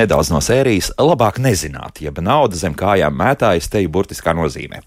nedaudz 0.00 0.30
no 0.32 0.40
sērijas 0.44 0.90
labāk 1.00 1.40
nezināt, 1.42 2.00
jeb 2.04 2.20
nauda 2.24 2.56
zem 2.58 2.74
kājām 2.78 3.14
mētājas 3.16 3.68
te 3.70 3.82
ir 3.84 3.90
burtiskā 3.92 4.32
nozīmē. 4.36 4.80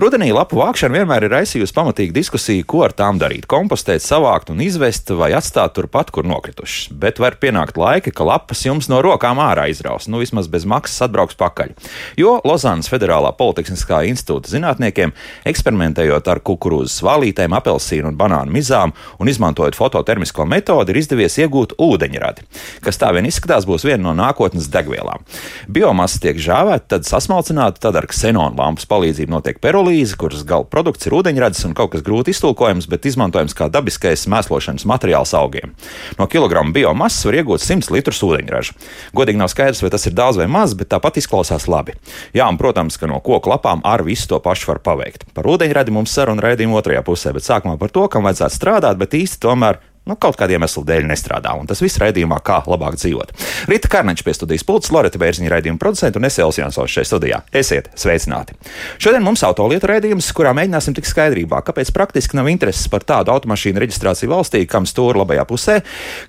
Rudenī 0.00 0.30
lapu 0.34 0.58
vākšana 0.60 1.00
vienmēr 1.00 1.26
ir 1.26 1.34
raisījusi 1.36 1.74
pamatīgu 1.76 2.14
diskusiju, 2.16 2.66
ko 2.66 2.82
ar 2.86 2.94
tām 2.96 3.20
darīt- 3.20 3.46
kompostēt, 3.54 4.02
savākt 4.02 4.50
un 4.50 4.60
izvest 4.60 5.10
vai 5.14 5.30
atstāt 5.32 5.74
turpat, 5.74 6.10
kur 6.10 6.24
nokritušas. 6.24 6.90
Bet 6.92 7.18
var 7.18 7.36
pienākt 7.40 7.76
laika, 7.76 8.12
ka 8.12 8.24
lapas 8.24 8.64
jums 8.64 8.88
no 8.88 9.02
rokām 9.02 9.38
ārā 9.38 9.68
izraus, 9.70 10.08
nu 10.08 10.18
vismaz 10.18 10.48
bez 10.48 10.64
maksas 10.64 11.08
atbrauks 11.08 11.36
pakaļ. 11.36 11.74
Jo 12.16 12.40
Lozānas 12.44 12.88
Federālā 12.88 13.36
Politehniskā 13.36 14.02
institūta 14.08 14.48
zinātniekiem, 14.48 15.12
eksperimentējot 15.46 16.28
ar 16.28 16.40
kukurūzas 16.40 17.02
valītēm, 17.02 17.54
apelsīnu 17.54 18.06
un 18.08 18.16
banānu 18.16 18.50
mizām 18.50 18.92
un 19.18 19.28
izmantojot 19.28 19.74
fototermisko 19.74 20.46
metodi, 20.46 20.90
ir 20.90 20.96
izdevies 20.96 21.38
iegūt 21.38 21.76
ūdeņradi, 21.78 22.42
kas 22.82 22.98
tā 22.98 23.12
vien 23.14 23.26
izskatās 23.26 23.66
būs 23.66 23.84
viena 23.84 24.02
no 24.02 24.14
nākamajām 24.14 24.39
nākotnes 24.40 24.70
degvielām. 24.72 25.24
Biomasa 25.68 26.20
tiek 26.20 26.38
žāvēta, 26.40 26.96
tad 26.96 27.04
sasmalcināta, 27.04 27.80
tad 27.80 27.96
ar 27.96 28.06
ksenonu 28.08 28.56
lampas 28.56 28.86
palīdzību 28.88 29.30
notiek 29.30 29.60
perolīze, 29.60 30.16
kuras 30.16 30.44
gala 30.44 30.64
produkts 30.64 31.06
ir 31.06 31.16
ūdeņradis 31.18 31.66
un 31.68 31.74
kaut 31.76 31.92
kas 31.92 32.04
grūti 32.04 32.32
iztulkojams, 32.32 32.88
bet 32.88 33.06
izmantojams 33.06 33.54
kā 33.54 33.68
dabiskais 33.68 34.26
mēslošanas 34.30 34.86
materiāls 34.88 35.34
augiem. 35.36 35.74
No 36.18 36.26
kilograma 36.26 36.72
biomasas 36.72 37.24
var 37.28 37.40
iegūt 37.40 37.64
100 37.64 37.92
litrus 37.92 38.22
ūdeņraža. 38.24 38.76
Godīgi 39.16 39.40
nav 39.40 39.52
skaidrs, 39.52 39.82
vai 39.84 39.92
tas 39.92 40.06
ir 40.08 40.16
daudz 40.16 40.40
vai 40.40 40.48
maz, 40.50 40.74
bet 40.78 40.90
tāpat 40.92 41.20
izklausās 41.20 41.68
labi. 41.68 41.96
Jā, 42.36 42.48
un, 42.48 42.58
protams, 42.60 42.96
ka 42.96 43.10
no 43.10 43.20
koku 43.20 43.52
lapām 43.52 43.84
ar 43.84 44.04
visu 44.06 44.30
to 44.30 44.40
pašu 44.40 44.72
var 44.72 44.80
paveikt. 44.84 45.28
Par 45.36 45.48
ūdeņradi 45.50 45.92
mums 45.94 46.14
saruna 46.14 46.48
raidījuma 46.48 46.80
otrajā 46.80 47.04
pusē, 47.04 47.34
bet 47.36 47.46
sākumā 47.46 47.76
par 47.80 47.92
to, 47.92 48.06
kam 48.10 48.28
vajadzētu 48.28 48.56
strādāt, 48.56 49.00
bet 49.00 49.16
īsti 49.18 49.42
tomēr 49.44 49.80
nu, 50.08 50.16
kaut 50.18 50.38
kādiem 50.40 50.60
iemesliem 50.60 50.86
dēļ 50.88 51.08
nestrādā. 51.10 51.52
Un 51.58 51.68
tas 51.70 51.80
viss 51.82 52.00
raidījumā, 52.00 52.40
kā 52.44 52.60
labāk 52.68 52.96
dzīvot. 52.98 53.32
Rīta 53.70 53.90
Kārnača 53.92 54.24
pie 54.26 54.34
studijas 54.36 54.64
pults, 54.66 54.90
Loreta 54.94 55.20
Bērziņa 55.20 55.52
raidījuma 55.52 55.80
producenta 55.80 56.20
un 56.20 56.26
Esēls 56.28 56.58
Jansovs 56.60 56.92
šeit 56.92 57.08
studijā. 57.08 57.42
Esiet 57.56 57.90
sveicināti! 57.98 58.56
Šodien 59.00 59.24
mums 59.24 59.44
autolietu 59.46 59.90
raidījums, 59.90 60.30
kurā 60.36 60.52
mēģināsim 60.56 60.96
tikt 60.96 61.10
skaidrībā, 61.10 61.62
kāpēc 61.66 61.92
praktiski 61.96 62.38
nav 62.38 62.50
intereses 62.52 62.88
par 62.92 63.04
tādu 63.06 63.32
automašīnu 63.34 63.82
reģistrāciju 63.84 64.32
valstī, 64.32 64.64
kam 64.70 64.88
stūra 64.88 65.22
labajā 65.22 65.46
pusē, 65.48 65.78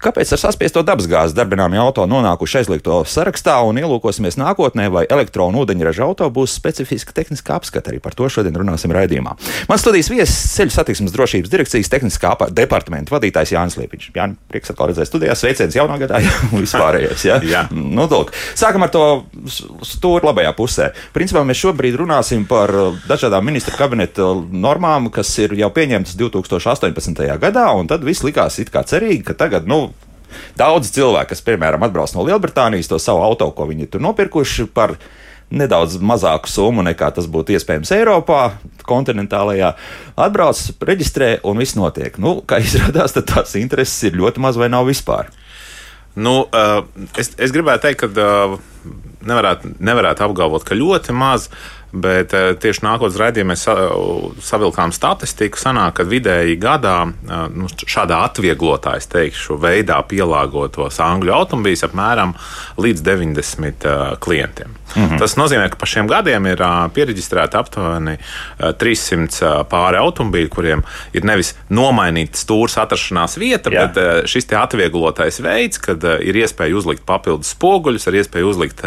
kāpēc 0.03 0.35
ar 0.35 0.43
saspiesto 0.43 0.83
dabasgāzes 0.85 1.35
darbināmie 1.37 1.81
auto 1.81 2.05
nonākuši 2.09 2.61
aizliegto 2.61 3.01
sarakstā 3.07 3.57
un 3.67 3.81
ielūkosimies 3.81 4.39
nākotnē, 4.41 4.89
vai 4.93 5.05
elektronu 5.09 5.65
ūdeņraža 5.65 6.05
auto 6.05 6.29
būs 6.33 6.55
specifiska 6.59 7.15
tehniska 7.17 7.57
apskata. 7.57 7.91
Arī 7.91 8.01
par 8.03 8.15
to 8.17 8.29
šodien 8.31 8.55
runāsim 8.55 8.93
raidījumā. 8.95 9.35
Man 9.69 9.81
studijas 9.81 10.11
viesis 10.11 10.55
ceļu 10.55 10.75
satiksmes 10.75 11.15
drošības 11.15 11.51
direkcijas 11.51 11.91
tehniskā 11.91 12.35
departamenta 12.55 13.15
vadītājs 13.15 13.55
Jānis 13.55 13.60
Liepiņš. 13.77 14.09
Jā, 14.15 14.27
prieks 14.51 14.73
atkal 14.73 14.91
redzēt 14.91 15.09
studijā. 15.09 15.35
Sveiciens 15.37 15.75
jaunā 15.77 15.97
gadā 16.01 16.21
un 16.51 16.63
vispārējais. 16.63 17.25
Ja? 17.27 17.39
jā. 17.45 17.63
Nu, 17.71 18.07
lūk. 18.11 18.33
Sākam 18.57 18.85
ar 18.85 18.91
to 18.93 19.05
stūri 19.87 20.27
labajā 20.27 20.53
pusē. 20.57 20.91
Principā 21.15 21.45
mēs 21.47 21.61
šobrīd 21.61 21.97
runāsim 22.01 22.45
par 22.49 22.73
uh, 22.75 23.01
dažādām 23.09 23.45
ministra 23.47 23.77
kabineta 23.79 24.31
normām, 24.51 25.11
kas 25.13 25.31
ir 25.43 25.55
jau 25.59 25.71
pieņemtas 25.73 26.17
2018. 26.19 27.25
gadā, 27.41 27.67
un 27.77 27.91
tad 27.91 28.05
viss 28.07 28.25
likās 28.25 28.59
it 28.63 28.73
kā 28.73 28.85
cerīgi, 28.87 29.25
ka 29.31 29.37
tagad, 29.45 29.69
nu, 29.69 29.89
Daudz 30.55 30.91
cilvēku, 30.95 31.33
kas, 31.33 31.41
piemēram, 31.43 31.83
atbrauc 31.83 32.13
no 32.15 32.23
Lielbritānijas, 32.23 32.87
to 32.87 32.99
savu 33.03 33.19
auto, 33.25 33.49
ko 33.55 33.65
viņi 33.67 33.89
tur 33.91 34.03
nopirkuši 34.05 34.69
par 34.71 34.95
nedaudz 35.51 35.97
mazāku 36.01 36.49
summu 36.49 36.83
nekā 36.87 37.11
tas 37.15 37.27
būtu 37.31 37.55
iespējams 37.55 37.91
Eiropā, 37.95 38.41
kontinentālajā, 38.87 39.73
atbrauc, 40.19 40.63
reģistrē 40.87 41.33
un 41.47 41.61
viss 41.61 41.77
notiek. 41.79 42.17
Nu, 42.21 42.39
kā 42.47 42.61
izrādās, 42.65 43.15
tad 43.17 43.29
tās 43.31 43.55
intereses 43.59 44.09
ir 44.09 44.19
ļoti 44.19 44.43
maz 44.43 44.59
vai 44.59 44.71
nav 44.71 44.89
vispār. 44.89 45.31
Nu, 46.15 46.41
uh, 46.43 46.81
es, 47.19 47.31
es 47.39 47.53
gribētu 47.55 47.87
teikt, 47.87 48.03
ka 48.03 48.25
uh, 48.55 48.57
nevarētu, 49.27 49.75
nevarētu 49.79 50.25
apgalvot, 50.25 50.65
ka 50.67 50.75
ļoti 50.75 51.15
maz. 51.15 51.47
Bet 51.91 52.31
uh, 52.37 52.51
tieši 52.55 52.85
nākotnes 52.85 53.19
raidījumā 53.19 53.51
mēs 53.51 53.65
savilkām 54.47 54.93
statistiku. 54.95 55.59
Sanāk, 55.59 55.97
ka 55.99 56.05
vidēji 56.07 56.55
gadā 56.61 56.95
nu, 57.51 57.67
šādā 57.67 58.21
atvieglotājas 58.29 59.09
teikšu, 59.11 59.57
veidā 59.61 59.97
pielāgotos 60.07 61.01
angļu 61.03 61.33
automobīļus 61.35 61.87
apmēram 61.89 62.35
līdz 62.81 63.03
90 63.03 63.89
klientiem. 64.23 64.77
-hmm. 64.95 65.19
Tas 65.19 65.35
nozīmē, 65.39 65.67
ka 65.71 65.79
pa 65.79 65.89
šiem 65.89 66.07
gadiem 66.07 66.47
ir 66.51 66.63
pieregistrēti 66.95 67.59
aptuveni 67.59 68.15
uh, 68.17 68.71
300 68.79 69.65
pāri 69.71 69.99
automobīļi, 69.99 70.51
kuriem 70.51 70.85
ir 71.13 71.27
nevis 71.27 71.53
nomainīta 71.69 72.39
stūra 72.39 72.85
atrašanās 72.85 73.37
vieta, 73.41 73.71
Jā. 73.73 73.87
bet 73.87 74.27
šis 74.29 74.47
atvieglotais 74.55 75.41
veids, 75.43 75.79
kad 75.81 76.03
ir 76.23 76.37
iespēja 76.43 76.75
uzlikt 76.77 77.05
papildus 77.07 77.51
spoguļus, 77.55 78.07
ir 78.07 78.21
iespēja 78.21 78.47
uzlikt 78.47 78.83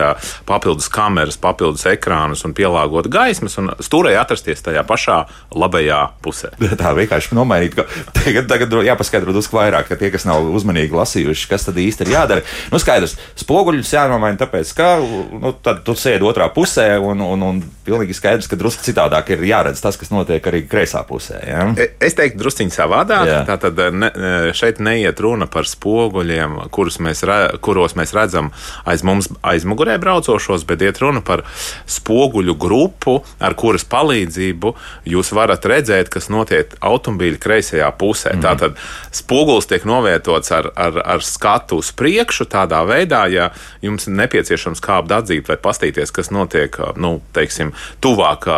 papildus 0.47 0.88
kameras, 0.93 1.38
papildus 1.41 1.87
ekrānus 1.91 2.44
un 2.47 2.54
pielāgot 2.56 2.94
gaismas, 3.10 3.56
un 3.60 3.72
stūrei 3.84 4.15
atrasties 4.19 4.62
tajā 4.65 4.84
pašā 4.87 5.19
labajā 5.55 6.00
pusē. 6.25 6.53
Tā 6.81 6.94
vienkārši 6.97 7.37
nomainīt, 7.37 7.77
ka 7.78 7.87
tagad, 8.16 8.49
tagad 8.50 8.77
jāpaskaidro 8.87 9.34
drusku 9.34 9.59
vairāk, 9.59 9.88
ka 9.91 9.99
tie, 10.00 10.10
kas 10.15 10.27
nav 10.28 10.47
uzmanīgi 10.55 10.94
lasījuši, 10.94 11.49
kas 11.50 11.69
tad 11.69 11.81
īsti 11.81 12.06
ir 12.06 12.15
jādara. 12.15 12.44
Nu, 12.72 12.81
skaidrs, 12.82 13.16
spoguļus 13.41 13.94
jānomaina, 13.97 14.38
tāpēc, 14.41 14.72
ka 14.78 14.91
nu, 15.00 15.55
tad, 15.65 15.82
tu 15.87 15.97
sēdi 15.99 16.27
otrā 16.27 16.49
pusē, 16.55 16.94
un, 17.03 17.22
un, 17.25 17.44
un 17.49 17.62
pilnīgi 17.87 18.16
skaidrs, 18.16 18.49
ka 18.50 18.59
drusku 18.60 18.84
citādāk 18.87 19.34
ir 19.34 19.44
jāredz 19.49 19.82
tas, 19.84 19.99
kas 20.00 20.12
notiek 20.15 20.44
arī 20.50 20.65
kreisā 20.71 21.05
pusē. 21.09 21.41
Ja? 21.49 21.66
E, 21.78 21.91
es 22.05 22.16
teiktu, 22.19 22.41
drusciņā 22.43 22.75
savādāk. 22.75 23.28
Jā. 23.28 23.41
Tātad 23.49 23.81
ne, 23.94 24.11
šeit 24.56 24.81
neiet 24.84 25.21
runa 25.22 25.49
par 25.50 25.69
spoguļiem, 25.69 26.59
mēs 27.05 27.25
re, 27.28 27.38
kuros 27.65 27.97
mēs 27.99 28.15
redzam 28.16 28.50
aiz 28.88 29.05
mums 29.06 29.31
aizmugurē 29.44 29.97
braucošos, 30.03 30.66
bet 30.69 30.84
iet 30.84 31.00
runa 31.03 31.22
par 31.25 31.44
spoguļu 31.91 32.56
grupu, 32.84 33.22
ar 33.40 33.54
kuras 33.56 33.84
palīdzību 33.88 34.74
jūs 35.08 35.32
varat 35.34 35.64
redzēt, 35.64 36.10
kas 36.12 36.28
notiek 36.28 36.74
automobīļa 36.84 37.40
kreisajā 37.40 37.90
pusē. 37.98 38.34
Mm. 38.34 38.44
Tātad 38.44 38.78
spogulis 39.14 39.68
tiek 39.70 39.84
novietots 39.88 40.52
ar, 40.52 40.70
ar, 40.76 41.00
ar 41.16 41.24
skatu 41.24 41.80
uz 41.80 41.92
priekšu 41.96 42.46
tādā 42.52 42.84
veidā, 42.84 43.24
ja 43.32 43.50
jums 43.82 44.08
nepieciešams 44.08 44.82
kāpt 44.84 45.12
atzīt 45.14 45.48
vai 45.48 45.56
paskatīties, 45.56 46.12
kas 46.14 46.30
notiek 46.30 46.76
nu, 46.96 47.20
teiksim, 47.34 47.72
tuvāk 48.04 48.48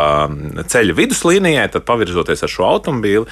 ceļa 0.66 0.96
viduslīnijai, 0.96 1.68
tad 1.72 1.86
pavirzoties 1.86 2.42
ar 2.42 2.52
šo 2.52 2.66
automobīli, 2.66 3.26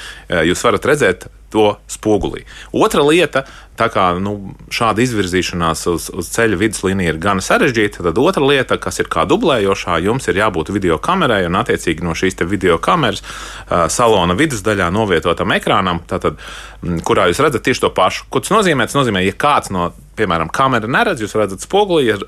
jūs 0.50 0.64
varat 0.64 0.92
redzēt 0.92 1.26
to 1.54 1.68
spogulī. 1.90 2.42
Otra 2.74 3.04
lieta, 3.06 3.44
tā 3.78 3.86
kā 3.92 4.08
nu, 4.22 4.54
šāda 4.74 5.02
izvirzīšanās 5.04 5.86
uz, 5.90 6.08
uz 6.14 6.30
ceļa 6.34 6.58
viduslīnija 6.60 7.14
ir 7.14 7.20
gan 7.22 7.42
sarežģīta, 7.44 8.02
tad 8.06 8.18
otra 8.22 8.44
lieta, 8.46 8.78
kas 8.82 8.98
ir 9.02 9.10
kā 9.12 9.26
dublējošā, 9.30 10.00
jums 10.04 10.26
ir 10.30 10.40
jābūt 10.42 10.72
video 10.74 10.98
kamerai 11.02 11.44
un 11.48 11.58
attiecīgi 11.60 12.06
no 12.06 12.16
šīs 12.18 12.40
video 12.50 12.78
kameras 12.82 13.22
uh, 13.22 13.86
salona 13.92 14.36
vidusdaļā 14.38 14.90
novietotam 14.94 15.54
ekrānam, 15.54 16.02
tātad, 16.10 16.42
kurā 17.06 17.28
jūs 17.30 17.42
redzat 17.44 17.66
tieši 17.66 17.86
to 17.86 17.94
pašu. 17.94 18.26
Ko 18.30 18.42
tas 18.42 18.54
nozīmē? 18.54 18.88
Tas 18.88 18.98
nozīmē, 18.98 19.22
ja 19.24 19.36
kāds 19.38 19.70
no 19.74 19.92
piemēram, 20.18 20.50
kamera 20.54 20.90
neredz, 20.90 21.22
jūs 21.24 21.34
redzat 21.38 21.64
spoguli, 21.64 22.08
ja, 22.10 22.18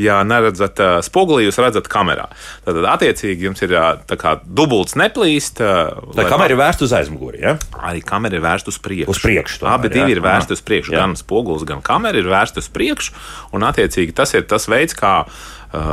ja 0.00 0.18
neredzat 0.26 0.80
spoguli, 1.06 1.46
jūs 1.46 1.60
redzat 1.62 1.90
kamerā. 1.92 2.28
Tad, 2.66 2.80
attiecīgi, 2.96 3.48
jums 3.48 3.62
ir 3.66 3.74
kā, 4.20 4.36
dubults 4.46 4.96
neplīst. 4.98 5.60
Tā 5.60 6.28
kamera 6.28 6.52
ir 6.54 6.60
vērsta 6.60 6.86
uz 6.86 6.94
aizmuguri. 6.96 7.42
Ja? 7.44 7.56
Arī 7.80 8.04
kamera 8.06 8.38
ir 8.38 8.44
vērsta 8.44 8.72
uz 8.72 8.80
priekšu. 8.82 9.12
Uz 9.12 9.22
priekšu 9.24 9.62
tomēr, 9.62 9.76
Abi 9.78 9.92
divi 9.92 10.12
jā. 10.12 10.16
ir 10.18 10.24
vērsti 10.24 10.56
uz 10.56 10.64
priekšu. 10.66 10.94
Jā. 10.94 11.04
Gan 11.04 11.18
spogulis, 11.18 11.66
gan 11.68 11.84
kamera 11.84 12.20
ir 12.20 12.30
vērsta 12.30 12.64
uz 12.64 12.70
priekšu. 12.72 13.16
Un, 13.56 13.66
attiecīgi, 13.68 14.16
tas 14.16 14.34
ir 14.36 14.48
tas 14.48 14.68
veids, 14.70 14.96
kā 14.96 15.20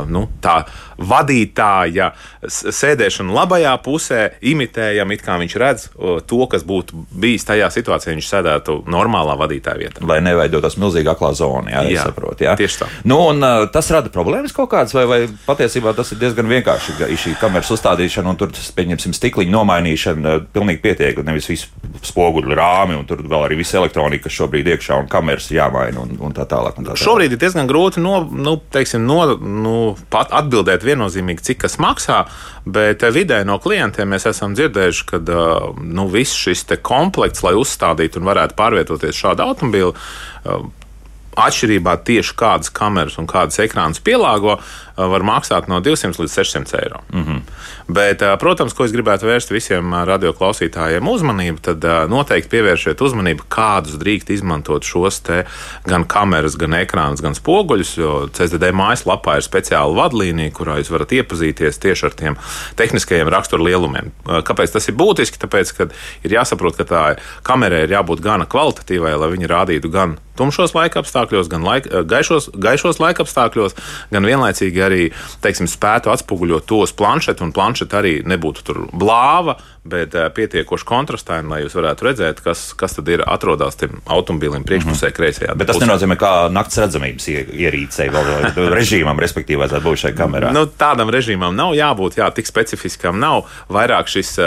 nu, 0.08 0.26
tā 0.42 0.62
vadītāja 0.98 2.10
sēdēšanu 2.44 3.34
labajā 3.34 3.74
pusē, 3.84 4.22
imitējam, 4.44 5.12
it 5.14 5.24
kā 5.24 5.36
viņš 5.40 5.56
redz 5.60 5.86
to, 6.28 6.40
kas 6.50 6.64
būtu 6.66 7.04
bijis 7.10 7.46
tajā 7.48 7.70
situācijā, 7.74 8.12
ja 8.12 8.18
viņš 8.18 8.30
sēdētu 8.30 8.76
normālā 8.90 9.36
vadītāja 9.40 9.80
vietā. 9.80 10.04
Lai 10.08 10.20
neveidotos 10.24 10.78
milzīga 10.80 11.14
aklā 11.14 11.32
zona, 11.36 11.72
jā, 11.72 11.84
jā 11.94 12.06
saprot, 12.08 12.42
jā. 12.44 12.56
tieši 12.58 12.82
tā. 12.82 12.90
Nu, 13.08 13.20
un, 13.30 13.42
uh, 13.44 13.66
tas 13.72 13.90
rada 13.94 14.12
problēmas 14.12 14.54
kaut 14.56 14.70
kādas, 14.74 14.94
vai, 14.96 15.04
vai 15.10 15.20
patiesībā 15.46 15.94
tas 15.96 16.12
ir 16.14 16.20
diezgan 16.22 16.50
vienkārši. 16.50 16.96
Šī 17.24 17.34
kameras 17.40 17.72
uzstādīšana 17.74 18.32
un 18.32 18.40
tur, 18.40 18.52
pieņemsim, 18.76 19.14
stikliņu 19.16 19.54
nomainīšana 19.54 20.36
pilnīgi 20.54 20.82
pietiek, 20.84 21.20
nevis 21.26 21.48
visu 21.50 21.70
spoguļu 22.04 22.56
rāmi, 22.58 22.98
un 22.98 23.06
tur 23.08 23.22
vēl 23.24 23.46
arī 23.48 23.58
viss 23.60 23.76
elektronika, 23.76 24.26
kas 24.26 24.38
šobrīd 24.38 24.68
iekšā 24.74 24.98
un 25.02 25.10
kameras 25.10 25.50
jāmaina 25.52 26.02
un, 26.02 26.16
un 26.20 26.36
tā 26.36 26.46
tālāk. 26.50 26.78
Un 26.78 26.88
tā 26.88 26.92
tālāk. 26.92 27.02
Šobrīd 27.04 27.34
ir 27.34 27.40
diezgan 27.40 27.68
grūti 27.70 28.02
no, 28.04 28.20
nu, 28.28 28.56
teiksim, 28.74 29.04
no, 29.08 29.20
nu, 29.38 29.76
atbildēt 30.14 30.83
viennozīmīgi, 30.86 31.44
cik 31.50 31.64
tas 31.64 31.76
maksā, 31.82 32.24
bet 32.64 33.02
vidē 33.14 33.42
no 33.48 33.58
klientiem 33.62 34.08
mēs 34.14 34.28
esam 34.30 34.54
dzirdējuši, 34.58 35.04
ka 35.10 35.20
nu, 35.80 36.08
viss 36.12 36.36
šis 36.36 36.66
komplekts, 36.82 37.44
lai 37.46 37.54
uzstādītu 37.58 38.20
un 38.20 38.30
varētu 38.30 38.58
pārvietoties 38.58 39.20
šādu 39.20 39.46
automobīlu, 39.48 39.94
atšķirībā 41.34 41.96
tieši 42.06 42.34
kādas 42.38 42.70
kameras 42.74 43.18
un 43.18 43.26
kādas 43.30 43.58
ekrānus 43.62 44.02
pielāgo, 44.04 44.58
var 44.96 45.26
maksāt 45.26 45.68
no 45.70 45.80
200 45.82 46.22
līdz 46.22 46.36
600 46.38 46.78
eiro. 46.82 47.00
Mm 47.12 47.24
-hmm. 47.24 47.40
Bet, 47.84 48.22
protams, 48.40 48.72
ko 48.72 48.86
es 48.86 48.94
gribētu 48.94 49.28
vērst 49.28 49.50
visiem 49.52 49.92
radioklausītājiem 50.08 51.04
uzmanību, 51.04 51.60
tad 51.66 51.84
noteikti 52.08 52.54
pievēršiet 52.54 53.02
uzmanību, 53.04 53.44
kādus 53.52 53.98
drīkst 54.00 54.32
izmantot 54.32 54.86
šos 54.88 55.20
gan 55.84 56.06
kameras, 56.08 56.56
gan 56.60 56.78
ekrānus, 56.78 57.20
gan 57.24 57.36
spoguļus. 57.36 57.92
Jo 58.00 58.14
CZD 58.32 58.72
mājaslapā 58.76 59.36
ir 59.38 59.44
speciāla 59.44 59.94
vadlīnija, 60.00 60.54
kurā 60.56 60.78
jūs 60.80 60.92
varat 60.94 61.12
iepazīties 61.12 61.80
tieši 61.84 62.08
ar 62.08 62.16
tiem 62.18 62.40
tehniskajiem 62.80 63.30
raksturlielumiem. 63.36 64.14
Kāpēc 64.48 64.74
tas 64.74 64.88
ir 64.88 64.96
būtiski? 64.98 65.40
Tāpēc, 65.44 65.76
ka 65.76 65.88
ir 66.24 66.38
jāsaprot, 66.38 66.80
ka 66.80 66.88
tā 66.88 67.06
kamerai 67.44 67.84
ir 67.84 67.98
jābūt 67.98 68.24
gana 68.24 68.48
kvalitatīvai, 68.48 69.12
lai 69.20 69.34
viņi 69.36 69.50
rādītu 69.50 69.92
gan 69.92 70.16
tumšos 70.38 70.74
laika 70.74 70.98
apstākļos, 71.02 71.48
gan 71.50 71.62
laik, 71.66 71.86
gaišos, 72.10 72.50
gaišos 72.58 72.98
laika 73.02 73.22
apstākļos, 73.24 73.76
gan 74.10 74.26
vienlaicīgi 74.26 74.82
arī 74.82 75.02
teiksim, 75.44 75.68
spētu 75.70 76.10
atspoguļot 76.10 76.66
tos 76.70 76.94
planšetu, 76.98 77.46
un 77.46 77.54
planšeta 77.74 77.98
arī 77.98 78.12
nebūtu 78.22 78.86
blāva, 78.94 79.58
bet 79.84 80.14
uh, 80.16 80.28
pietiekoši 80.32 80.86
kontrastaini, 80.88 81.48
lai 81.50 81.60
jūs 81.64 81.76
varētu 81.76 82.06
redzēt, 82.06 82.40
kas, 82.44 82.66
kas 82.78 82.96
tad 82.96 83.08
ir 83.12 83.24
atrodas 83.28 83.76
tam 83.80 84.00
automobīlim 84.08 84.64
priekšpusē, 84.64 85.06
mm 85.06 85.10
-hmm. 85.10 85.16
kreisajā. 85.16 85.54
Bet 85.54 85.68
tas 85.68 85.80
nenozīmē, 85.82 86.16
ka 86.16 86.48
naktas 86.48 86.78
redzamības 86.86 87.28
ierīcei 87.28 88.08
vēl 88.10 88.54
režīmam, 88.78 89.20
respektīvi, 89.20 89.60
vajadzētu 89.60 89.84
būt 89.84 90.02
šai 90.06 90.12
kamerā. 90.16 90.52
Nu, 90.52 90.66
tādam 90.66 91.12
režīmam 91.12 91.56
nav 91.56 91.74
jābūt, 91.76 92.16
jā, 92.16 92.30
tik 92.34 92.46
specifiskam 92.46 93.20
nav. 93.20 93.44
Vairāk 93.68 94.08
šis, 94.08 94.38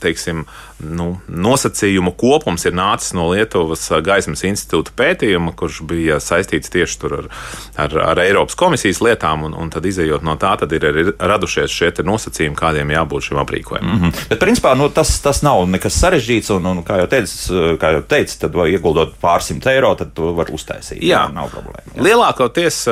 teiksim, 0.00 0.46
nu, 0.78 1.20
nosacījumu 1.28 2.12
kopums 2.16 2.64
ir 2.64 2.72
nācis 2.72 3.12
no 3.16 3.28
Lietuvas 3.30 3.90
gaismas 4.04 4.44
institūta 4.46 4.94
pētījuma, 4.96 5.52
kurš 5.56 5.82
bija 5.82 6.20
saistīts 6.22 6.70
tieši 6.72 7.10
ar, 7.10 7.28
ar, 7.76 7.98
ar 8.12 8.22
Eiropas 8.22 8.54
komisijas 8.54 9.00
lietām, 9.04 9.44
un, 9.48 9.54
un 9.54 9.70
tad 9.70 9.86
izējot 9.86 10.24
no 10.26 10.36
tā, 10.40 10.54
tad 10.60 10.72
ir 10.72 10.86
arī 10.90 11.06
radušies 11.18 11.70
šie 11.70 11.90
nosacījumi, 12.06 12.56
kādiem 12.56 12.92
jābūt 12.94 13.28
šim 13.28 13.40
aprīkojumam. 13.42 13.96
Mm 13.96 14.02
-hmm. 14.02 14.28
Bet, 14.28 14.40
principā, 14.60 14.76
nu, 14.76 14.90
tas, 14.92 15.20
tas 15.24 15.40
nav 15.42 15.64
nekas 15.68 15.96
sarežģīts, 16.00 16.50
un, 16.52 16.66
un 16.66 16.82
kā 16.84 17.00
jau 17.00 17.08
teicu, 17.08 17.76
kā 17.80 17.94
jau 17.96 18.02
teicu 18.04 18.38
tad 18.42 18.56
ieguldot 18.68 19.16
pārsimt 19.20 19.66
eiro, 19.66 19.94
tad 19.96 20.12
to 20.14 20.34
var 20.36 20.50
uztaisīt. 20.52 21.02
Jā, 21.02 21.28
nav 21.32 21.50
problēma. 21.50 21.96
Jā. 21.96 22.02
Lielākoties, 22.04 22.82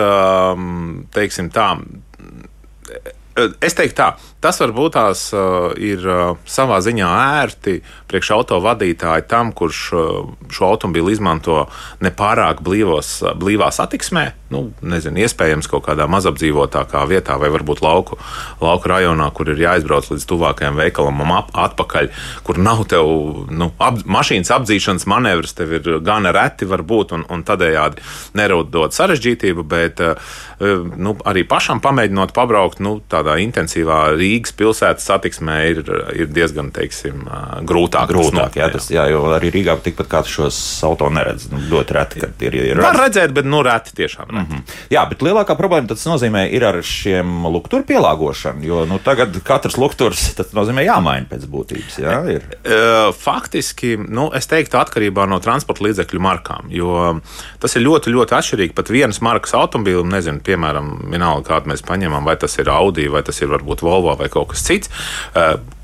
teiksim 1.14 1.50
tā, 1.52 1.74
es 3.64 3.78
teiktu 3.78 3.98
tā, 4.00 4.08
Tas 4.38 4.60
varbūt 4.62 4.92
tās 4.94 5.24
uh, 5.34 5.72
ir 5.82 6.04
uh, 6.06 6.36
savā 6.46 6.76
ziņā 6.84 7.06
ērti 7.40 7.80
priekš 8.06 8.28
auto 8.36 8.60
vadītāji 8.62 9.24
tam, 9.26 9.50
kurš 9.50 9.80
uh, 9.98 10.28
šo 10.54 10.68
automobīlu 10.68 11.10
izmanto 11.10 11.64
nepārāk 12.06 12.62
blīvos, 12.62 13.16
blīvā 13.34 13.72
satiksmē. 13.74 14.28
Nu, 14.54 14.68
nezinu, 14.80 15.18
iespējams, 15.26 15.66
kaut 15.68 15.82
kādā 15.88 16.06
mazapdzīvotākā 16.08 17.02
vietā, 17.10 17.34
vai 17.42 17.50
varbūt 17.52 17.82
lauku, 17.82 18.16
lauku 18.62 18.88
rajonā, 18.92 19.26
kur 19.34 19.50
ir 19.50 19.58
jāizbrauc 19.60 20.06
līdz 20.12 20.28
tuvākajam 20.30 20.78
veikalam 20.78 21.18
un 21.20 21.34
ap, 21.34 21.50
atpakaļ, 21.66 22.08
kur 22.46 22.62
nav 22.62 22.84
tev 22.88 23.10
nu, 23.50 23.72
ap, 23.82 23.98
mašīnas 24.06 24.54
apdzīšanas 24.54 25.08
manevrs, 25.10 25.52
tev 25.58 25.74
ir 25.80 25.90
gana 26.06 26.30
reti, 26.32 26.70
varbūt, 26.70 27.16
un, 27.18 27.26
un 27.28 27.42
tādējādi 27.44 28.06
nerodot 28.38 28.96
sarežģītību, 28.96 29.66
bet 29.68 30.00
nu, 30.96 31.18
arī 31.28 31.44
pašam 31.48 31.82
pamēģinot 31.84 32.32
pabraukt 32.36 32.80
nu, 32.80 32.96
tādā 33.10 33.27
intensīvā 33.36 33.88
rīcībā 33.88 34.18
Rīgas 34.18 34.54
pilsētas 34.56 35.06
satiksmē 35.08 35.56
ir, 35.72 35.80
ir 36.16 36.30
diezgan 36.32 36.70
teiksim, 36.74 37.24
grūtāk. 37.68 38.10
Grūtāk, 38.10 38.58
jā, 38.58 38.68
tas, 38.72 38.88
jā, 38.92 39.08
jo 39.12 39.24
arī 39.34 39.50
Rīgā 39.54 39.78
tikpat 39.82 40.08
kā 40.10 40.22
šos 40.26 40.58
auto 40.86 41.08
neredz. 41.10 41.48
Nu, 41.52 41.60
ļoti 41.70 41.96
reti, 41.96 42.22
kad 42.22 42.42
ir. 42.42 42.54
ir 42.54 42.82
Var 42.82 42.98
redzēt, 42.98 43.32
bet 43.36 43.48
nu 43.48 43.62
reti 43.62 43.94
tiešām. 43.96 44.28
Reti. 44.28 44.38
Mm 44.38 44.46
-hmm. 44.46 44.76
Jā, 44.90 45.08
bet 45.08 45.22
lielākā 45.22 45.56
problēma 45.56 45.88
tas 45.88 46.04
nozīmē 46.06 46.48
ir 46.52 46.64
ar 46.64 46.82
šiem 46.82 47.46
lukturu 47.46 47.84
pielāgošanu, 47.84 48.64
jo 48.64 48.84
nu, 48.86 48.98
tagad 48.98 49.40
katrs 49.44 49.76
lukturs 49.76 50.34
tas 50.34 50.52
nozīmē 50.52 50.84
jāmaina 50.84 51.26
pēc 51.28 51.46
būtības. 51.46 51.98
Jā, 51.98 52.18
ir. 52.30 52.42
Faktiski, 53.18 53.96
nu, 53.96 54.30
es 54.34 54.46
teiktu, 54.46 54.76
atkarībā 54.78 55.26
no 55.26 55.38
transporta 55.38 55.84
līdzekļu 55.84 56.20
markām, 56.20 56.68
jo 56.70 57.20
tas 57.60 57.76
ir 57.76 57.82
ļoti, 57.82 58.10
ļoti 58.10 58.34
atšķirīgi. 58.34 58.74
Pat 58.74 58.90
vienas 58.90 59.20
markas 59.20 59.54
automobīlim, 59.54 60.08
nezinu, 60.10 60.40
piemēram, 60.40 61.10
vienalga, 61.10 61.48
kādu 61.48 61.72
mēs 61.72 61.82
paņemam, 61.82 62.24
vai 62.24 62.36
tas 62.36 62.58
ir 62.58 62.68
Audi 62.68 63.08
vai 63.08 63.17
tas 63.26 63.40
ir 63.42 63.50
varbūt 63.52 63.84
Volvo 63.86 64.14
vai 64.18 64.30
kaut 64.32 64.52
kas 64.52 64.64
cits. 64.66 64.92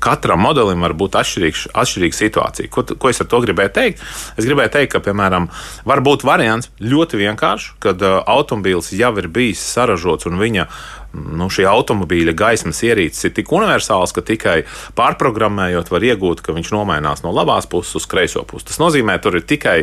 Katram 0.05 0.43
modelim 0.45 0.83
var 0.85 0.93
būt 0.97 1.17
atšķirīga, 1.21 1.71
atšķirīga 1.81 2.19
situācija. 2.19 2.71
Ko, 2.73 2.85
ko 2.85 3.11
es 3.11 3.21
ar 3.23 3.29
to 3.31 3.41
gribēju 3.45 3.73
teikt? 3.75 4.03
Es 4.37 4.45
gribēju 4.45 4.73
teikt, 4.77 4.93
ka, 4.93 5.01
piemēram, 5.05 5.49
var 5.87 6.03
būt 6.05 6.27
variants 6.27 6.69
ļoti 6.83 7.23
vienkāršs, 7.23 7.73
kad 7.83 8.03
uh, 8.05 8.19
automobīls 8.35 8.93
jau 8.95 9.11
ir 9.21 9.31
bijis 9.33 9.65
saražots 9.73 10.29
un 10.29 10.37
viņa 10.41 10.69
nu, 11.15 11.47
šī 11.51 11.65
automobīļa 11.69 12.33
gaismas 12.37 12.81
ierīces 12.85 13.27
ir 13.27 13.33
tik 13.37 13.51
universāls, 13.55 14.13
ka 14.15 14.23
tikai 14.25 14.55
pārprogrammējot, 14.97 15.91
var 15.93 16.05
iegūt, 16.09 16.43
ka 16.45 16.55
viņš 16.55 16.71
nomainās 16.75 17.23
no 17.25 17.33
labās 17.35 17.69
puses 17.71 17.95
uz 17.99 18.07
kreiso 18.09 18.43
pusi. 18.47 18.67
Tas 18.69 18.79
nozīmē, 18.81 19.17
tur 19.23 19.39
ir 19.39 19.45
tikai 19.47 19.77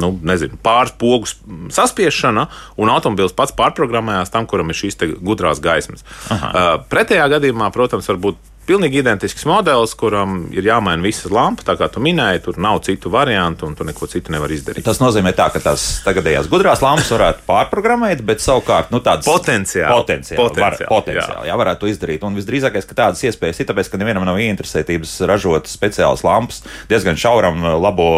nu, 0.00 0.12
pāris 0.64 0.94
pogas 1.00 1.36
saspiešana, 1.76 2.46
un 2.80 2.92
automobīls 2.92 3.36
pats 3.36 3.56
pārprogrammējās 3.58 4.32
tam, 4.34 4.48
kuram 4.50 4.72
ir 4.72 4.80
šīs 4.80 5.00
gudrās 5.20 5.62
gaismas. 5.62 6.06
Aha. 6.30 6.50
Uh, 6.50 6.72
pretējā 6.90 7.28
gadījumā, 7.36 7.70
protams, 7.74 8.08
var 8.10 8.20
būt 8.28 8.46
pilnīgi 8.70 9.00
identisks 9.02 9.46
modelis, 9.48 9.96
kuram 9.98 10.44
ir 10.54 10.66
jāmaina 10.68 11.02
visas 11.02 11.30
lampas. 11.34 11.66
Tā 11.66 11.76
kā 11.80 11.90
tu 11.92 12.02
minēji, 12.04 12.44
tur 12.46 12.60
nav 12.62 12.80
citu 12.86 13.10
variantu, 13.12 13.66
un 13.66 13.76
tu 13.78 13.86
neko 13.86 14.06
citu 14.10 14.34
nevari 14.34 14.58
izdarīt. 14.58 14.86
Tas 14.86 15.02
nozīmē, 15.02 15.32
tā, 15.36 15.48
ka 15.54 15.62
tās 15.64 15.86
tagadējās 16.06 16.48
gudrās 16.50 16.82
lampas 16.84 17.10
varētu 17.14 17.44
pārprogrammēt, 17.48 18.22
bet 18.26 18.44
savukārt 18.44 18.92
nu, 18.94 19.02
tādas 19.04 19.26
potenciāli, 19.28 19.90
potenciāli, 19.90 20.40
potenciāli, 20.40 20.86
var, 20.86 20.92
potenciāli 20.92 21.48
jā. 21.48 21.50
Jā, 21.50 21.58
varētu 21.60 21.84
to 21.84 21.90
izdarīt. 21.90 22.26
Un 22.26 22.38
visdrīzākais, 22.38 22.86
ka 22.86 22.98
tādas 23.02 23.24
iespējas 23.26 23.62
ir, 23.62 23.70
tāpēc, 23.70 23.90
ka 23.90 24.00
nevienam 24.00 24.26
nav 24.28 24.38
ieinteresētības 24.40 25.16
ražot 25.30 25.70
speciālas 25.70 26.24
lampas 26.26 26.62
diezgan 26.90 27.18
šauram 27.20 27.62
uh, 27.64 27.74
labo 27.80 28.10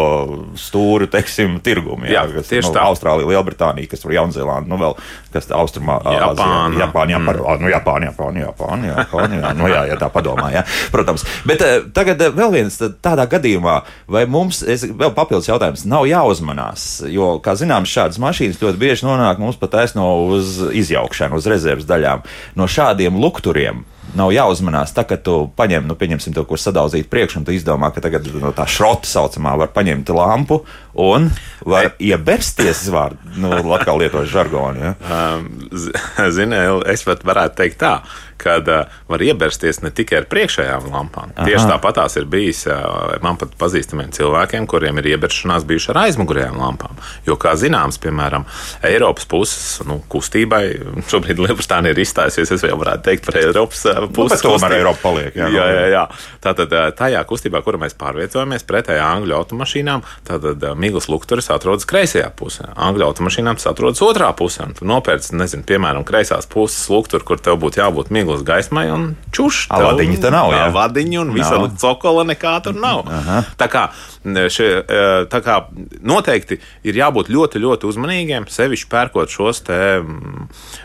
stūru, 0.59 1.09
teiksim, 1.11 1.57
tirgumu. 1.65 2.07
Jā, 2.07 2.23
jā 2.23 2.37
kas, 2.37 2.51
tieši 2.51 2.69
nu, 2.69 2.75
tā. 2.77 2.85
Austrālija, 2.91 3.29
Lielbritānija, 3.33 3.89
kas 3.91 4.03
tur 4.03 4.13
Jaunzēlanda, 4.15 4.69
nu 4.69 4.79
vēl 4.81 4.97
kas 5.33 5.49
Austrumā, 5.55 5.97
Japāna, 6.03 6.77
Japāna, 6.83 7.15
Japāna, 7.15 7.43
mm. 7.57 7.63
nu, 7.63 7.71
Japāna, 7.71 8.09
Japāna, 8.11 8.43
Japāna, 8.43 8.91
Japāna, 8.91 9.39
jā, 9.39 9.53
nu, 9.57 9.69
jā, 9.71 9.81
ja 9.89 9.97
tā 9.99 10.09
padomā, 10.13 10.42
jā, 10.53 10.65
protams. 10.93 11.25
Bet 11.47 11.63
uh, 11.63 11.87
tagad 11.95 12.21
uh, 12.21 12.33
vēl 12.35 12.53
viens 12.57 12.79
tādā 13.03 13.27
gadījumā, 13.31 13.79
vai 14.11 14.25
mums, 14.29 14.63
es, 14.67 14.85
vēl 14.89 15.13
papildus 15.15 15.49
jautājums, 15.51 15.85
nav 15.89 16.07
jāuzmanās, 16.09 17.05
jo, 17.13 17.37
kā 17.43 17.55
zināms, 17.59 17.93
šādas 17.93 18.21
mašīnas 18.23 18.61
ļoti 18.63 18.81
bieži 18.81 19.07
nonāk 19.07 19.41
mums 19.41 19.59
pat 19.61 19.79
aizno 19.83 20.09
uz 20.33 20.59
izjaukšanu, 20.73 21.39
uz 21.39 21.49
rezerves 21.49 21.87
daļām. 21.89 22.25
No 22.59 22.69
šādiem 22.69 23.19
lukturiem 23.21 23.85
nav 24.17 24.33
jāuzmanās. 24.33 24.93
Tā 24.95 25.05
kā 25.09 25.17
tu 25.21 25.35
paņem, 25.57 25.87
nu, 25.89 25.97
pieņemsim, 25.99 26.35
to, 26.35 26.45
ko 26.47 26.59
sadaudzīt 26.59 27.09
priekšā, 27.11 27.41
un 27.41 27.47
tu 27.47 27.55
izdomā, 27.55 27.91
ka 27.93 28.03
tagad 28.03 28.27
no 28.41 28.53
tā 28.55 28.67
šrota 28.69 29.09
saucamā 29.09 29.55
var 29.59 29.73
paņemt 29.75 30.13
lampu 30.13 30.61
un 30.93 31.29
var 31.65 31.93
iebersties, 32.01 32.85
vārdu, 32.93 33.33
nu, 33.41 33.53
atkal 33.73 34.01
lietot 34.01 34.27
žargonu. 34.29 34.91
Ja? 34.91 34.93
Um, 35.37 35.49
Zini, 36.35 36.59
es 36.91 37.05
pat 37.07 37.25
varētu 37.25 37.59
teikt 37.63 37.81
tā, 37.81 37.95
kad 38.43 38.67
uh, 38.67 38.91
var 39.07 39.23
iebersties 39.23 39.79
ne 39.83 39.91
tikai 39.95 40.19
ar 40.21 40.27
priekšējām 40.31 40.89
lampām. 40.91 41.31
Aha. 41.33 41.47
Tieši 41.47 41.69
tāpat 41.69 41.97
tās 42.01 42.17
ir 42.19 42.27
bijis 42.29 42.65
uh, 42.67 43.15
man 43.23 43.39
pat 43.39 43.55
pazīstamiem 43.59 44.11
cilvēkiem, 44.15 44.67
kuriem 44.69 44.99
ir 44.99 45.13
ieberšanās 45.13 45.65
bijuši 45.69 45.91
ar 45.93 46.01
aizmugurējām 46.03 46.59
lampām. 46.59 46.99
Jo, 47.27 47.37
kā 47.39 47.55
zināms, 47.59 47.99
piemēram, 48.03 48.45
Eiropas 48.85 49.27
puses 49.29 49.79
nu, 49.87 50.01
kustībai 50.11 50.63
šobrīd 51.11 51.41
Lielbritānija 51.45 51.95
ir 51.95 52.03
izstājusies. 52.03 52.53
Es 52.57 52.67
jau 52.67 52.79
varētu 52.81 53.07
teikt 53.07 53.29
par 53.29 53.39
Eiropas 53.39 53.85
uh, 53.89 54.02
puses. 54.11 54.43
Nu, 54.43 54.53
tomēr 54.55 54.77
Eiropa 54.79 55.01
paliek. 55.03 55.37
Jā, 55.37 55.49
jā, 55.53 55.65
jā, 55.77 55.85
jā. 55.93 56.03
Tātad 56.43 56.73
uh, 56.75 56.87
tajā 56.97 57.23
kustībā, 57.29 57.63
kura 57.65 57.79
mēs 57.81 57.95
pārvietojamies 57.99 58.67
pretējā 58.69 59.05
angļu 59.19 59.37
automašīnām, 59.39 60.03
tātad 60.27 60.63
uh, 60.63 60.75
miglas 60.79 61.09
lukturis 61.11 61.49
atrodas 61.53 61.87
kreisajā 61.89 62.29
pusē. 62.37 62.71
Angļu 62.73 63.07
automašīnām 63.09 63.59
tas 63.59 63.69
atrodas 63.71 64.03
otrā 64.05 64.31
pusē. 64.37 64.69
Tu 64.77 64.87
nopērci, 64.89 65.35
nezinu, 65.39 65.65
piemēram, 65.69 66.05
kreisās 66.07 66.49
puses 66.49 66.87
lukturu, 66.91 67.25
kur 67.27 67.41
tev 67.43 67.59
būtu 67.63 67.81
jābūt 67.81 68.11
miglas 68.13 68.43
gaismai 68.47 68.87
un 68.93 69.13
čuš. 69.35 69.67
Vadiņa 69.71 70.19
tā 70.23 70.33
nav. 70.33 70.51
Jā, 70.53 70.67
vadiņa 70.73 71.21
un 71.23 71.33
visa 71.35 71.59
cokola 71.81 72.25
nekā 72.27 72.55
tur 72.65 72.77
nav. 72.79 73.03
Aha. 73.09 73.39
Tā 73.59 73.67
kā, 73.71 73.83
še, 74.23 74.69
e, 74.81 75.03
tā 75.31 75.41
kā 75.45 75.59
noteikti 76.03 76.59
ir 76.87 76.99
jābūt 76.99 77.31
ļoti, 77.33 77.61
ļoti 77.63 77.89
uzmanīgiem, 77.89 78.47
sevišķi 78.51 78.89
pērkot 78.91 79.33
šos 79.33 79.63
te 79.67 79.79
e, 79.79 80.03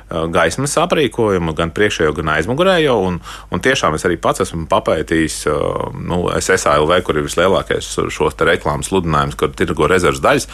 gaismas 0.09 0.77
aprīkojumu, 0.81 1.55
gan 1.59 1.73
priekšējo, 1.77 2.15
gan 2.17 2.33
aizmugurējo. 2.39 2.97
Un, 3.09 3.21
un 3.53 3.65
tiešām 3.65 3.97
es 3.99 4.07
arī 4.09 4.19
pats 4.23 4.45
esmu 4.47 4.67
papētījis, 4.71 5.39
nu, 6.09 6.23
SSALV, 6.39 6.95
kur 7.07 7.21
ir 7.21 7.29
vislielākais 7.29 7.95
šos 8.15 8.39
reklāmas 8.49 8.93
sludinājums, 8.93 9.39
kur 9.39 9.53
tirgo 9.57 9.91
rezerves 9.91 10.25
daļas 10.25 10.49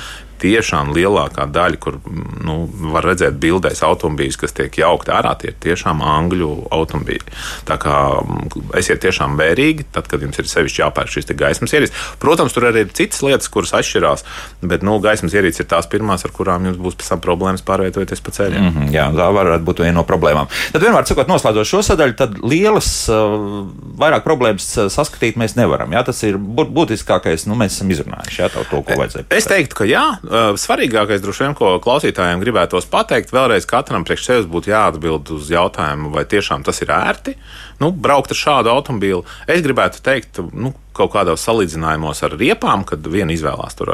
tiešām 0.45 0.93
lielākā 0.95 1.47
daļa, 1.53 1.81
kur 1.81 1.99
nu, 2.45 2.65
var 2.93 3.07
redzēt 3.09 3.39
bildēs 3.41 3.83
automobīļus, 3.87 4.39
kas 4.41 4.55
tiek 4.57 4.79
jaukti 4.83 5.13
ārā, 5.15 5.35
tie 5.41 5.53
ir 5.53 5.59
tiešām 5.65 6.03
angļu 6.05 6.51
automobīļi. 6.75 7.35
Tā 7.69 7.79
kā 7.81 7.97
esiet 8.79 9.03
tiešām 9.05 9.39
vērīgi, 9.41 9.89
tad, 9.95 10.09
kad 10.11 10.23
jums 10.25 10.41
ir 10.41 10.51
sevišķi 10.51 10.83
jāpērk 10.85 11.13
šīs 11.15 11.31
gaismas 11.39 11.75
ierīces. 11.75 12.05
Protams, 12.23 12.55
tur 12.55 12.69
arī 12.69 12.85
ir 12.85 12.93
citas 12.97 13.23
lietas, 13.25 13.51
kuras 13.53 13.75
atšķirās, 13.79 14.25
bet 14.65 14.85
nu, 14.87 14.99
gaismas 15.05 15.37
ierīces 15.37 15.65
ir 15.65 15.71
tās 15.71 15.89
pirmās, 15.91 16.27
ar 16.27 16.35
kurām 16.35 16.69
jums 16.69 16.81
būs 16.81 16.99
pēc 17.01 17.13
tam 17.15 17.25
problēmas 17.25 17.65
pārvietoties 17.67 18.23
pa 18.25 18.35
ceļiem. 18.37 18.61
Mm 18.61 18.75
-hmm, 18.75 18.93
jā, 18.95 19.09
tā 19.17 19.31
varētu 19.39 19.65
būt 19.69 19.85
viena 19.85 19.99
no 20.01 20.07
problēmām. 20.09 20.51
Tad 20.75 20.85
vienmēr 20.85 21.09
sakot, 21.09 21.31
noslēdzot 21.31 21.71
šo 21.71 21.83
sadaļu, 21.87 22.17
tad 22.19 22.39
lielas, 22.43 22.91
vairāk 24.01 24.25
problēmas 24.27 24.69
saskatīt 24.93 25.39
mēs 25.41 25.57
nevaram. 25.57 25.93
Jā, 25.93 26.05
tas 26.05 26.23
ir 26.27 26.39
būtiskākais, 26.39 27.47
nu, 27.49 27.59
mēs 27.59 27.79
esam 27.79 27.91
izrunājuši 27.95 28.43
jā, 28.43 28.51
to, 28.53 28.65
ko 28.71 28.83
vajadzēja. 28.89 29.29
Es 29.35 29.49
teiktu, 29.51 29.81
ka 29.83 29.89
jā, 29.89 30.05
svarīgākais 30.61 31.23
droši 31.23 31.45
vien, 31.45 31.55
ko 31.59 31.75
klausītājiem 31.85 32.43
gribētos 32.43 32.89
pateikt, 32.91 33.33
vēlreiz 33.35 33.67
katram 33.71 34.07
priekš 34.07 34.27
sevis 34.29 34.49
būtu 34.51 34.73
jāatbild 34.73 35.31
uz 35.37 35.51
jautājumu, 35.53 36.13
vai 36.15 36.27
tiešām 36.29 36.65
tas 36.67 36.83
ir 36.85 36.93
ērti 36.95 37.37
nu, 37.83 37.91
braukt 37.91 38.35
ar 38.35 38.41
šādu 38.41 38.73
automobīlu. 38.75 39.25
Es 39.51 39.63
gribētu 39.65 40.03
teikt, 40.05 40.43
nu, 40.53 40.75
kaut 40.95 41.13
kādos 41.15 41.43
salīdzinājumos 41.45 42.23
ar 42.27 42.37
riepām, 42.39 42.85
kad 42.87 43.05
viena 43.11 43.35
izvēlās 43.35 43.77
ar, 43.83 43.93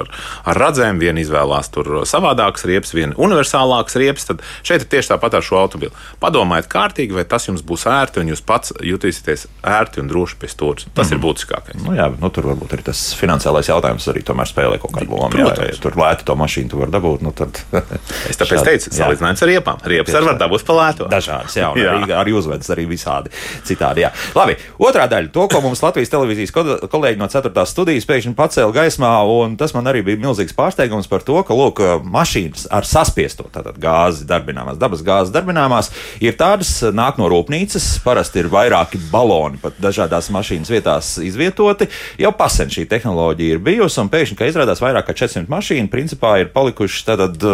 ar 0.50 0.60
radzēm, 0.60 1.00
viena 1.00 1.22
izvēlās 1.22 1.72
savādākas 2.10 2.66
riepas, 2.68 2.92
viena 2.96 3.16
universālākas 3.20 3.96
riepas. 4.00 4.28
Tad 4.28 4.44
šeit 4.66 4.84
ir 4.84 4.90
tieši 4.92 5.14
tāpat 5.14 5.38
ar 5.38 5.46
šo 5.46 5.60
automobīlu. 5.62 5.94
Padomājiet, 6.22 6.68
kārtīgi, 6.72 7.16
vai 7.16 7.24
tas 7.28 7.48
jums 7.48 7.64
būs 7.66 7.86
ērti 7.90 8.22
un 8.22 8.32
jūs 8.32 8.44
pats 8.46 8.74
jutīsieties 8.84 9.46
ērti 9.66 10.02
un 10.02 10.10
droši 10.10 10.38
pie 10.40 10.50
stūres. 10.52 10.88
Tas 10.92 11.08
mm. 11.08 11.14
ir 11.14 11.18
mhm. 11.18 11.24
būtiskākais. 11.26 11.80
Nu, 11.86 11.94
jā, 11.96 12.10
nu, 12.20 12.32
tur 12.34 12.50
varbūt 12.52 12.76
arī 12.76 12.86
tas 12.90 13.04
finansiālais 13.18 13.72
jautājums 13.72 14.10
arī 14.12 14.24
spēlē 14.50 14.80
kaut 14.82 14.94
kādu 14.96 15.16
lomu. 15.16 15.40
Jā, 15.40 15.54
ja 15.70 15.80
tur 15.80 15.96
lēti 15.98 16.26
to 16.28 16.36
mašīnu 16.38 16.72
tu 16.72 16.80
vari 16.80 16.94
dabūt. 16.94 17.24
Nu, 17.24 17.32
tad... 17.36 17.62
es 18.30 18.40
tāpēc 18.40 18.60
šādi, 18.60 18.66
teicu, 18.68 18.94
salīdzinājums 18.96 19.44
ar 19.44 19.52
riepām. 19.54 19.82
Riepas 19.92 20.18
arī 20.18 20.30
var 20.32 20.40
dabūt 20.40 20.66
pa 20.68 20.76
lētu. 20.76 21.08
Dažādas, 21.12 21.56
jā, 21.56 21.70
jā. 21.78 21.96
Arī, 21.96 22.14
arī 22.20 22.36
uzvedas 22.36 22.72
arī 22.74 22.86
visādi 22.90 23.32
citādi. 23.70 24.04
Jā. 24.04 24.12
Labi, 24.36 24.56
otrā 24.82 25.06
daļa, 25.10 25.32
to, 25.34 25.46
ko 25.50 25.62
mums 25.64 25.82
Latvijas 25.84 26.12
televīzijas 26.12 26.54
kolēģi 26.90 27.20
no 27.20 27.28
4. 27.30 27.64
studijas 27.70 28.08
pēkšņi 28.08 28.34
pacēla 28.38 28.74
gaismā, 28.74 29.12
un 29.30 29.56
tas 29.60 29.74
man 29.76 29.88
arī 29.90 30.02
bija 30.06 30.20
milzīgs 30.22 30.56
pārsteigums 30.56 31.08
par 31.10 31.24
to, 31.26 31.38
ka, 31.46 31.56
lūk, 31.56 31.82
mašīnas 32.04 32.66
ar 32.74 32.88
saspiesto 32.88 33.46
gāzi 33.80 34.26
darbināmās, 34.28 34.78
dabas 34.80 35.04
gāzes 35.06 35.32
darbināmās, 35.34 35.90
ir 36.22 36.36
tādas, 36.40 36.72
nāk 36.94 37.20
no 37.20 37.30
rūpnīcas, 37.30 37.88
parasti 38.04 38.42
ir 38.42 38.50
vairāki 38.52 39.00
baloni 39.12 39.60
pat 39.62 39.78
dažādās 39.82 40.30
mašīnas 40.34 40.72
vietās 40.72 41.12
izvietoti. 41.22 41.90
Jau 42.20 42.32
pasen 42.36 42.72
šī 42.72 42.86
tehnoloģija 42.90 43.56
ir 43.56 43.64
bijusi, 43.64 44.00
un 44.02 44.10
pēkšņi, 44.12 44.38
ka 44.38 44.50
izrādās 44.50 44.82
vairāk 44.82 45.08
kā 45.08 45.16
400 45.22 45.50
mašīnu, 45.52 45.92
principā 45.92 46.36
ir 46.42 46.52
palikušas 46.54 47.08
tātad 47.10 47.48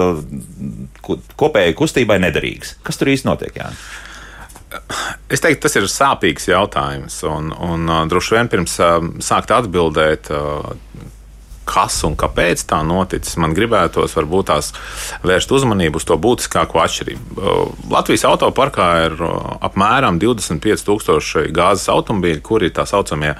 kopējai 1.36 1.76
kustībai 1.78 2.20
nederīgas. 2.22 2.76
Kas 2.86 3.00
tur 3.00 3.12
īsti 3.12 3.28
notiek? 3.28 3.56
Jā? 3.60 3.70
Es 5.32 5.42
teiktu, 5.42 5.66
tas 5.66 5.76
ir 5.78 5.88
sāpīgs 5.90 6.48
jautājums. 6.50 7.18
Un, 7.28 7.52
un 7.52 7.90
uh, 7.90 8.04
droši 8.10 8.36
vien 8.36 8.50
pirms 8.52 8.78
uh, 8.82 8.98
sākt 9.24 9.52
atbildēt, 9.54 10.30
uh, 10.30 10.72
kas 11.66 11.98
un 12.06 12.14
kāpēc 12.18 12.62
tā 12.70 12.78
noticis, 12.86 13.36
man 13.42 13.54
gribētos 13.56 14.14
varbūt 14.14 14.50
tās 14.52 14.70
vērst 15.26 15.50
uzmanību 15.50 15.98
uz 15.98 16.06
to 16.06 16.14
būtiskāko 16.22 16.78
atšķirību. 16.84 17.46
Latvijas 17.90 18.26
autoparkā 18.30 18.86
ir 19.08 19.16
apmēram 19.66 20.20
25,000 20.22 21.50
gāzes 21.56 21.90
automobīļi, 21.90 22.44
kuri 22.46 22.70
ir 22.70 22.76
tā 22.78 22.86
saucamie 22.86 23.34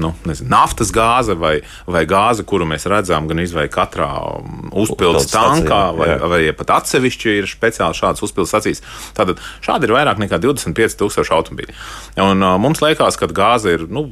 nu, 0.00 0.12
nezinu, 0.24 0.48
naftas 0.52 0.92
gāze 0.94 1.34
vai, 1.36 1.58
vai 1.90 2.04
gāze, 2.08 2.44
kuru 2.48 2.64
mēs 2.68 2.86
redzam 2.88 3.28
gan 3.28 3.42
izvēlē 3.42 3.68
katrā 3.72 4.08
um, 4.38 4.70
uzpildes 4.82 5.28
tankā, 5.32 5.82
vai, 5.96 6.14
vai 6.32 6.40
pat 6.56 6.72
atsevišķi 6.78 7.36
ir 7.42 7.50
speciāli 7.50 7.98
šādas 7.98 8.24
uzpildes 8.24 8.56
acīs. 8.56 8.84
Tātad 9.16 9.42
šādi 9.64 9.88
ir 9.88 9.96
vairāk 9.98 10.22
nekā 10.22 10.40
25,000 10.40 11.36
automobīļi. 11.36 11.76
Un, 12.24 12.40
uh, 12.40 12.56
mums 12.62 12.80
liekas, 12.84 13.20
ka 13.20 13.28
gāze 13.36 13.76
ir, 13.76 13.86
nu, 13.92 14.08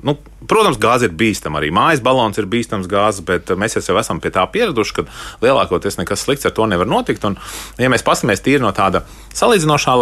nu, 0.00 0.16
protams, 0.48 0.78
gāze 0.80 1.08
ir 1.08 1.14
bīstama, 1.18 1.60
arī 1.60 1.70
mājas 1.74 2.02
balons 2.04 2.38
ir 2.40 2.48
bīstams 2.50 2.88
gāzes, 2.90 3.24
bet 3.26 3.52
mēs 3.58 3.78
jau 3.78 3.96
esam 4.00 4.22
pie 4.22 4.32
tā 4.34 4.44
pieraduši, 4.52 4.96
ka 4.96 5.06
lielākoties 5.44 6.00
nekas 6.00 6.24
slikts 6.24 6.48
ar 6.48 6.54
to 6.56 6.66
nevar 6.70 6.88
notikt. 6.88 7.26
Un, 7.28 7.38
ja 7.78 7.92
mēs 7.92 8.06
paskatāmies 8.06 8.44
tīri 8.44 8.64
no 8.64 8.72
tāda 8.76 9.04
salīdzinošā 9.38 9.96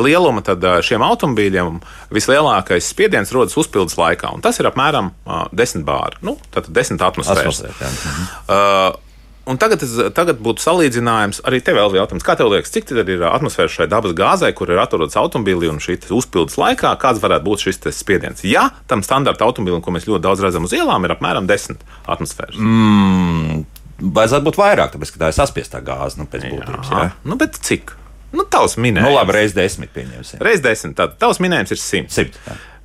lieluma, 0.00 0.44
tad 0.46 0.64
šiem 0.86 1.04
automobīļiem 1.06 1.82
vislielākais 2.14 2.88
spiediens 2.94 3.34
rodas 3.34 3.58
uzpildes 3.60 3.98
laikā, 4.00 4.32
un 4.34 4.44
tas 4.44 4.60
ir 4.62 4.70
apmēram 4.70 5.12
10 5.52 5.86
bāri, 5.86 6.20
nu, 6.26 6.38
tātad 6.54 6.72
10 6.76 7.06
atmosfēras. 7.10 7.62
Atmosfēra, 7.68 8.26
uh, 8.46 9.09
Un 9.50 9.58
tagad, 9.58 9.82
tagad 10.14 10.38
būtu 10.42 10.62
salīdzinājums 10.62 11.42
arī 11.48 11.58
tev 11.64 11.80
vēl 11.80 11.96
jautājums. 11.98 12.24
Kā 12.26 12.36
tev 12.38 12.52
liekas, 12.52 12.70
cik 12.74 12.92
ir 13.00 13.24
atmosfēra 13.26 13.72
šai 13.72 13.88
dabas 13.90 14.14
gāzei, 14.16 14.52
kur 14.56 14.70
ir 14.70 14.78
atrodas 14.82 15.18
automobīlī 15.18 15.70
un 15.72 15.80
šī 15.82 15.98
uzpildes 16.14 16.58
laikā, 16.60 16.92
kāds 17.02 17.22
varētu 17.22 17.46
būt 17.48 17.66
šis 17.66 17.82
spiediens? 17.96 18.44
Ja 18.46 18.68
tam 18.90 19.02
standarta 19.06 19.48
automobīlim, 19.48 19.82
ko 19.82 19.94
mēs 19.96 20.06
ļoti 20.06 20.22
daudz 20.28 20.44
redzam 20.44 20.68
uz 20.68 20.74
ielām, 20.76 21.06
ir 21.06 21.16
apmēram 21.16 21.50
10 21.50 21.82
atmosfēras. 22.14 22.60
Mm. 22.60 23.64
Vajadzētu 24.00 24.46
būt 24.46 24.60
vairāk, 24.60 24.94
tāpēc, 24.94 25.12
ka 25.12 25.24
tā 25.24 25.32
ir 25.32 25.36
saspiestā 25.36 25.82
gāze, 25.84 26.20
nu, 26.20 26.28
pēc 26.30 26.46
būtības. 26.46 26.92
Jā, 26.92 27.06
jā. 27.08 27.14
Nu, 27.28 27.36
bet 27.40 27.58
cik? 27.66 27.96
Nu, 28.32 28.46
tavs 28.48 28.78
minējums. 28.80 29.10
Nu, 29.10 29.18
labi, 29.18 29.34
reiz 29.36 29.54
desmit 29.56 29.90
pieņemsim. 29.92 30.40
Reiz 30.46 30.62
desmit. 30.64 30.94
Tad 30.96 31.18
tavs 31.20 31.40
minējums 31.42 31.74
ir 31.74 31.80
simt. 31.82 32.14
Simt. 32.14 32.38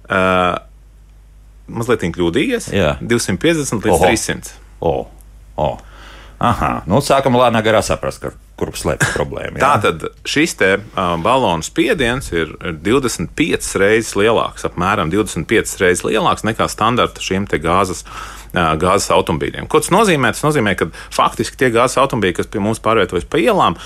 Uh, 0.09 0.57
mazliet 1.69 2.03
kļūdījies. 2.17 2.71
Jā. 2.75 2.95
250 3.01 3.85
līdz 3.85 3.95
Oho. 3.95 4.09
300. 4.09 4.55
O. 4.81 4.95
O. 5.61 5.69
Nu, 6.89 6.99
sākam 7.03 7.37
lēnām 7.39 7.63
garā 7.65 7.81
saprast, 7.85 8.21
ka, 8.23 8.31
kur 8.59 8.71
slēpjas 8.75 9.13
problēma. 9.15 9.59
Jā. 9.59 9.73
Tātad 9.75 10.07
šis 10.27 10.55
te 10.59 10.71
uh, 10.77 11.15
balonu 11.23 11.65
spiediens 11.65 12.31
ir 12.35 12.55
25 12.85 13.75
reizes 13.81 14.15
lielāks, 14.19 14.67
apmēram 14.67 15.11
25 15.13 15.77
reizes 15.83 16.05
lielāks 16.07 16.47
nekā 16.47 16.69
standarta 16.71 17.23
šiem 17.23 17.49
te 17.51 17.61
gāzes 17.63 18.05
gāzes 18.55 19.09
automobīļiem. 19.13 19.67
Ko 19.67 19.81
tas 19.83 19.91
nozīmē? 19.93 20.31
Tas 20.35 20.43
nozīmē, 20.45 20.75
ka 20.79 20.87
faktiski 21.13 21.57
tie 21.59 21.69
gāzes 21.73 21.99
automobīļi, 22.01 22.37
kas 22.39 22.49
pie 22.51 22.61
mums 22.63 22.81
pārvietojas 22.83 23.27
pa 23.29 23.39
ielām, 23.41 23.77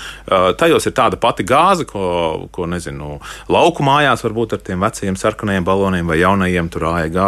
tajos 0.60 0.86
ir 0.86 0.94
tāda 0.96 1.18
pati 1.20 1.46
gāze, 1.46 1.86
ko, 1.90 2.48
ko 2.54 2.68
nezinu, 2.70 3.18
lauku 3.50 3.86
mājās 3.86 4.24
varbūt 4.26 4.56
ar 4.56 4.64
tiem 4.66 4.84
vecajiem 4.84 5.18
sarkanajiem 5.20 5.66
baloniem 5.66 6.10
vai 6.10 6.20
jaunajiem 6.20 6.70
tur 6.72 6.86
AEG 6.92 7.18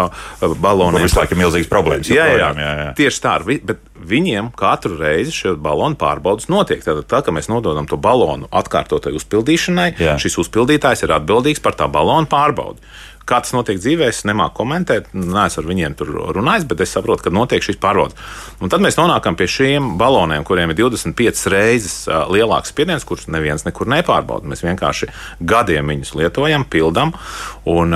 baloniem. 0.62 1.08
Tas 1.08 1.32
ir 1.32 1.40
milzīgs 1.40 1.70
problēmas. 1.72 2.12
Jā, 2.12 2.28
jā, 2.36 2.52
jā, 2.58 2.72
jā. 2.82 2.92
Tieši 2.98 3.24
tā, 3.24 3.38
bet 3.42 3.88
viņiem 4.02 4.52
katru 4.58 4.96
reizi 4.98 5.34
šie 5.34 5.54
balonu 5.62 5.98
pārbaudas 5.98 6.48
notiek. 6.52 6.82
Tātad, 6.84 7.06
tā, 7.10 7.22
ka 7.32 7.38
mēs 7.40 7.48
nododam 7.48 7.88
to 7.88 7.96
balonu 7.96 8.48
atkārtotai 8.52 9.14
uzpildīšanai, 9.16 9.88
jā. 9.96 10.18
šis 10.20 10.36
uzpildītājs 10.44 11.06
ir 11.06 11.16
atbildīgs 11.16 11.64
par 11.64 11.78
tā 11.78 11.88
balonu 11.88 12.28
pārbaudi. 12.28 12.84
Kā 13.28 13.38
tas 13.42 13.52
notiek 13.54 13.78
dzīvē, 13.78 14.08
es 14.10 14.24
nemāku 14.28 14.58
komentēt. 14.62 15.12
Nē, 15.14 15.46
es 15.46 15.58
ar 15.60 15.66
viņiem 15.68 15.94
tur 15.98 16.10
runāju, 16.34 16.66
bet 16.70 16.82
es 16.82 16.94
saprotu, 16.96 17.26
ka 17.26 17.32
notiek 17.34 17.62
šis 17.64 17.78
pārbaudas. 17.82 18.18
Un 18.62 18.72
tad 18.72 18.82
mēs 18.82 18.98
nonākam 18.98 19.36
pie 19.38 19.46
šiem 19.50 19.92
baloniem, 20.00 20.42
kuriem 20.48 20.72
ir 20.74 20.80
25 20.80 21.44
reizes 21.52 21.96
lielāks 22.32 22.72
spiediens, 22.74 23.06
kurus 23.06 23.28
neviens 23.30 23.66
nekur 23.66 23.90
nepārbauda. 23.92 24.48
Mēs 24.50 24.64
vienkārši 24.66 25.10
gadiem 25.38 25.94
viņus 25.94 26.14
lietojam, 26.18 26.66
pildām. 26.66 27.14
Un, 27.70 27.94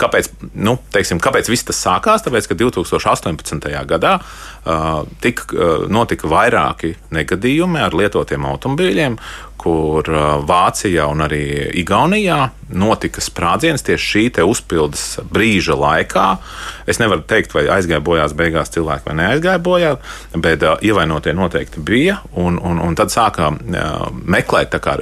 kāpēc, 0.00 0.32
nu, 0.58 0.78
teiksim, 0.94 1.22
kāpēc 1.22 1.50
viss 1.52 1.68
tas 1.68 1.78
sākās? 1.86 2.26
Tāpēc, 2.26 2.50
ka 2.50 2.58
2018. 2.58 3.70
gadā 3.88 4.18
tika, 5.22 5.68
notika 5.88 6.28
vairāki 6.28 6.96
negadījumi 7.14 7.80
ar 7.80 7.94
lietotiem 7.96 8.44
automobīļiem, 8.50 9.16
kur 9.58 10.06
Vācijā 10.48 11.08
un 11.10 11.24
arī 11.26 11.42
Igaunijā 11.80 12.38
notika 12.78 13.22
sprādziens 13.24 13.84
tieši 13.86 14.08
šī 14.12 14.44
uzpildes 14.44 15.04
brīža 15.32 15.76
laikā. 15.78 16.26
Es 16.86 17.00
nevaru 17.02 17.24
teikt, 17.28 17.54
vai 17.56 17.66
aizgāja 17.78 18.04
bojā 18.04 18.28
beigās 18.38 18.72
cilvēki 18.74 19.08
vai 19.08 19.16
neaizgāja 19.18 19.62
bojā, 19.64 19.92
bet 20.36 20.64
uh, 20.64 20.76
ievainotie 20.84 21.34
noteikti 21.36 21.82
bija. 21.84 22.20
Un, 22.38 22.60
un, 22.62 22.80
un 22.84 22.98
tad 22.98 23.12
sākām 23.14 23.58
uh, 23.58 24.08
meklēt, 24.24 24.76
kā, 24.84 24.98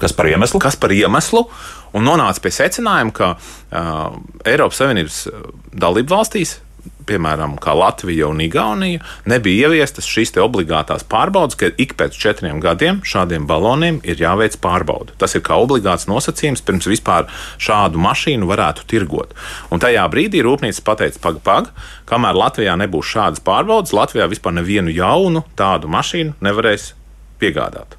kas 0.00 0.16
par 0.16 0.30
iemeslu. 0.30 0.62
Kas 0.62 0.78
par 0.80 0.94
iemeslu 0.94 1.46
un 1.94 2.06
nonāca 2.08 2.42
pie 2.42 2.54
secinājuma, 2.54 3.14
ka 3.14 3.32
uh, 3.36 4.20
Eiropas 4.46 4.80
Savienības 4.82 5.24
dalību 5.74 6.14
valstīs 6.14 6.58
piemēram, 7.08 7.56
Latvija 7.74 8.28
un 8.30 8.40
Igaunija, 8.44 9.02
nebija 9.26 9.68
ieviestas 9.68 10.06
šīs 10.08 10.34
obligātās 10.40 11.04
pārbaudas, 11.10 11.56
ka 11.58 11.70
ik 11.80 11.96
pēc 11.98 12.16
četriem 12.18 12.60
gadiem 12.62 13.00
šādiem 13.04 13.48
baloniem 13.50 14.00
ir 14.04 14.20
jāveic 14.20 14.56
pārbaude. 14.62 15.16
Tas 15.18 15.34
ir 15.34 15.42
kā 15.46 15.58
obligāts 15.60 16.08
nosacījums 16.10 16.64
pirms 16.64 16.88
vispār 16.90 17.26
šādu 17.58 18.00
mašīnu 18.02 18.48
varētu 18.50 18.86
tirgot. 18.90 19.34
Un 19.70 19.82
tajā 19.82 20.06
brīdī 20.12 20.44
rūpnīca 20.44 20.84
pateica, 20.86 21.20
pag, 21.24 21.42
pag, 21.44 21.72
kamēr 22.10 22.38
Latvijā 22.38 22.76
nebūs 22.80 23.10
šādas 23.16 23.44
pārbaudas, 23.44 23.96
Latvijā 23.96 24.28
vispār 24.30 24.58
nevienu 24.60 24.94
jaunu 24.94 25.44
tādu 25.58 25.90
mašīnu 25.92 26.38
nevarēs 26.44 26.92
piegādāt. 27.42 27.98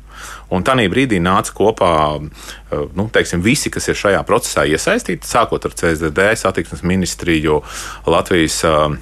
Un 0.54 0.66
tajā 0.66 0.86
brīdī 0.92 1.22
nāca 1.24 1.56
kopā 1.56 1.96
eh, 2.20 2.86
nu, 2.98 3.08
teiksim, 3.14 3.42
visi, 3.46 3.72
kas 3.74 3.90
ir 3.90 4.00
šajā 4.00 4.22
procesā 4.28 4.68
iesaistīti, 4.70 5.28
sākot 5.30 5.66
ar 5.66 5.76
CSDD, 5.78 6.32
satiksmes 6.42 6.86
ministriju, 6.86 7.62
Latvijas. 8.10 8.62
Uh, 8.68 8.96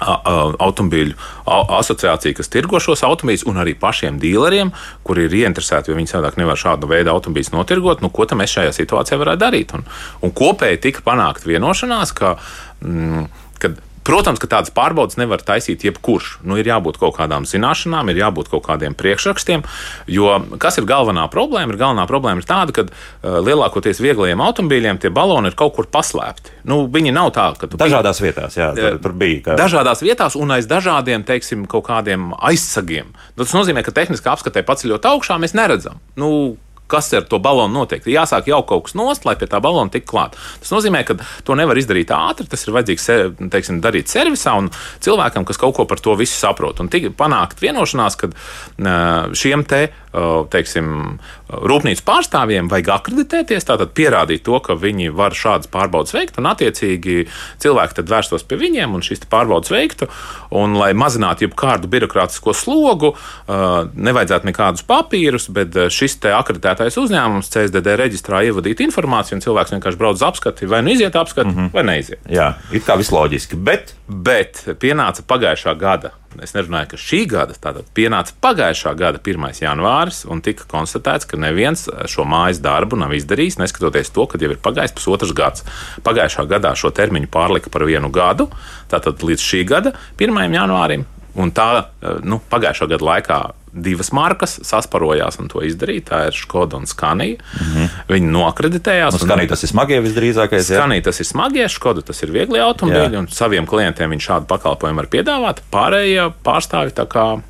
automobīļu 0.00 1.12
asociācija, 1.76 2.32
kas 2.38 2.48
tirgo 2.48 2.80
šos 2.80 3.02
automobīļus, 3.04 3.44
un 3.50 3.60
arī 3.60 3.74
pašiem 3.76 4.16
dealeriem, 4.22 4.70
kuri 5.04 5.26
ir 5.28 5.36
ieinteresēti, 5.42 5.90
jo 5.90 5.98
viņi 5.98 6.12
savādāk 6.14 6.38
nevar 6.40 6.56
šādu 6.56 6.88
veidu 6.88 7.12
automobīļus 7.12 7.52
notirgot. 7.52 8.00
Nu, 8.00 8.08
ko 8.08 8.24
tam 8.24 8.40
mēs 8.40 8.54
šajā 8.56 8.72
situācijā 8.78 9.20
varētu 9.20 9.42
darīt? 9.44 9.74
Un, 9.76 9.84
un 10.24 10.32
kopēji 10.32 10.80
tika 10.86 11.04
panākt 11.04 11.44
vienošanās, 11.48 12.14
ka, 12.16 12.38
mm, 12.80 13.28
ka 13.60 13.74
Protams, 14.06 14.40
ka 14.40 14.48
tādas 14.48 14.72
pārbaudas 14.72 15.18
nevar 15.20 15.42
taisīt 15.44 15.84
jebkurš. 15.84 16.38
Nu, 16.46 16.56
ir 16.60 16.68
jābūt 16.68 16.96
kaut 17.00 17.18
kādām 17.18 17.44
zināšanām, 17.48 18.08
ir 18.10 18.22
jābūt 18.22 18.48
kaut 18.52 18.64
kādiem 18.66 18.96
priekšrakstiem. 18.96 19.64
Jo 20.10 20.38
kas 20.62 20.80
ir 20.80 20.88
galvenā 20.88 21.26
problēma? 21.32 21.74
Ir 21.74 21.80
galvenā 21.82 22.06
problēma 22.08 22.40
ir 22.40 22.48
tāda, 22.48 22.74
ka 22.76 22.86
uh, 22.88 23.40
lielākoties 23.44 24.00
vieglajiem 24.00 24.40
automobīļiem 24.40 25.02
tie 25.02 25.12
baloni 25.12 25.52
ir 25.52 25.58
kaut 25.58 25.76
kur 25.76 25.90
paslēpti. 25.92 26.56
Nu, 26.70 26.82
viņi 26.90 27.12
nav 27.16 27.32
tā, 27.36 27.50
ka 27.60 27.68
dažādās 27.74 28.22
vietās, 28.24 28.56
jā, 28.56 28.72
tur, 28.78 28.96
tur 29.04 29.16
bija. 29.20 29.44
Kā... 29.50 29.58
Dažādās 29.60 30.04
vietās 30.04 30.38
un 30.40 30.56
aiz 30.56 30.68
dažādiem, 30.70 31.26
teiksim, 31.28 31.68
kaut 31.70 31.84
kādiem 31.90 32.32
aizsagiem. 32.40 33.12
Nu, 33.36 33.44
tas 33.44 33.54
nozīmē, 33.56 33.84
ka 33.84 33.94
tehniskā 33.96 34.32
apskatē 34.32 34.64
paceļot 34.66 35.12
augšā, 35.12 35.36
mēs 35.42 35.56
neredzam. 35.58 36.00
Nu, 36.20 36.30
kas 36.90 37.12
ar 37.16 37.26
to 37.30 37.40
balonu 37.42 37.80
notiek. 37.80 38.04
Jāsāk 38.10 38.50
jau 38.50 38.60
kaut 38.66 38.88
kas 38.88 38.96
nost, 38.98 39.26
lai 39.28 39.36
pie 39.40 39.48
tā 39.50 39.62
balona 39.62 39.92
tik 39.92 40.08
klāt. 40.10 40.36
Tas 40.62 40.74
nozīmē, 40.74 41.04
ka 41.08 41.16
to 41.46 41.56
nevar 41.58 41.78
izdarīt 41.78 42.12
ātri, 42.14 42.48
tas 42.50 42.66
ir 42.66 42.74
vajadzīgs 42.76 43.08
teiksim, 43.52 43.80
darīt 43.84 44.10
servisā 44.12 44.56
un 44.58 44.70
cilvēkam, 45.04 45.46
kas 45.48 45.60
kaut 45.60 45.76
ko 45.78 45.86
par 45.90 46.02
to 46.02 46.16
visu 46.18 46.36
saprot. 46.36 46.82
Un 46.82 46.90
tika 46.92 47.12
panākt 47.14 47.62
vienošanās, 47.62 48.18
ka 48.20 48.32
šiem 49.36 49.66
te 49.70 49.86
teiksim, 50.50 51.18
rūpnīcu 51.50 52.02
pārstāvjiem 52.06 52.66
vajag 52.70 52.88
akreditēties, 52.96 53.66
tātad 53.68 53.92
pierādīt 53.94 54.42
to, 54.46 54.58
ka 54.58 54.74
viņi 54.74 55.12
var 55.14 55.36
šādas 55.38 55.70
pārbaudas 55.70 56.14
veikt, 56.16 56.40
un 56.42 56.48
attiecīgi 56.50 57.28
cilvēki 57.62 58.00
tad 58.00 58.10
vērstos 58.10 58.42
pie 58.48 58.58
viņiem 58.58 58.96
un 58.96 59.04
šīs 59.06 59.22
pārbaudas 59.30 59.70
veiktu. 59.70 60.10
Un, 60.50 60.74
lai 60.74 60.90
mazinātu 60.98 61.46
jebkādu 61.46 61.86
birokrātisko 61.90 62.54
slogu, 62.56 63.12
nevajadzētu 63.46 64.50
nekādus 64.50 64.86
papīrus, 64.88 65.46
bet 65.54 65.78
šis 65.94 66.18
akreditētais 66.26 66.79
uzņēmums 67.00 67.50
CSDD 67.52 67.96
reģistrā 68.00 68.44
ievadīt 68.48 68.80
informāciju, 68.86 69.36
un 69.36 69.44
cilvēks 69.44 69.74
vienkārši 69.76 70.00
brauc 70.00 70.16
uz 70.16 70.24
apskati, 70.24 70.68
vai 70.70 70.80
nu 70.86 70.94
iziet 70.94 71.16
apskati, 71.16 71.48
mm 71.50 71.56
-hmm. 71.56 71.72
vai 71.72 71.84
neiziet. 71.84 72.20
Jā, 72.28 72.54
it 72.72 72.86
kā 72.86 72.96
viss 72.96 73.12
loģiski, 73.12 73.56
bet. 73.56 73.94
Bet 74.08 74.64
pienāca 74.80 75.22
pagājušā 75.22 75.76
gada 75.78 76.10
Es 76.38 76.52
nerunāju, 76.54 76.92
ka 76.92 76.98
šī 77.00 77.24
gada, 77.26 77.54
tātad 77.58 77.88
pienāca 77.96 78.34
pagājušā 78.44 78.92
gada 78.98 79.18
1. 79.18 79.48
janvāris, 79.64 80.22
un 80.30 80.38
tika 80.44 80.64
konstatēts, 80.70 81.26
ka 81.26 81.40
neviens 81.40 81.88
šo 82.06 82.22
mājas 82.28 82.60
darbu 82.62 82.98
nav 83.00 83.14
izdarījis, 83.16 83.58
neskatoties 83.58 84.12
to, 84.14 84.28
ka 84.30 84.38
jau 84.38 84.52
ir 84.54 84.60
pagājis 84.62 84.94
pusotrs 84.94 85.34
gads. 85.34 85.66
Pagājušā 86.06 86.46
gadā 86.50 86.76
šo 86.78 86.92
termiņu 86.94 87.26
pārlika 87.34 87.72
par 87.72 87.82
vienu 87.88 88.12
gadu, 88.14 88.46
tātad 88.92 89.24
līdz 89.26 89.42
šī 89.42 89.64
gada 89.66 89.96
1. 90.22 90.38
janvārim. 90.54 91.08
Un 91.34 91.50
tā 91.54 91.66
nu, 92.22 92.40
pagājušā 92.50 92.88
gada 92.90 93.06
laikā 93.06 93.40
divas 93.72 94.12
markas 94.12 94.58
sasparojās 94.66 95.38
un 95.40 95.50
to 95.52 95.62
izdarīja. 95.66 96.06
Tā 96.10 96.22
ir 96.30 96.36
Skoda 96.36 96.80
un 96.80 96.86
Skanija. 96.90 97.36
Mm 97.36 97.66
-hmm. 97.74 97.88
Viņi 98.08 98.32
nokreditējās. 98.36 99.12
Nu, 99.12 99.18
Skanija 99.18 99.48
tas 99.48 99.62
ir 99.62 99.68
smagie 99.68 100.00
visdrīzākais. 100.00 100.72
Skanija 100.72 101.02
tas 101.02 101.20
ir 101.20 101.26
smagie, 101.26 101.68
Skoda 101.68 102.02
tas 102.02 102.22
ir 102.22 102.32
viegli 102.32 102.58
automobīļi, 102.58 103.18
un 103.18 103.28
saviem 103.28 103.66
klientiem 103.66 104.10
viņi 104.10 104.26
šādu 104.28 104.46
pakalpojumu 104.46 104.96
var 104.96 105.06
piedāvāt. 105.06 105.62
Pārējie 105.70 106.32
pārstāvi 106.44 106.90
tā 106.90 107.06
kā 107.06 107.40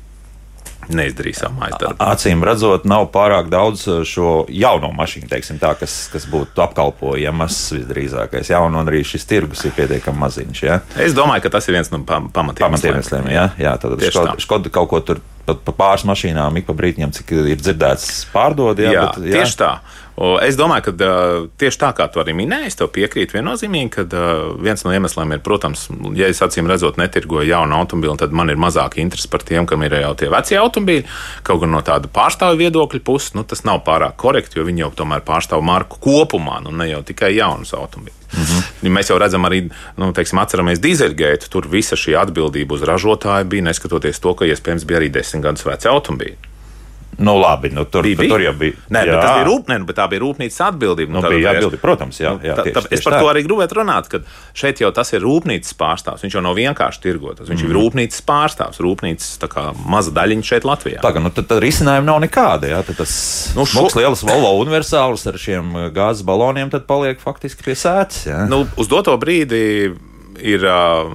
neizdarīja 0.89 1.43
savu 1.43 1.59
mājas 1.59 1.77
darbu. 1.81 1.97
Acīm 2.05 2.43
redzot, 2.45 2.85
nav 2.89 3.07
pārāk 3.13 3.49
daudz 3.51 3.85
uh, 3.89 4.01
šo 4.07 4.45
jauno 4.49 4.91
mašīnu, 4.95 5.29
teiksim, 5.31 5.59
tā, 5.61 5.73
kas, 5.79 6.09
kas 6.13 6.27
būtu 6.31 6.63
apkalpojamas 6.63 7.59
visdrīzākais. 7.75 8.51
Jā, 8.53 8.61
un 8.65 8.79
arī 8.81 9.03
šis 9.07 9.27
tirgus 9.29 9.63
ir 9.67 9.75
pietiekami 9.77 10.23
maziņš. 10.25 10.63
Jā. 10.67 10.79
Es 11.01 11.15
domāju, 11.17 11.45
ka 11.45 11.53
tas 11.57 11.69
ir 11.69 11.77
viens 11.77 11.91
no 11.93 12.01
pamatiem. 12.07 12.63
Pamatiem 12.63 12.97
iemesliem. 12.97 13.29
Jā, 13.33 13.51
jā 13.61 13.75
tad 13.81 13.97
Škoda, 14.01 14.37
Škoda 14.41 14.73
kaut 14.73 14.91
ko 14.91 15.03
tur 15.05 15.21
pat 15.45 15.63
pa 15.65 15.73
pāris 15.77 16.05
mašīnām 16.09 16.61
ik 16.61 16.69
pa 16.69 16.75
brīdim, 16.77 17.11
cik 17.15 17.33
ir 17.53 17.59
dzirdēts, 17.61 18.27
pārdod. 18.33 18.79
Jā, 18.81 18.93
jā, 18.93 19.07
bet, 19.07 19.25
jā. 19.27 19.41
tieši 19.41 19.59
tā. 19.61 19.73
Es 20.45 20.57
domāju, 20.59 20.91
ka 20.91 21.11
tieši 21.57 21.79
tā 21.81 21.89
kā 21.97 22.05
tu 22.11 22.19
arī 22.21 22.35
minēji, 22.37 22.67
es 22.69 22.77
tev 22.77 22.91
piekrītu 22.93 23.37
viennozīmīgi, 23.37 23.89
ka 23.95 24.03
viens 24.61 24.83
no 24.85 24.93
iemesliem 24.93 25.33
ir, 25.33 25.41
protams, 25.41 25.87
ja 26.19 26.29
es 26.29 26.43
acīm 26.45 26.69
redzot, 26.69 26.99
netirgoju 27.01 27.47
jaunu 27.49 27.79
automobīlu, 27.79 28.19
tad 28.21 28.35
man 28.35 28.51
ir 28.51 28.59
mazāk 28.61 28.99
interesi 29.01 29.31
par 29.31 29.45
tiem, 29.47 29.65
kam 29.65 29.81
ir 29.87 29.95
jau 30.03 30.13
tie 30.19 30.29
veci 30.29 30.59
automobīļi. 30.61 31.07
Kaut 31.47 31.63
gan 31.63 31.73
no 31.73 31.81
tāda 31.85 32.11
pārstāvja 32.11 32.59
viedokļa 32.67 33.01
puses, 33.07 33.33
nu, 33.39 33.47
tas 33.47 33.65
nav 33.65 33.81
pārāk 33.87 34.19
korekti, 34.21 34.59
jo 34.59 34.67
viņi 34.67 34.85
jau 34.85 34.93
tomēr 35.01 35.25
pārstāv 35.25 35.63
marku 35.65 35.97
kopumā, 36.03 36.59
nu 36.67 36.75
ne 36.75 36.91
jau 36.91 37.01
tikai 37.07 37.33
jaunus 37.39 37.73
automobīļus. 37.73 38.21
Mm 38.31 38.43
-hmm. 38.43 38.89
Mēs 38.89 39.09
jau 39.09 39.17
redzam, 39.19 39.45
arī 39.45 39.69
nu, 39.97 40.11
teiksim, 40.13 40.39
atceramies 40.39 40.79
dīzeļgaitu. 40.79 41.49
Tur 41.49 41.67
visa 41.67 41.95
šī 41.95 42.15
atbildība 42.15 42.73
uz 42.73 42.81
ražotāju 42.81 43.45
bija 43.45 43.63
neskatoties 43.63 44.19
to, 44.19 44.33
ka 44.33 44.45
iespējams 44.45 44.85
bija 44.85 44.99
arī 44.99 45.09
desmit 45.31 45.47
gadus 45.49 45.67
veci 45.67 45.91
automobīļi. 45.91 46.51
Nu, 47.21 47.37
labi, 47.37 47.69
nu, 47.69 47.83
tur, 47.85 48.03
bija, 48.03 48.29
tur 48.29 48.41
jau 48.41 48.53
bija. 48.57 48.73
Nē, 48.89 49.01
bet 49.05 49.17
tas 49.19 49.33
bija, 49.35 49.45
rūp, 49.45 49.67
nē, 49.69 49.77
bet 49.85 49.97
tā 49.99 50.05
bija 50.09 50.21
rūpnīcas 50.23 50.59
atbildība. 50.65 51.13
Nu, 51.13 51.21
nu, 51.21 51.29
bija 51.29 51.51
atbildība, 51.53 51.81
protams, 51.83 52.17
jā. 52.21 52.31
jā 52.45 52.55
tā, 52.57 52.65
tieši, 52.65 52.75
tā, 52.77 52.83
es 52.95 53.03
par 53.05 53.15
tā. 53.15 53.19
to 53.21 53.29
arī 53.29 53.43
gribētu 53.45 53.77
runāt, 53.77 54.07
ka 54.09 54.21
šeit 54.57 54.81
jau 54.81 54.89
tas 54.95 55.11
ir 55.13 55.21
rūpnīcas 55.25 55.75
pārstāvs. 55.77 56.23
Viņš 56.25 56.37
jau 56.37 56.43
nav 56.45 56.55
vienkārši 56.57 57.03
tirgotājs. 57.03 57.51
Viņš 57.51 57.65
mm. 57.65 57.69
ir 57.69 57.77
rūpnīcas 57.77 58.23
pārstāvs, 58.31 58.81
rūpnīcas 58.81 59.49
kā, 59.51 59.65
maza 59.91 60.13
daļiņa 60.17 60.47
šeit 60.49 60.67
Latvijā. 60.67 61.01
Tā 61.03 61.13
kā 61.13 61.23
nu, 61.23 61.33
tad, 61.35 61.49
tad 61.51 61.61
risinājumi 61.61 62.09
nav 62.09 62.21
nekādi. 62.25 62.71
Jā, 62.71 62.81
tad 62.87 63.01
tas 63.03 63.13
nu, 63.57 63.67
šo... 63.69 63.89
lielas 63.99 64.23
Volvo 64.25 64.55
universāls 64.63 65.27
ar 65.29 65.37
šiem 65.41 65.91
gāzes 65.93 66.25
baloniem 66.25 66.71
paliek 66.87 67.21
faktiski 67.21 67.67
pie 67.67 67.77
sēdes. 67.77 68.23
Nu, 68.49 68.63
uz 68.79 68.89
doto 68.89 69.13
brīdi 69.21 69.91
ir 70.39 70.63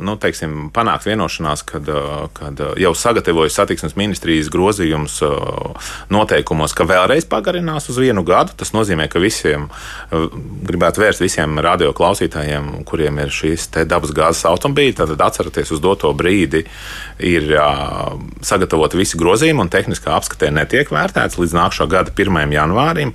nu, 0.05 0.17
teiksim, 0.21 0.69
panākt 0.75 1.07
vienošanās, 1.09 1.63
kad, 1.67 1.89
kad 2.37 2.61
jau 2.81 2.93
sagatavojas 2.97 3.57
satiksmes 3.57 3.97
ministrijas 3.99 4.51
grozījums 4.53 5.19
noteikumos, 6.13 6.75
ka 6.77 6.87
vēlreiz 6.89 7.27
pagarinās 7.31 7.89
uz 7.93 8.01
vienu 8.03 8.25
gadu. 8.27 8.55
Tas 8.59 8.75
nozīmē, 8.77 9.09
ka 9.13 9.23
visiem, 9.23 9.69
gribētu 10.67 11.03
vērst 11.03 11.25
visiem 11.25 11.59
radioklausītājiem, 11.65 12.71
kuriem 12.89 13.23
ir 13.25 13.35
šīs 13.35 13.69
dabas 13.89 14.15
gāzes 14.17 14.47
automobīļi, 14.51 14.97
tad 15.01 15.17
atcerieties 15.17 15.75
uz 15.77 15.83
doto 15.85 16.13
brīdi 16.17 16.67
ir 17.25 17.51
sagatavoti 18.45 19.01
visi 19.01 19.21
grozījumi 19.21 19.67
un 19.67 19.73
tehniskā 19.73 20.15
apskatē 20.17 20.53
netiek 20.55 20.93
vērtēts 20.93 21.41
līdz 21.41 21.57
nākamā 21.57 21.91
gada 21.91 22.15
1. 22.15 22.55
janvārim, 22.55 23.13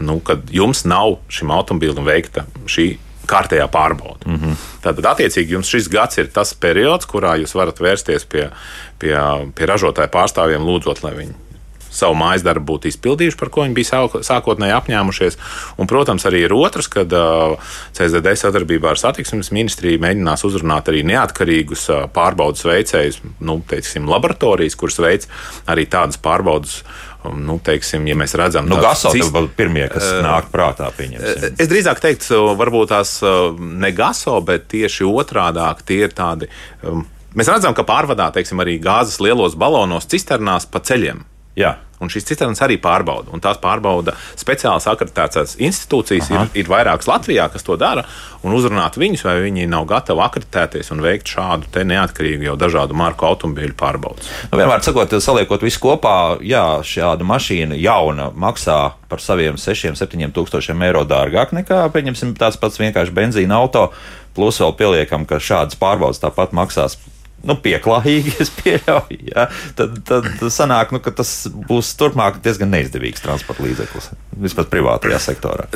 nu, 0.00 0.18
kad 0.24 0.48
jums 0.54 0.86
nav 0.88 1.18
šim 1.32 1.52
automobīlim 1.54 2.06
veikta 2.06 2.46
šī 2.70 2.92
kārtējā 3.30 3.68
pārbauda. 3.72 4.26
Mm 4.26 4.40
-hmm. 4.40 4.64
Tātad, 4.84 5.12
attiecīgi, 5.12 5.56
jums 5.56 5.70
šis 5.70 5.88
gads 5.92 6.18
ir 6.18 6.32
tas 6.34 6.54
periods, 6.54 7.06
kurā 7.06 7.36
jūs 7.40 7.54
varat 7.54 7.80
vērsties 7.80 8.26
pie, 8.26 8.48
pie, 8.98 9.14
pie 9.54 9.70
ražotāju 9.70 10.12
pārstāvjiem, 10.16 10.66
lūdzot, 10.66 11.04
lai 11.06 11.14
viņi 11.22 11.38
savu 11.90 12.14
mājas 12.18 12.44
darbu 12.46 12.74
būtu 12.74 12.90
izpildījuši, 12.90 13.38
par 13.40 13.50
ko 13.52 13.64
viņi 13.66 13.76
bija 13.76 14.02
sākotnēji 14.26 14.76
apņēmušies. 14.76 15.38
Un, 15.80 15.90
protams, 15.90 16.26
arī 16.28 16.44
ir 16.46 16.54
otrs, 16.54 16.88
kad 16.92 17.12
CSDD 17.96 18.36
sadarbībā 18.38 18.92
ar 18.92 19.00
satiksmes 19.00 19.52
ministriju 19.54 20.02
mēģinās 20.02 20.46
uzrunāt 20.46 20.90
arī 20.92 21.02
neatkarīgus 21.10 21.88
pārbaudas 22.14 22.64
veicējus, 22.68 23.20
nu, 23.44 23.60
teiksim, 23.70 24.08
laboratorijas, 24.10 24.78
kuras 24.78 25.00
veids 25.02 25.30
arī 25.70 25.88
tādas 25.90 26.20
pārbaudas 26.22 26.80
nu, 27.36 27.58
teiksim, 27.64 28.06
ja 28.08 28.16
mēs 28.18 28.34
redzam, 28.38 28.68
nu, 28.70 28.78
gaso 28.82 29.12
cist... 29.14 29.34
pirmie, 29.56 29.86
kas 29.92 30.06
uh, 30.08 30.20
nāk 30.24 30.50
prātā, 30.52 30.90
pieņemsim. 30.96 31.56
Es 31.60 31.70
drīzāk 31.70 32.02
teiktu, 32.02 32.42
varbūt 32.58 32.92
tās 32.94 33.16
ne 33.60 33.90
gaso, 33.96 34.38
bet 34.44 34.68
tieši 34.72 35.08
otrādāk 35.08 35.84
tie 35.88 36.02
ir 36.06 36.14
tādi. 36.16 36.50
Um, 36.86 37.04
mēs 37.36 37.50
redzam, 37.52 37.76
ka 37.76 37.86
pārvadā, 37.88 38.30
teiksim, 38.34 38.62
arī 38.64 38.78
gāzes 38.82 39.20
lielos 39.22 39.58
balonos, 39.58 40.08
cisternās 40.10 40.68
pa 40.70 40.82
ceļiem. 40.84 41.24
Jā. 41.58 41.76
Un 42.00 42.08
šīs 42.08 42.24
cisternas 42.24 42.62
arī 42.64 42.78
pārbauda. 42.80 43.28
Un 43.34 43.42
tās 43.44 43.58
pārbauda 43.60 44.14
speciālas 44.40 44.86
akreditētas 44.88 45.58
institūcijas. 45.60 46.30
Aha. 46.32 46.46
Ir, 46.48 46.62
ir 46.62 46.70
vairākas 46.72 47.10
Latvijā, 47.10 47.44
kas 47.52 47.66
to 47.66 47.76
dara. 47.80 48.06
Un 48.40 48.54
uzrunāt 48.56 48.96
viņus, 48.96 49.26
vai 49.26 49.34
viņi 49.44 49.66
nav 49.68 49.84
gatavi 49.90 50.24
akreditēties 50.24 50.88
un 50.94 51.02
veikt 51.04 51.28
šādu 51.28 51.84
neatkarīgu 51.90 52.48
jau 52.48 52.56
dažādu 52.60 52.96
marku 52.96 53.28
automobīļu 53.28 53.76
pārbaudas. 53.76 54.32
Nu, 54.48 54.56
vienmēr 54.62 54.80
sakot, 54.86 55.12
saliekot 55.20 55.66
visu 55.66 55.82
kopā, 55.84 56.14
jā, 56.40 56.64
šāda 56.80 57.26
mašīna 57.28 57.76
jauna 57.76 58.30
maksā 58.32 58.80
par 59.10 59.20
saviem 59.20 59.60
6-7 59.60 60.32
tūkstošiem 60.32 60.88
eiro 60.88 61.04
dārgāk 61.04 61.52
nekā, 61.52 61.82
pieņemsim, 61.92 62.32
tāds 62.40 62.56
pats 62.62 62.80
vienkārši 62.80 63.12
benzīna 63.12 63.60
auto. 63.60 63.90
Plus 64.32 64.56
vēl 64.62 64.72
pieliekam, 64.78 65.26
ka 65.28 65.42
šādas 65.42 65.76
pārbaudas 65.76 66.22
tāpat 66.22 66.54
maksās 66.56 66.96
nu, 67.46 67.56
pieklājīgi, 67.64 68.34
es 68.44 68.52
pieļauju, 68.60 69.18
ja, 69.30 69.46
tad, 69.78 69.98
tad 70.08 70.28
sanāk, 70.52 70.94
nu, 70.94 71.00
ka 71.04 71.12
tas 71.14 71.32
būs 71.50 71.92
turpmāk 72.00 72.40
diezgan 72.44 72.72
neizdevīgs 72.74 73.24
transporta 73.24 73.64
līdzeklis. 73.66 74.10
Vismaz 74.40 74.70
privātajā 74.72 75.20
sektorā. 75.22 75.66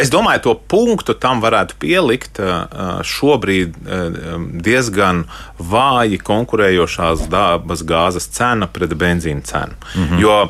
Es 0.00 0.12
domāju, 0.12 0.44
to 0.46 0.56
punktu 0.72 1.16
tam 1.20 1.42
varētu 1.44 1.76
pielikt 1.82 2.40
šobrīd 3.06 3.76
diezgan 4.64 5.26
vāji 5.58 6.20
konkurējošās 6.24 7.28
dabas 7.32 7.84
gāzes 7.86 8.30
cena 8.32 8.70
pret 8.70 8.96
benzīna 8.96 9.44
cenu. 9.44 9.76
Mm 9.94 10.08
-hmm. 10.08 10.20
Jo 10.20 10.40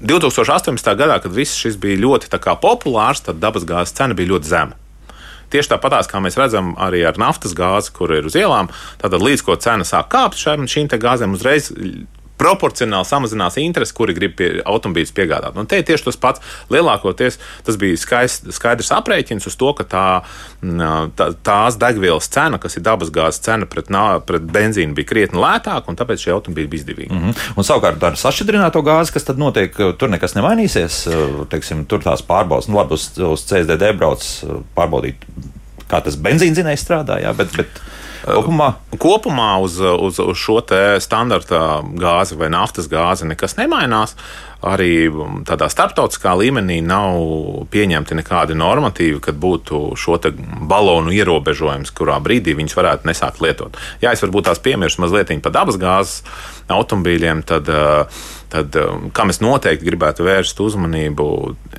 2018. 0.00 0.96
gadā, 0.96 1.20
kad 1.22 1.32
viss 1.32 1.54
šis 1.56 1.76
bija 1.76 1.98
ļoti 1.98 2.30
populārs, 2.60 3.22
tad 3.22 3.38
dabas 3.38 3.64
gāzes 3.64 3.94
cena 3.94 4.14
bija 4.14 4.28
ļoti 4.28 4.44
zema. 4.44 4.72
Tieši 5.52 5.74
tāpatās, 5.74 6.08
kā 6.10 6.22
mēs 6.22 6.38
redzam 6.40 6.72
arī 6.80 7.02
ar 7.08 7.18
naftas 7.20 7.54
gāzi, 7.58 7.92
kur 7.96 8.12
ir 8.14 8.28
uz 8.30 8.38
ielām, 8.38 8.70
tad 9.02 9.16
līdz 9.18 9.44
ko 9.46 9.58
cena 9.60 9.86
sāk 9.86 10.10
kāpt 10.14 10.40
šīm, 10.40 10.68
šīm 10.70 10.90
gāzēm, 11.00 11.36
uzreiz 11.36 11.70
proporcionāli 12.40 13.08
samazinās 13.08 13.58
interesi, 13.60 13.94
kuri 13.96 14.16
grib 14.16 14.36
pie 14.38 14.50
automobīļus 14.64 15.12
piegādāt. 15.16 15.58
Un 15.60 15.68
te 15.68 15.80
ir 15.80 15.86
tieši 15.88 16.08
tas 16.08 16.18
pats. 16.20 16.44
Lielākoties 16.72 17.38
tas 17.66 17.78
bija 17.80 17.98
skaist, 18.00 18.48
skaidrs 18.56 18.92
aprēķins 18.96 19.48
uz 19.50 19.56
to, 19.60 19.72
ka 19.76 19.86
tā, 19.90 20.06
tā, 21.18 21.30
tās 21.46 21.76
degvielas 21.80 22.30
cena, 22.32 22.60
kas 22.62 22.78
ir 22.78 22.86
dabasgāzes 22.86 23.42
cena 23.44 23.68
pret, 23.70 23.92
pret 24.28 24.48
benzīnu, 24.56 24.96
bija 24.96 25.10
krietni 25.12 25.42
lētāka, 25.42 25.92
un 25.92 26.00
tāpēc 26.00 26.24
šie 26.24 26.34
automobīļi 26.36 26.72
bija 26.72 26.84
izdevīgi. 26.84 27.12
Mm 27.12 27.22
-hmm. 27.26 27.46
Un 27.60 27.68
savukārt 27.68 28.08
ar 28.08 28.18
sašķidrināto 28.20 28.82
gāzi, 28.86 29.14
kas 29.16 29.28
tad 29.28 29.38
notiek, 29.38 29.76
tur 29.98 30.12
nekas 30.12 30.36
nemainīsies. 30.38 31.02
Teiksim, 31.52 31.84
tur 31.86 32.02
tās 32.04 32.24
pārbaudas, 32.26 32.68
nu 32.68 32.80
labi, 32.80 32.96
uz, 32.96 33.10
uz 33.18 33.44
CSDD 33.44 33.92
brauc 33.98 34.24
pārbaudīt, 34.76 35.28
kā 35.90 36.00
tas 36.04 36.16
benzīnzinējs 36.16 36.86
strādā, 36.86 37.20
jā, 37.22 37.34
bet, 37.36 37.56
bet 37.56 37.82
Kopumā, 38.24 38.74
Kopumā 39.00 39.50
uz, 39.64 39.78
uz, 39.80 40.20
uz 40.20 40.38
šo 40.38 40.60
standarta 41.00 41.80
gāzi 41.98 42.36
vai 42.36 42.50
naftas 42.52 42.88
gāzi 42.90 43.28
nekas 43.30 43.56
nemainās. 43.56 44.16
Arī 44.60 45.08
tādā 45.48 45.70
starptautiskā 45.72 46.34
līmenī 46.36 46.82
nav 46.84 47.64
pieņemti 47.72 48.18
nekādi 48.18 48.56
normatīvi, 48.60 49.16
kad 49.24 49.38
būtu 49.40 49.94
šo 49.96 50.18
balonu 50.68 51.14
ierobežojums, 51.16 51.94
kurā 51.96 52.18
brīdī 52.20 52.52
viņus 52.58 52.76
varētu 52.76 53.08
nesākt 53.08 53.40
lietot. 53.40 53.78
Jā, 54.04 54.12
es 54.12 54.20
varbūt 54.20 54.50
tās 54.50 54.60
piemirstu 54.60 55.06
mazliet 55.06 55.32
par 55.40 55.56
dabasgāzes 55.56 56.20
automobīļiem. 56.68 57.40
Tad, 57.48 57.72
uh, 57.72 58.20
tad 58.50 58.76
um, 58.80 59.08
kam 59.14 59.30
es 59.32 59.40
noteikti 59.42 59.86
gribētu 59.86 60.26
vērst 60.26 60.60
uzmanību, 60.64 61.26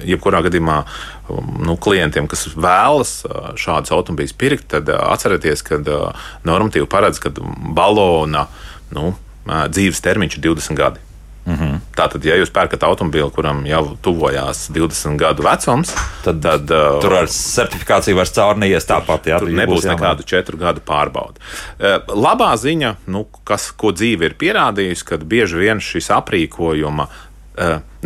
jebkurā 0.07 0.41
gadījumā 0.47 0.77
um, 0.81 1.51
nu, 1.67 1.75
klientiem, 1.81 2.29
kas 2.31 2.47
vēlas 2.55 3.19
uh, 3.27 3.51
šādus 3.59 3.93
automobīļus 3.97 4.37
pirkt, 4.39 4.69
tad 4.75 4.89
uh, 4.91 5.03
atcerieties, 5.11 5.65
ka 5.67 5.81
uh, 5.83 6.27
normatīvi 6.47 6.89
paredz, 6.91 7.21
ka 7.21 7.33
balona 7.75 8.47
nu, 8.95 9.13
dzīves 9.47 10.03
termiņš 10.05 10.37
ir 10.37 10.45
20 10.51 10.77
gadi. 10.77 11.10
Mm 11.45 11.55
-hmm. 11.55 11.79
Tātad, 11.97 12.25
ja 12.25 12.35
jūs 12.37 12.51
pērkat 12.53 12.83
automobīlu, 12.83 13.31
kuram 13.33 13.65
jau 13.65 13.97
tuvojās 14.01 14.69
20 14.69 15.17
gadu 15.17 15.43
vecums, 15.43 15.93
tad, 16.23 16.41
tad 16.41 16.71
uh, 16.71 16.99
tur 17.01 17.13
ar 17.13 17.27
certifikāciju 17.27 18.15
vairs 18.15 18.31
caur 18.31 18.57
neies 18.57 18.85
tāpat. 18.85 19.25
Jā, 19.25 19.39
nebūs 19.41 19.87
nekādu 19.89 20.23
četru 20.23 20.57
gadu 20.57 20.81
pārbaudi. 20.85 21.41
Uh, 21.79 21.97
labā 22.15 22.53
ziņa, 22.57 22.95
nu, 23.07 23.25
kas, 23.43 23.71
ko 23.71 23.91
dzīve 23.91 24.25
ir 24.25 24.37
pierādījusi, 24.37 25.05
kad 25.05 25.23
bieži 25.23 25.57
vien 25.57 25.79
šis 25.79 26.09
aprīkojuma 26.09 27.07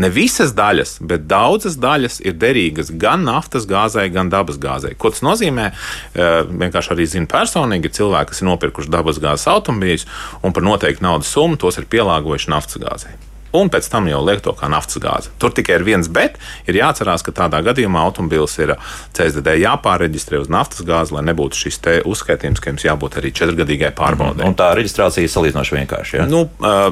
ne 0.02 0.10
visas 0.10 0.56
daļas, 0.58 0.98
bet 1.06 1.28
daudzas 1.30 1.78
daļas 1.82 2.18
ir 2.26 2.38
derīgas 2.42 2.90
gan 3.02 3.26
naftas 3.28 3.68
gāzei, 3.70 4.08
gan 4.14 4.32
dabas 4.34 4.58
gāzei. 4.62 4.96
Ko 4.98 5.12
tas 5.14 5.22
nozīmē? 5.26 5.70
Uh, 6.16 6.42
vienkārši 6.50 6.96
arī 6.96 7.06
zinu 7.12 7.30
personīgi, 7.32 7.94
cilvēki, 8.00 8.34
kas 8.34 8.42
ir 8.42 8.50
nopirkuši 8.50 8.94
dabas 8.98 9.22
gāzes 9.22 9.48
automobīļus 9.54 10.10
un 10.42 10.56
par 10.56 10.66
noteiktu 10.66 11.06
naudas 11.06 11.32
summu 11.32 11.62
tos 11.62 11.78
ir 11.80 11.90
pielāgojuši 11.92 12.54
naftas 12.56 12.82
gāzei 12.82 13.16
un 13.62 13.72
pēc 13.74 13.90
tam 13.92 14.10
jau 14.10 14.22
liek 14.26 14.44
to 14.46 14.54
kā 14.58 14.70
naftas 14.72 15.02
gāzi. 15.02 15.32
Tur 15.42 15.54
tikai 15.56 15.80
ir 15.80 15.86
viens 15.88 16.10
bet. 16.12 16.40
Ir 16.70 16.80
jāatcerās, 16.80 17.24
ka 17.26 17.34
tādā 17.36 17.62
gadījumā 17.66 18.04
automobīls 18.08 18.58
ir 18.64 18.76
CSDD 19.16 19.58
jāpārreģistrē 19.64 20.42
uz 20.44 20.52
naftas 20.52 20.86
gāzi, 20.88 21.16
lai 21.16 21.26
nebūtu 21.30 21.66
šis 21.66 21.82
uzskaitījums, 22.06 22.62
ka 22.62 22.72
jums 22.74 22.86
jābūt 22.86 23.20
arī 23.20 23.32
četrgadīgai 23.36 23.92
pārbaudē. 23.96 24.46
Un 24.48 24.58
tā 24.58 24.72
reģistrācija 24.78 25.26
ir 25.26 25.32
salīdzinoši 25.34 25.78
vienkārša. 25.80 26.18
Ja? 26.22 26.28
Nu, 26.30 26.46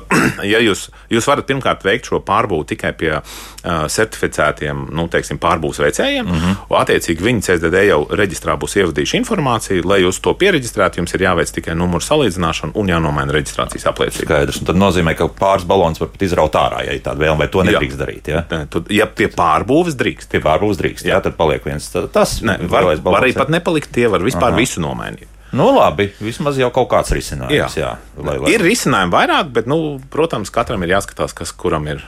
ja 0.54 0.62
jūs, 0.63 0.88
jūs 1.13 1.30
varat 1.30 1.49
pirmkārt 1.49 1.86
veikt 1.86 2.12
šo 2.12 2.21
pārbūvi 2.26 2.73
tikai 2.73 2.93
pie 2.97 3.13
certificētiem 3.63 4.88
nu, 4.95 5.08
teiksim, 5.12 5.39
pārbūves 5.41 5.80
veicējiem, 5.80 6.26
mm 6.28 6.39
-hmm. 6.39 6.56
un 6.69 6.80
attiecīgi 6.82 7.23
viņi 7.23 7.45
CSDD 7.47 7.86
jau 7.88 8.02
reģistrā 8.12 8.58
būs 8.60 8.76
ievadījuši 8.82 9.19
informāciju, 9.21 9.86
lai 9.88 10.02
jūs 10.04 10.19
to 10.23 10.34
pieregistrētu, 10.34 10.99
jums 10.99 11.13
ir 11.15 11.23
jāveic 11.28 11.54
tikai 11.56 11.76
numuru 11.76 12.04
salīdzināšana 12.04 12.76
un 12.76 12.91
jānomaina 12.91 13.32
reģistrācijas 13.32 13.88
apliecība. 13.91 14.28
Skaidrs, 14.28 14.60
un 14.60 14.67
tad 14.67 14.80
nozīmē, 14.82 15.15
ka 15.15 15.30
pāris 15.39 15.67
balons 15.67 16.02
var 16.02 16.12
pat 16.12 16.21
izraut 16.28 16.53
kaut 16.54 16.62
ārā, 16.62 16.86
ja 16.88 16.96
ir 16.96 17.04
tāda 17.04 17.24
vēlme, 17.24 17.44
vai 17.44 17.50
to 17.52 17.66
nedrīkst 17.66 17.98
jā. 17.98 18.02
darīt. 18.02 18.32
Ja? 18.32 18.44
Tad, 18.48 18.89
ja 18.94 19.08
pie 19.10 19.30
pārbūves 19.34 19.98
drīkst. 20.00 20.30
Pie 20.32 20.42
pārbūves 20.44 20.80
drīkst, 20.82 21.08
jā, 21.08 21.18
jā 21.18 21.22
tad 21.26 21.38
paliek 21.39 21.66
viens. 21.66 21.89
Tas 22.13 22.39
ne, 22.46 22.58
var, 22.70 22.94
var 23.04 23.22
arī 23.22 23.34
pat 23.38 23.52
nepalikt, 23.54 23.94
tie 23.96 24.10
var 24.12 24.26
vispār 24.26 24.52
Aha. 24.52 24.60
visu 24.60 24.84
nomainīt. 24.84 25.30
Nu, 25.54 25.68
labi, 25.76 26.08
vismaz 26.18 26.58
jau 26.58 26.72
kaut 26.74 26.89
kāds 26.89 27.13
risinājums. 27.13 27.76
Jā. 27.78 27.84
Jā, 27.84 27.92
lai, 28.18 28.39
lai... 28.42 28.56
Ir 28.56 28.63
risinājumi 28.66 29.13
vairāk, 29.13 29.52
bet, 29.54 29.70
nu, 29.70 30.00
protams, 30.13 30.50
katram 30.54 30.82
ir 30.86 30.96
jāskatās, 30.96 31.36
kas 31.38 31.54
kuram 31.54 31.86
ir 31.94 32.02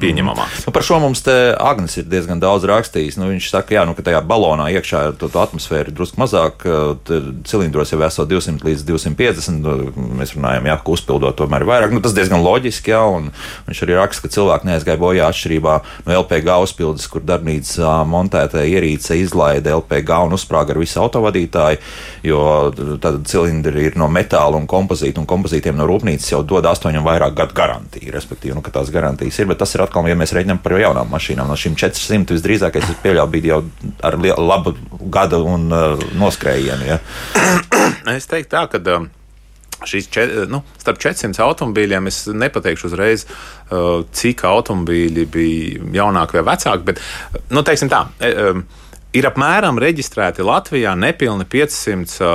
pieņemamāks. 0.00 0.62
Mm. 0.62 0.66
Nu, 0.68 0.74
par 0.74 0.86
šo 0.86 0.98
mums 1.02 1.22
Agnēs 1.26 1.98
ir 2.00 2.06
diezgan 2.10 2.40
daudz 2.42 2.66
rakstījis. 2.68 3.18
Nu, 3.20 3.28
viņš 3.30 3.50
saka, 3.52 3.76
jā, 3.76 3.84
nu, 3.88 3.94
ka 3.96 4.04
tajā 4.06 4.22
balonā 4.26 4.68
iekšā 4.76 5.02
ir 5.10 5.18
to, 5.20 5.28
to 5.32 5.42
atmosfēra 5.42 5.92
drusku 5.94 6.20
mazāk. 6.22 6.64
Cilindros 7.48 7.92
jau 7.92 8.00
esot 8.06 8.30
200 8.30 8.66
līdz 8.66 8.86
250. 8.88 9.60
Nu, 9.62 10.08
mēs 10.18 10.34
runājam, 10.36 10.68
jā, 10.70 10.78
ka 10.80 10.94
uzpildot 10.96 11.38
tomēr 11.38 11.66
vairāk. 11.68 11.94
Nu, 11.94 12.02
tas 12.04 12.16
diezgan 12.16 12.42
loģiski, 12.44 12.94
jā, 12.94 13.02
un 13.06 13.30
viņš 13.68 13.84
arī 13.86 13.98
raksta, 13.98 14.24
ka 14.24 14.32
cilvēki 14.36 14.70
neaizgāja 14.70 15.00
bojā 15.02 15.28
atšķirībā 15.28 15.76
no 16.06 16.16
LPG 16.22 16.58
uzpildes, 16.66 17.08
kur 17.12 17.24
darbnīca 17.26 18.02
montēta 18.08 18.64
ierīce 18.66 19.18
izlaida 19.20 19.76
LPG 19.76 20.22
un 20.26 20.36
uzsprāga 20.36 20.74
ar 20.74 20.80
visu 20.82 21.00
autovadītāju, 21.02 21.80
jo 22.26 22.42
tad 23.02 23.22
cilindri 23.30 23.88
ir 23.88 23.98
no 24.00 24.08
metāla 24.12 24.58
un 24.58 24.68
kompozīta, 24.70 25.22
un 25.22 25.28
kompozītiem 25.30 25.78
no 25.78 25.86
rūpnīcas 25.90 26.32
jau 26.34 26.42
dod 26.46 26.66
8 26.68 26.92
un 26.92 27.06
vairāk 27.06 27.36
gadu 27.38 27.56
garantiju, 27.56 28.12
respektīvi, 28.14 28.56
nu, 28.56 28.64
ka 28.64 28.74
tās 28.74 28.92
garantijas 28.94 29.40
ir, 29.40 29.50
bet 29.50 29.60
tas 29.62 29.74
ir 29.76 29.81
atkal, 29.84 30.06
ja 30.10 30.18
mēs 30.18 30.34
reiķinām 30.36 30.60
par 30.62 30.76
jaunām 30.80 31.10
mašīnām, 31.12 31.48
no 31.50 31.56
šīm 31.58 31.76
400 31.80 32.36
visdrīzāk 32.36 32.78
es 32.80 32.92
pieļauju, 33.04 33.32
bija 33.32 33.56
jau 33.56 33.62
ar 34.08 34.18
labu 34.38 34.76
gadu 35.12 35.42
un 35.48 35.66
uh, 35.72 36.06
noskrējienu. 36.18 36.92
Ja? 36.92 37.02
Es 38.16 38.26
teiktu 38.30 38.56
tā, 38.56 38.68
ka. 38.72 38.82
Uh, 38.98 39.10
Šīs 39.82 40.06
čet, 40.14 40.30
nu, 40.46 40.60
starp 40.78 41.00
400 41.02 41.42
automobīļiem 41.42 42.06
es 42.06 42.20
nepateikšu 42.30 42.86
uzreiz, 42.86 43.24
uh, 43.26 44.04
cik 44.14 44.44
automobīļi 44.46 45.24
bija 45.26 45.88
jaunāki 45.96 46.38
vai 46.38 46.44
vecāki, 46.52 46.86
bet, 46.86 47.00
nu, 47.50 47.64
teiksim 47.66 47.90
tā, 47.90 48.04
uh, 48.06 48.60
ir 49.10 49.26
apmēram 49.26 49.80
reģistrēti 49.82 50.46
Latvijā 50.46 50.94
nepilni 50.94 51.48
500 51.50 52.22
uh, 52.22 52.30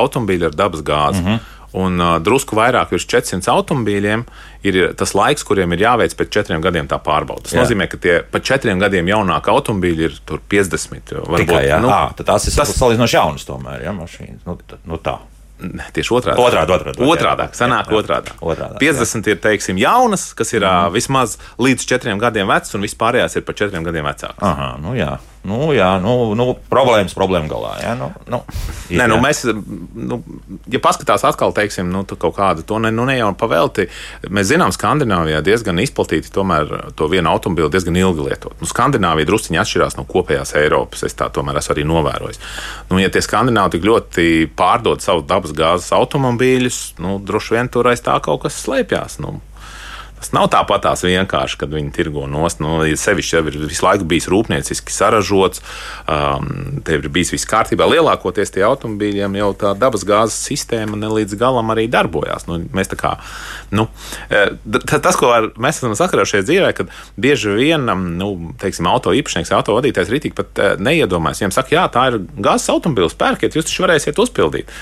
automobīļi 0.00 0.50
ar 0.50 0.58
dabas 0.60 0.84
gāzi. 0.84 1.24
Mm 1.24 1.30
-hmm 1.30 1.56
un 1.78 2.00
uh, 2.00 2.18
drusku 2.22 2.58
vairāk 2.58 2.94
virs 2.94 3.06
400 3.10 3.50
automobīļiem 3.52 4.24
ir 4.66 4.78
tas 4.98 5.14
laiks, 5.16 5.44
kuriem 5.46 5.72
ir 5.76 5.84
jāveic 5.86 6.14
pēc 6.18 6.32
četriem 6.36 6.62
gadiem 6.64 6.88
tā 6.90 7.00
pārbauda. 7.02 7.46
Tas 7.46 7.56
jā. 7.56 7.64
nozīmē, 7.64 7.88
ka 7.90 8.00
tie 8.02 8.20
pat 8.26 8.46
četriem 8.46 8.82
gadiem 8.82 9.08
jaunāki 9.10 9.52
automobīļi 9.52 10.08
ir 10.08 10.20
50. 10.26 11.16
Varbūt, 11.20 11.44
Tikai, 11.44 11.64
jā, 11.70 11.80
nu, 11.82 11.92
à, 11.94 12.10
tas 12.16 12.48
ir 12.48 12.56
tas... 12.56 12.74
salīdzinoši 12.76 13.20
jaunas 13.20 13.48
tomēr, 13.48 13.84
ja 13.86 13.96
mašīnas. 13.96 14.46
Nu, 14.48 14.58
nu 14.90 15.00
tā. 15.02 15.20
Tieši 15.92 16.14
otrādi. 16.16 16.40
Otrādi, 16.40 16.72
otrādi. 16.72 17.04
Otrādi. 17.04 17.46
Sanāk, 17.56 17.90
otrādi. 17.92 18.32
otrādi. 18.40 18.80
50 18.80 19.28
jā. 19.28 19.34
ir, 19.34 19.40
teiksim, 19.44 19.80
jaunas, 19.80 20.30
kas 20.36 20.54
ir 20.54 20.64
mm. 20.64 20.94
vismaz 20.94 21.36
līdz 21.60 21.84
četriem 21.90 22.20
gadiem 22.22 22.48
vecas, 22.48 22.72
un 22.76 22.86
vispārējās 22.86 23.36
ir 23.36 23.44
par 23.44 23.58
četriem 23.60 23.84
gadiem 23.84 24.08
vecākas. 24.08 24.40
Aha, 24.40 24.70
nu 24.80 24.96
jā. 24.96 25.18
Nu, 25.40 25.70
jā, 25.72 25.94
nu, 26.04 26.34
nu, 26.36 26.50
problēmas 26.68 27.14
problēma 27.16 27.48
galā. 27.48 27.70
Jā, 27.80 27.94
nu, 27.96 28.10
nu, 28.28 28.42
ir, 28.92 28.98
Nē, 29.00 29.06
nu, 29.08 29.16
jā. 29.16 29.22
mēs, 29.24 29.38
nu, 29.96 30.18
ja 30.68 30.80
paskatās 30.84 31.24
atkal, 31.24 31.54
teiksim, 31.56 31.88
nu, 31.88 32.02
kaut 32.04 32.36
kādu 32.36 32.64
to 32.68 32.76
ne, 32.82 32.90
nu, 32.92 33.06
ne 33.08 33.16
jau 33.16 33.30
pavelti, 33.40 33.86
mēs 34.28 34.50
zinām, 34.52 34.74
Skandināvijā 34.76 35.40
diezgan 35.46 35.80
izplatīti 35.80 36.32
tomēr 36.34 36.92
to 36.96 37.08
vienu 37.08 37.32
automobili 37.32 37.72
diezgan 37.72 37.96
ilgi 37.96 38.28
lietot. 38.28 38.58
Nu, 38.60 38.68
Skandināvija 38.68 39.30
drusciņi 39.30 39.62
atšķirās 39.64 39.96
no 39.96 40.04
kopējās 40.08 40.52
Eiropas. 40.60 41.06
Es 41.08 41.16
tā 41.16 41.30
tomēr 41.32 41.62
esmu 41.62 41.74
arī 41.74 41.88
novērojis. 41.88 42.40
Nu, 42.92 43.00
ja 43.00 43.08
tie 43.12 43.24
skandināvi 43.24 43.78
tik 43.78 43.88
ļoti 43.88 44.26
pārdod 44.58 45.00
savu 45.00 45.24
dabas 45.24 45.56
gāzes 45.56 45.88
automobīļus, 45.96 46.82
nu, 47.00 47.16
droši 47.24 47.56
vien 47.56 47.72
tur 47.72 47.88
aiz 47.88 48.04
tā 48.04 48.20
kaut 48.24 48.44
kas 48.44 48.60
slēpjas. 48.60 49.20
Nu, 49.24 49.38
Tas 50.20 50.34
nav 50.36 50.50
tāpatās 50.52 51.00
vienkārši, 51.06 51.56
kad 51.62 51.72
viņi 51.72 51.92
tirgo 51.96 52.26
nost. 52.28 52.60
Nu, 52.60 52.82
sevišķi 52.84 53.36
jau 53.36 53.42
ir 53.48 53.56
visu 53.64 53.84
laiku 53.86 54.04
bijis 54.08 54.28
rūpnieciski 54.28 54.92
saražots, 54.92 55.62
um, 56.04 56.80
te 56.84 56.98
ir 56.98 57.08
bijis 57.12 57.32
viss 57.32 57.48
kārtībā. 57.48 57.88
Lielākoties 57.88 58.52
tie 58.52 58.66
automobīļiem 58.68 59.38
jau 59.40 59.50
tā 59.62 59.72
dabas 59.80 60.04
gāzes 60.08 60.36
sistēma 60.50 60.98
ne 61.00 61.08
līdz 61.14 61.38
galam 61.40 61.72
arī 61.72 61.86
darbojās. 61.92 62.44
Nu, 62.50 62.58
mēs 62.76 62.92
kā, 63.00 63.14
nu, 63.72 63.86
e, 64.28 64.42
tas, 64.90 65.16
ko 65.16 65.30
ar, 65.32 65.50
mēs 65.60 65.80
esam 65.80 65.96
sakarājušies 65.96 66.44
dzīvē, 66.48 66.74
kad 66.76 66.92
bieži 67.20 67.54
vien 67.56 67.88
um, 67.88 68.04
nu, 68.20 68.30
teiksim, 68.60 68.88
auto 68.90 69.14
īpašnieks, 69.16 69.54
auto 69.56 69.78
vadītājs 69.78 70.12
rītīgi 70.12 70.36
pat 70.36 70.60
e, 70.60 70.74
neiedomājas. 70.84 71.40
Viņam 71.40 71.56
saka, 71.56 71.76
jā, 71.78 71.86
tā 71.94 72.10
ir 72.10 72.20
gāzes 72.36 72.68
automobīls, 72.74 73.16
pērkiet, 73.20 73.56
jūs 73.56 73.70
taču 73.70 73.86
varēsiet 73.86 74.20
uzpildīt. 74.20 74.76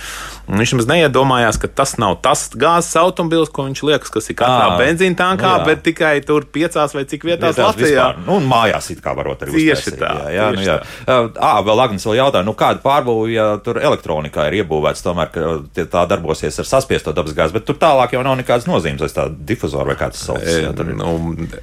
Un 0.48 0.62
viņš 0.62 0.74
nemaz 0.74 0.90
neiedomājās, 0.90 1.60
ka 1.60 1.68
tas 1.68 1.94
nav 2.00 2.18
tas 2.24 2.48
gāzes 2.58 2.96
automobīls, 2.98 3.52
ko 3.52 3.68
viņš 3.68 3.82
liekas, 3.84 4.12
kas 4.12 4.30
ir 4.32 4.38
katrā 4.38 4.78
benzīna 4.80 5.28
Jānkā, 5.28 5.50
nu, 5.50 5.58
jā. 5.60 5.66
bet 5.66 5.82
tikai 5.84 6.14
tur 6.24 6.46
piecās 6.52 6.94
vai 6.94 7.04
cik 7.08 7.26
vietās, 7.26 7.56
vietās 7.56 7.72
Latvijā. 7.72 8.06
Vispār. 8.12 8.20
Nu, 8.26 8.38
un 8.38 8.48
mājās 8.48 8.90
it 8.92 9.02
kā 9.04 9.14
varot 9.16 9.42
arī 9.44 9.54
Tieši 9.54 9.92
uztaisīt. 9.92 9.98
tā. 10.00 10.12
Jā, 10.14 10.30
jā, 10.32 10.46
tieši 10.54 10.60
nu, 10.60 10.66
jā. 10.68 10.76
tā. 11.08 11.16
Ā, 11.48 11.52
vēl 11.66 11.82
Agnes 11.84 12.06
vēl 12.08 12.18
jautāja, 12.18 12.46
nu 12.46 12.54
kāda 12.58 12.82
pārbūve, 12.84 13.28
ja 13.34 13.46
tur 13.64 13.80
elektronikā 13.82 14.48
ir 14.48 14.58
iebūvēts, 14.62 15.04
tomēr, 15.04 15.32
ka 15.34 15.84
tā 15.92 16.04
darbosies 16.10 16.58
ar 16.62 16.68
saspiesto 16.68 17.14
dabasgāzi, 17.16 17.56
bet 17.56 17.66
tur 17.68 17.78
tālāk 17.80 18.16
jau 18.16 18.24
nav 18.26 18.38
nekādas 18.40 18.68
nozīmes, 18.70 19.04
vai 19.04 19.10
tā 19.18 19.26
difuzora 19.50 19.92
vai 19.92 19.98
kāds 20.00 20.24
sauc. 20.28 20.44
Tur... 20.78 20.92
nu, 20.96 21.12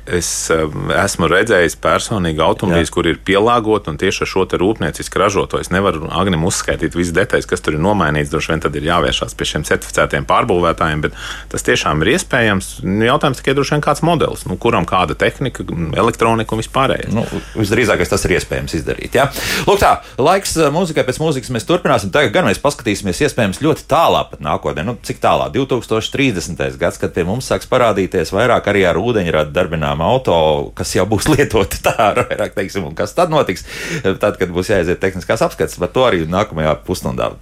es 0.06 0.32
esmu 0.52 1.32
redzējis 1.32 1.78
personīgi 1.84 2.44
automobīļus, 2.46 2.94
kur 2.94 3.10
ir 3.10 3.22
pielāgoti 3.26 3.92
un 3.94 4.00
tieši 4.02 4.26
ar 4.26 4.32
šo 4.36 4.46
te 4.50 4.60
rūpniecisku 4.62 5.22
ražotāju. 5.22 5.66
Es 5.66 5.74
nevaru 5.74 6.10
Agnim 6.16 6.46
uzskaitīt 6.48 6.98
visas 6.98 7.16
detaļas, 7.16 7.50
kas 7.50 7.64
tur 7.66 7.78
ir 7.78 7.84
nomainīts. 7.84 8.32
Droši 8.34 8.54
vien 8.54 8.64
tad 8.64 8.75
ir 8.80 8.88
jāvēršās 8.90 9.36
pie 9.38 9.48
šiem 9.50 9.66
certificētiem 9.68 10.28
pārbūvētājiem, 10.30 11.04
bet 11.06 11.18
tas 11.52 11.66
tiešām 11.66 12.04
ir 12.04 12.14
iespējams. 12.16 12.72
Jautājums 13.06 13.42
tikai 13.42 13.56
droši 13.58 13.76
vien 13.76 13.86
kāds 13.86 14.04
modelis, 14.06 14.46
nu, 14.50 14.58
kuram 14.62 14.88
kāda 14.90 15.18
tehnika, 15.20 15.66
elektronika 15.98 16.56
un 16.56 16.62
vispārējais. 16.62 17.14
Nu, 17.16 17.26
visdrīzākais 17.56 18.12
tas 18.12 18.26
ir 18.28 18.36
iespējams 18.38 18.78
izdarīt. 18.80 19.18
Ja? 19.18 19.28
Lūk, 19.68 19.82
tā, 19.82 19.94
laiks 20.22 20.56
eh, 20.60 20.72
mūzikai 20.74 21.06
pēc 21.08 21.22
mūzikas 21.22 21.54
mēs 21.56 21.68
turpināsim. 21.70 22.14
Tagad 22.14 22.34
gan 22.36 22.50
mēs 22.50 22.62
paskatīsimies 22.64 23.22
iespējams 23.28 23.62
ļoti 23.66 23.88
tālā 23.92 24.26
pat 24.32 24.44
nākotnē. 24.46 24.86
Nu, 24.88 24.98
cik 25.06 25.22
tālā? 25.24 25.50
2030. 25.54 26.80
gads, 26.82 27.00
kad 27.02 27.16
pie 27.16 27.26
mums 27.28 27.50
sāks 27.52 27.70
parādīties 27.72 28.34
vairāk 28.36 28.70
arī 28.72 28.86
ar 28.90 29.00
ūdeņradu 29.02 29.54
darbinām 29.56 30.04
auto, 30.06 30.38
kas 30.78 30.96
jau 30.98 31.08
būs 31.10 31.30
lietoti 31.34 31.82
tā, 31.86 32.12
vairāk 32.22 32.56
teiksim, 32.58 32.88
un 32.90 32.98
kas 32.98 33.16
tad 33.18 33.34
notiks, 33.34 33.66
tad, 34.04 34.36
kad 34.40 34.52
būs 34.56 34.74
jāiziet 34.74 35.02
tehniskās 35.04 35.46
apskates, 35.46 35.80
par 35.82 35.94
to 35.96 36.08
arī 36.08 36.26
nākamajā 36.30 36.78
pusstundā. 36.88 37.34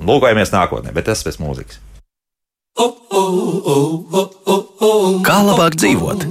Lūkojamies 0.00 0.52
nākotnē, 0.54 0.94
bet 0.96 1.08
tas 1.10 1.24
pēc 1.26 1.40
mūzikas. 1.42 1.80
Kā 5.26 5.36
labāk 5.44 5.76
dzīvot? 5.76 6.24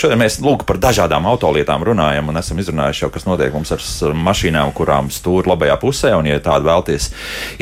Šodien 0.00 0.20
mēs 0.20 0.38
lūk, 0.44 0.64
par 0.68 0.78
dažādām 0.82 1.26
autolietām 1.30 1.84
runājam 1.86 2.30
un 2.30 2.40
esam 2.40 2.60
izrunājuši 2.60 3.04
jau, 3.04 3.10
kas 3.14 3.26
notiek 3.28 3.54
mums 3.54 3.72
ar 3.72 3.82
mašīnām, 4.26 4.72
kurām 4.76 5.10
stūri 5.14 5.50
labajā 5.50 5.76
pusē. 5.80 6.12
Un, 6.18 6.28
ja 6.28 6.40
tādu 6.42 6.68
vēlties 6.68 7.08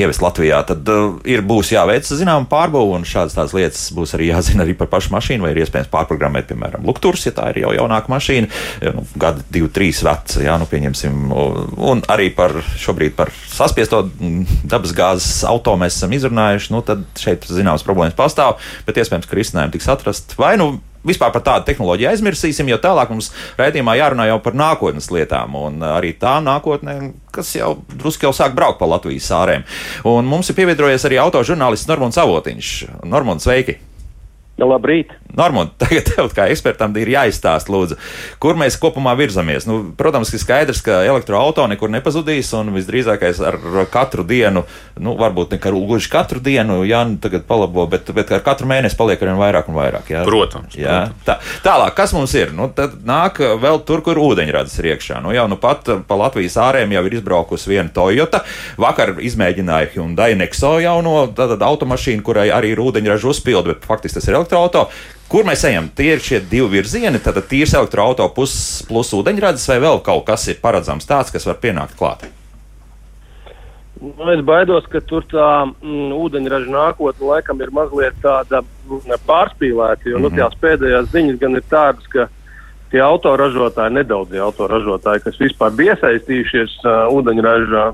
ievest 0.01 0.23
Latvijā, 0.23 0.61
tad 0.67 0.87
uh, 0.91 1.17
ir 1.27 1.43
būs 1.45 1.71
jāveic 1.73 2.07
zināma 2.09 2.47
pārbauda, 2.51 2.99
un 2.99 3.07
šādas 3.07 3.37
tādas 3.37 3.55
lietas 3.55 3.85
būs 3.95 4.15
arī 4.17 4.29
jāzina 4.31 4.65
arī 4.65 4.75
par 4.77 4.89
pašu 4.91 5.13
mašīnu, 5.15 5.45
vai 5.45 5.53
ir 5.53 5.61
iespējams 5.63 5.91
pārprogrammēt, 5.93 6.49
piemēram, 6.51 6.85
lukturs, 6.87 7.27
ja 7.27 7.35
tā 7.35 7.49
ir 7.53 7.61
jau 7.65 7.75
jaunāka 7.77 8.11
mašīna, 8.11 8.49
nu, 8.95 9.05
gada, 9.21 9.43
divi, 9.51 9.69
trīs 9.75 10.01
veca, 10.05 10.41
jā, 10.43 10.57
nu, 10.61 10.67
pieņemsim, 10.71 11.29
un 11.91 12.03
arī 12.11 12.31
par 12.35 12.57
šobrīd 12.81 13.15
par 13.17 13.31
saspiesto 13.51 14.05
dabasgāzes 14.71 15.45
auto 15.49 15.75
mēs 15.79 15.99
esam 15.99 16.15
izrunājuši, 16.17 16.73
nu, 16.75 16.83
tad 16.85 17.05
šeit 17.21 17.47
zināmas 17.49 17.85
problēmas 17.85 18.17
pastāv, 18.17 18.59
bet 18.87 18.99
iespējams, 19.01 19.29
ka 19.29 19.39
risinājumi 19.39 19.77
tiks 19.77 19.89
atrast 19.95 20.37
vai 20.41 20.55
nu 20.61 20.75
vispār 21.07 21.33
par 21.35 21.43
tādu 21.45 21.69
tehnoloģiju 21.69 22.11
aizmirsīsim, 22.11 22.69
jo 22.71 22.79
tālāk 22.81 23.13
mums 23.13 23.31
raidījumā 23.59 23.97
jārunā 23.99 24.29
jau 24.31 24.39
par 24.43 24.57
nākotnes 24.57 25.09
lietām. 25.13 25.57
Un 25.59 25.81
arī 25.87 26.15
tā 26.19 26.37
nākotnē, 26.43 26.99
kas 27.35 27.55
jau 27.57 27.75
drusku 27.95 28.27
jau 28.27 28.35
sāk 28.35 28.55
braukt 28.57 28.81
pa 28.81 28.89
Latvijas 28.89 29.31
sārēm. 29.31 29.65
Un 30.09 30.29
mums 30.29 30.51
ir 30.51 30.59
pievienojies 30.59 31.07
arī 31.09 31.21
autožurnālists 31.23 31.89
Normons 31.91 32.21
Avotiņš. 32.25 32.77
Normons, 33.07 33.47
sveiki! 33.47 33.79
Labrīt! 34.55 35.11
Normāli, 35.35 35.73
tagad 35.81 36.07
tev 36.07 36.29
kā 36.31 36.45
ekspertam 36.47 36.93
ir 36.95 37.09
jāizstāsta, 37.11 37.71
lūdzu, 37.73 37.97
kur 38.39 38.55
mēs 38.55 38.77
kopumā 38.79 39.11
virzamies. 39.19 39.65
Nu, 39.67 39.81
protams, 39.99 40.31
ka 40.31 40.39
skaidrs, 40.39 40.79
ka 40.85 41.01
elektroautorāta 41.03 41.67
nekur 41.73 41.91
nepazudīs, 41.91 42.53
un 42.55 42.71
visdrīzākais 42.75 43.41
ar 43.43 43.59
katru 43.91 44.23
dienu, 44.27 44.63
nu, 44.95 45.15
varbūt 45.19 45.51
ne 45.51 45.59
gluži 45.59 46.07
katru 46.13 46.39
dienu, 46.43 46.83
jā, 46.87 47.03
nu, 47.09 47.19
tagad 47.19 47.43
palabo, 47.49 47.83
bet, 47.91 48.07
bet 48.15 48.31
ar 48.31 48.45
katru 48.45 48.69
mēnesi 48.71 48.95
paliek 48.95 49.19
arvien 49.19 49.41
vairāk 49.41 49.67
un 49.71 49.75
vairāk. 49.75 50.13
Jā. 50.13 50.23
Protams. 50.27 50.79
Jā. 50.79 51.01
protams. 51.11 51.25
Tā, 51.27 51.35
tālāk, 51.67 51.97
kas 51.99 52.15
mums 52.15 52.31
ir? 52.39 52.55
Nu, 52.55 52.69
tad 52.71 52.95
nāk 53.03 53.43
vēl 53.59 53.81
tur, 53.87 54.05
kur 54.07 54.21
ūdeņradas 54.23 54.79
ir 54.79 54.93
iekšā. 54.93 55.19
Nu, 55.25 55.35
jau 55.35 55.49
nu 55.51 55.59
pat 55.59 55.91
pa 56.07 56.19
Latvijas 56.21 56.55
ārējiem 56.63 56.95
jau 56.95 57.03
ir 57.09 57.17
izbraukusi 57.19 57.73
viena 57.73 57.91
Toyota. 57.91 58.45
Vakar 58.79 59.17
izmēģināja 59.19 59.91
Hyundai 59.97 60.31
Nexo 60.39 60.77
jauno 60.79 61.27
automašīnu, 61.35 62.23
kurai 62.23 62.47
arī 62.55 62.71
ir 62.71 62.83
ūdeņraža 62.87 63.31
uzpildi, 63.33 63.73
bet 63.73 63.87
faktiski 63.89 64.21
tas 64.21 64.29
ir 64.29 64.37
elektroautorāta. 64.37 64.44
Kur 65.31 65.45
mēs 65.47 65.63
ejam? 65.65 65.89
Tie 65.89 66.11
ir 66.13 66.21
šie 66.21 66.39
divi 66.39 66.77
virzieni, 66.77 67.19
tad 67.19 67.39
tīrs 67.49 67.73
elektroautorāta 67.73 68.33
plus, 68.35 68.83
plus 68.85 69.09
ūdeņradas, 69.17 69.65
vai 69.71 69.79
vēl 69.81 70.01
kaut 70.05 70.27
kas 70.27 70.45
ir 70.51 70.59
paredzams 70.61 71.09
tāds, 71.09 71.33
kas 71.33 71.47
var 71.49 71.57
pienākt 71.63 71.97
klāt? 71.97 72.27
Nu, 74.05 74.27
es 74.29 74.41
baidos, 74.45 74.85
ka 74.91 74.99
tur 75.07 75.23
tā 75.31 75.49
mm, 75.65 76.11
ūdeņraža 76.13 76.71
nākotne 76.71 77.29
laikam 77.31 77.61
ir 77.63 77.71
mazliet 77.73 78.17
tāda 78.21 78.61
mm, 78.61 79.15
pārspīlēta. 79.25 80.09
Jo 80.09 80.19
mm 80.19 80.21
-hmm. 80.21 80.21
nu, 80.21 80.29
mhm. 80.29 80.37
tās 80.37 80.57
pēdējās 80.61 81.11
ziņas 81.11 81.39
gan 81.41 81.55
ir 81.55 81.63
tādas, 81.69 82.07
ka 82.13 82.27
tie 82.91 83.01
autoražotāji, 83.01 83.93
nedaudzie 83.97 84.39
autoražotāji, 84.39 85.23
kas 85.23 85.39
vispār 85.39 85.71
bija 85.71 85.95
iesaistījušies 85.95 86.77
uh, 86.85 87.07
ūdeņraža 87.17 87.85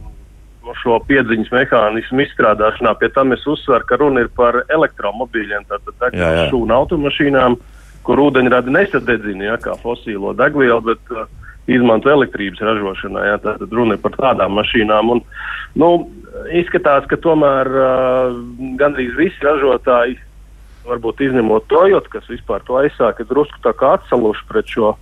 šo 0.81 0.99
piedziņas 1.07 1.51
mehānismu 1.53 2.23
izstrādāšanā. 2.25 2.93
Pie 2.99 3.09
tam 3.15 3.33
es 3.35 3.43
uzsveru, 3.49 3.85
ka 3.87 3.97
runa 4.01 4.25
ir 4.25 4.31
par 4.37 4.61
elektromobīļiem, 4.69 5.67
tātad 5.69 6.17
šūnu 6.51 6.75
automašīnām, 6.77 7.57
kur 8.05 8.23
ūdeņradi 8.27 8.73
nesadedzina 8.73 9.51
ja, 9.51 9.59
kā 9.61 9.75
fosīlo 9.81 10.33
degvielu, 10.37 10.81
bet 10.85 11.13
uh, 11.13 11.27
izmanto 11.69 12.11
elektrības 12.13 12.61
ražošanā. 12.65 13.27
Ja, 13.33 13.37
tātad 13.41 13.73
runa 13.73 13.97
ir 13.97 14.03
par 14.03 14.17
tādām 14.17 14.57
mašīnām. 14.57 15.13
Un, 15.15 15.23
nu, 15.81 15.91
izskatās, 16.61 17.07
ka 17.09 17.19
tomēr 17.21 17.69
uh, 17.69 18.41
gandrīz 18.81 19.15
visi 19.17 19.45
ražotāji, 19.45 20.19
varbūt 20.87 21.21
izņemot 21.27 21.69
Toyota, 21.69 22.09
kas 22.17 22.29
vispār 22.29 22.63
to 22.65 22.79
aizsāka, 22.81 23.25
drusku 23.29 23.61
tā 23.65 23.73
kā 23.77 23.95
atsaluši 23.99 24.47
pret 24.49 24.69
šo 24.69 24.95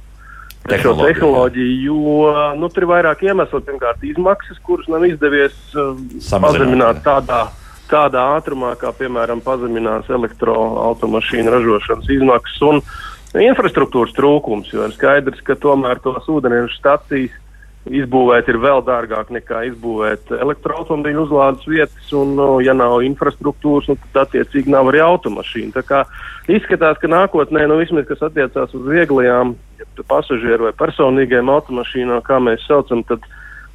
šo 0.77 0.93
tehnoloģiju, 0.99 1.77
jo 1.85 2.33
nu, 2.59 2.69
tur 2.69 2.85
ir 2.85 2.91
vairāk 2.91 3.23
iemeslu. 3.27 3.61
Pirmkārt, 3.65 4.03
izmaksas, 4.05 4.59
kuras 4.65 4.89
nav 4.91 5.05
izdevies 5.07 5.55
uh, 5.75 5.97
pazemināt 6.29 7.01
tādā, 7.05 7.45
tādā 7.91 8.25
ātrumā, 8.37 8.75
kā 8.79 8.93
piemēram 8.95 9.41
pazeminās 9.45 10.09
elektroautomašīnu 10.13 11.55
ražošanas 11.55 12.09
izmaksas 12.19 12.65
un 12.69 12.81
infrastruktūras 13.49 14.15
trūkums. 14.17 14.71
Jo 14.73 14.87
ir 14.87 14.95
skaidrs, 14.97 15.41
ka 15.45 15.57
tomēr 15.59 16.01
tos 16.05 16.29
ūdeņraža 16.29 16.77
stacijas 16.77 17.37
izbūvēt 17.87 18.49
ir 18.51 18.59
vēl 18.59 18.81
dārgāk 18.85 19.31
nekā 19.33 19.63
izbūvēt 19.69 20.33
elektroautobīļu 20.35 21.23
uzlādes 21.23 21.67
vietas, 21.69 22.11
un, 22.17 22.35
nu, 22.37 22.47
ja 22.63 22.75
nav 22.75 22.99
infrastruktūras, 23.07 23.87
nu, 23.89 23.97
tad 24.03 24.27
attiecīgi 24.27 24.71
nav 24.73 24.91
arī 24.91 25.01
automašīnu. 25.05 25.71
Tā 25.77 25.85
kā 25.87 26.03
izskatās, 26.51 26.99
ka 27.01 27.09
nākotnē, 27.11 27.65
nu, 27.69 27.79
vismaz 27.79 28.07
kas 28.09 28.25
attiecās 28.29 28.75
uz 28.75 28.85
vieglajām 28.89 29.55
pasažieru 30.09 30.67
vai 30.67 30.75
personīgajām 30.79 31.51
automašīnām, 31.55 32.23
kā 32.27 32.39
mēs 32.43 32.67
saucam, 32.67 33.03
tad 33.07 33.23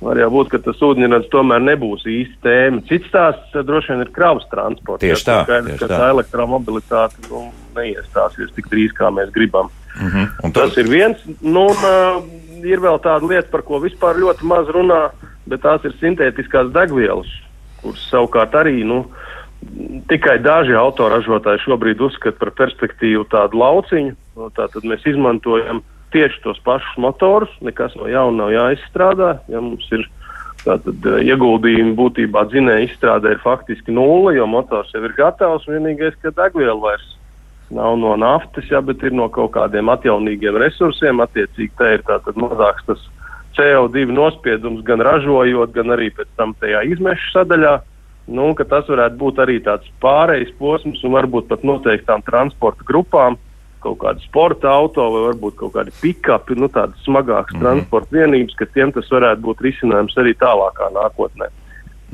var 0.05 0.19
jau 0.21 0.31
būt, 0.35 0.51
ka 0.53 0.61
tas 0.65 0.83
ūdeņrads 0.85 1.31
tomēr 1.33 1.63
nebūs 1.65 2.05
īsti 2.11 2.41
tēma. 2.45 2.85
Cits 2.91 3.13
tās 3.15 3.41
droši 3.55 3.95
vien 3.95 4.05
ir 4.05 4.13
kravas 4.15 4.45
transports. 4.53 5.05
Tieši 5.05 5.29
tā. 5.29 5.39
Skaidrs, 5.47 5.81
ka 5.81 5.89
tā, 5.89 6.01
tā 6.03 6.11
elektromobilitāte 6.13 7.25
nu, 7.31 7.47
neiestāsies 7.79 8.53
tik 8.57 8.69
drīz, 8.73 8.93
kā 8.97 9.09
mēs 9.15 9.33
gribam. 9.35 9.73
Mm 9.95 10.11
-hmm. 10.11 10.53
Tas 10.53 10.77
ir 10.77 10.89
viens. 10.91 11.19
Nu, 11.41 11.67
un, 11.71 11.77
uh, 11.87 12.44
ir 12.69 12.83
vēl 12.83 12.99
tāda 13.05 13.29
lieta, 13.29 13.49
par 13.53 13.65
ko 13.67 13.81
vispār 13.83 14.19
ļoti 14.21 14.49
maz 14.49 14.71
runā, 14.73 15.01
bet 15.51 15.63
tās 15.65 15.85
ir 15.85 15.95
sintētiskās 16.01 16.73
degvielas, 16.75 17.31
kuras 17.83 18.05
savukārt 18.11 18.57
arī 18.59 18.83
nu, 18.87 19.05
tikai 20.11 20.39
daži 20.45 20.77
autoražotāji 20.79 21.65
šobrīd 21.65 22.03
uzskata 22.05 22.41
par 22.41 22.53
perspektīvu 22.59 23.27
tādu 23.33 23.61
lauciņu. 23.61 24.15
Nu, 24.35 24.51
tātad 24.57 24.87
mēs 24.89 25.05
izmantojam 25.09 25.83
tieši 26.15 26.43
tos 26.45 26.61
pašus 26.67 26.99
motorus, 27.01 27.53
nekas 27.65 27.95
no 27.99 28.09
jauna 28.11 28.45
nav 28.45 28.55
jāizstrādā. 28.55 29.31
Ja 29.51 29.63
mums 29.65 29.87
ir 29.95 30.07
tātad, 30.65 31.01
eh, 31.07 31.25
ieguldījumi 31.31 31.97
būtībā 31.99 32.47
dzinēja 32.51 32.89
izstrādē 32.89 33.35
ir 33.35 33.43
faktiski 33.45 33.95
nulle, 33.95 34.37
jo 34.37 34.47
motors 34.47 34.93
jau 34.95 35.03
ir 35.05 35.17
gatavs, 35.17 35.69
vienīgais, 35.69 36.17
ka 36.23 36.31
degviela 36.31 36.81
vairs 36.81 37.15
nav 37.71 37.97
no 37.99 38.17
naftas, 38.21 38.67
jā, 38.71 38.81
bet 38.85 39.03
ir 39.03 39.15
no 39.17 39.29
kaut 39.33 39.55
kādiem 39.57 39.89
atjaunīgiem 39.93 40.59
resursiem. 40.61 41.23
Attiecīgi, 41.25 41.73
tā 41.79 41.95
ir 41.97 42.05
tātad 42.07 42.37
mazāks 42.41 42.85
tas 42.89 43.09
CO2 43.57 44.07
nospiedums 44.11 44.85
gan 44.87 45.03
ražojot, 45.05 45.73
gan 45.75 45.95
arī 45.95 46.11
pēc 46.15 46.29
tam 46.37 46.55
tajā 46.61 46.85
izmešu 46.91 47.33
sadaļā. 47.39 47.79
Nu, 48.35 48.55
tas 48.57 48.87
varētu 48.89 49.19
būt 49.21 49.41
arī 49.45 49.59
tāds 49.65 49.89
pārejas 50.01 50.53
posms 50.59 51.03
un 51.05 51.13
varbūt 51.13 51.51
pat 51.51 51.65
noteiktām 51.67 52.25
transporta 52.25 52.87
grupām, 52.89 53.37
kaut 53.85 53.99
kāda 54.01 54.23
sporta 54.25 54.71
auto 54.73 55.05
vai 55.13 55.27
varbūt 55.27 55.59
kaut 55.61 55.75
kādi 55.75 55.93
pikapi, 56.01 56.57
nu, 56.57 56.71
tādas 56.73 57.05
smagākas 57.05 57.53
mm 57.53 57.59
-hmm. 57.59 57.65
transporta 57.67 58.17
vienības, 58.17 58.57
ka 58.57 58.67
tiem 58.73 58.93
tas 58.93 59.11
varētu 59.13 59.45
būt 59.45 59.61
risinājums 59.61 60.17
arī 60.17 60.33
tālākā 60.41 60.89
nākotnē. 60.97 61.51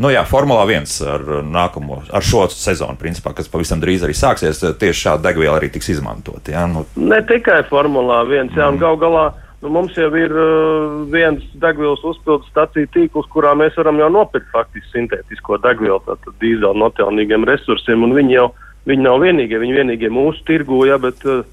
Nu 0.00 0.08
jā, 0.08 0.22
Formula 0.24 0.62
1 0.64 0.86
ar, 1.12 1.24
nākamo, 1.44 1.98
ar 2.16 2.24
šo 2.24 2.46
sezonu, 2.54 2.96
principā, 3.00 3.34
kas 3.36 3.50
pavisam 3.52 3.82
drīz 3.82 4.06
arī 4.06 4.14
sāksies, 4.16 4.62
tieši 4.80 5.02
šāda 5.02 5.28
degviela 5.28 5.58
arī 5.58 5.68
tiks 5.74 5.90
izmantota. 5.92 6.54
Ja? 6.54 6.64
Nu... 6.70 6.86
Ne 6.96 7.20
tikai 7.28 7.60
Formula 7.68 8.22
1, 8.24 8.54
jā, 8.56 8.64
mm. 8.64 8.72
un 8.72 8.80
gal 8.80 8.96
galā 9.02 9.26
nu, 9.60 9.68
mums 9.74 9.98
jau 9.98 10.08
ir 10.16 10.32
uh, 10.32 11.02
viens 11.12 11.44
degvielas 11.60 12.00
uzpildes 12.08 12.48
stāciju 12.48 12.88
tīkls, 12.94 13.28
kurā 13.34 13.52
mēs 13.58 13.76
varam 13.76 14.00
jau 14.00 14.08
nopirkt 14.14 14.48
faktiski 14.54 14.88
sintētisko 14.94 15.60
degvielu, 15.66 16.00
tātad 16.06 16.32
dīzeli 16.40 16.80
no 16.80 16.88
atjaunīgiem 16.88 17.44
resursiem, 17.50 18.06
un 18.06 18.16
viņi 18.16 18.38
jau 18.38 18.48
viņi 18.88 19.04
nav 19.04 19.20
vienīgie, 19.20 19.60
viņi 19.60 19.76
vienīgie 19.82 20.08
mūsu 20.16 20.40
tirgu, 20.48 20.80
ja, 20.88 20.96
bet 21.02 21.20
uh, 21.28 21.44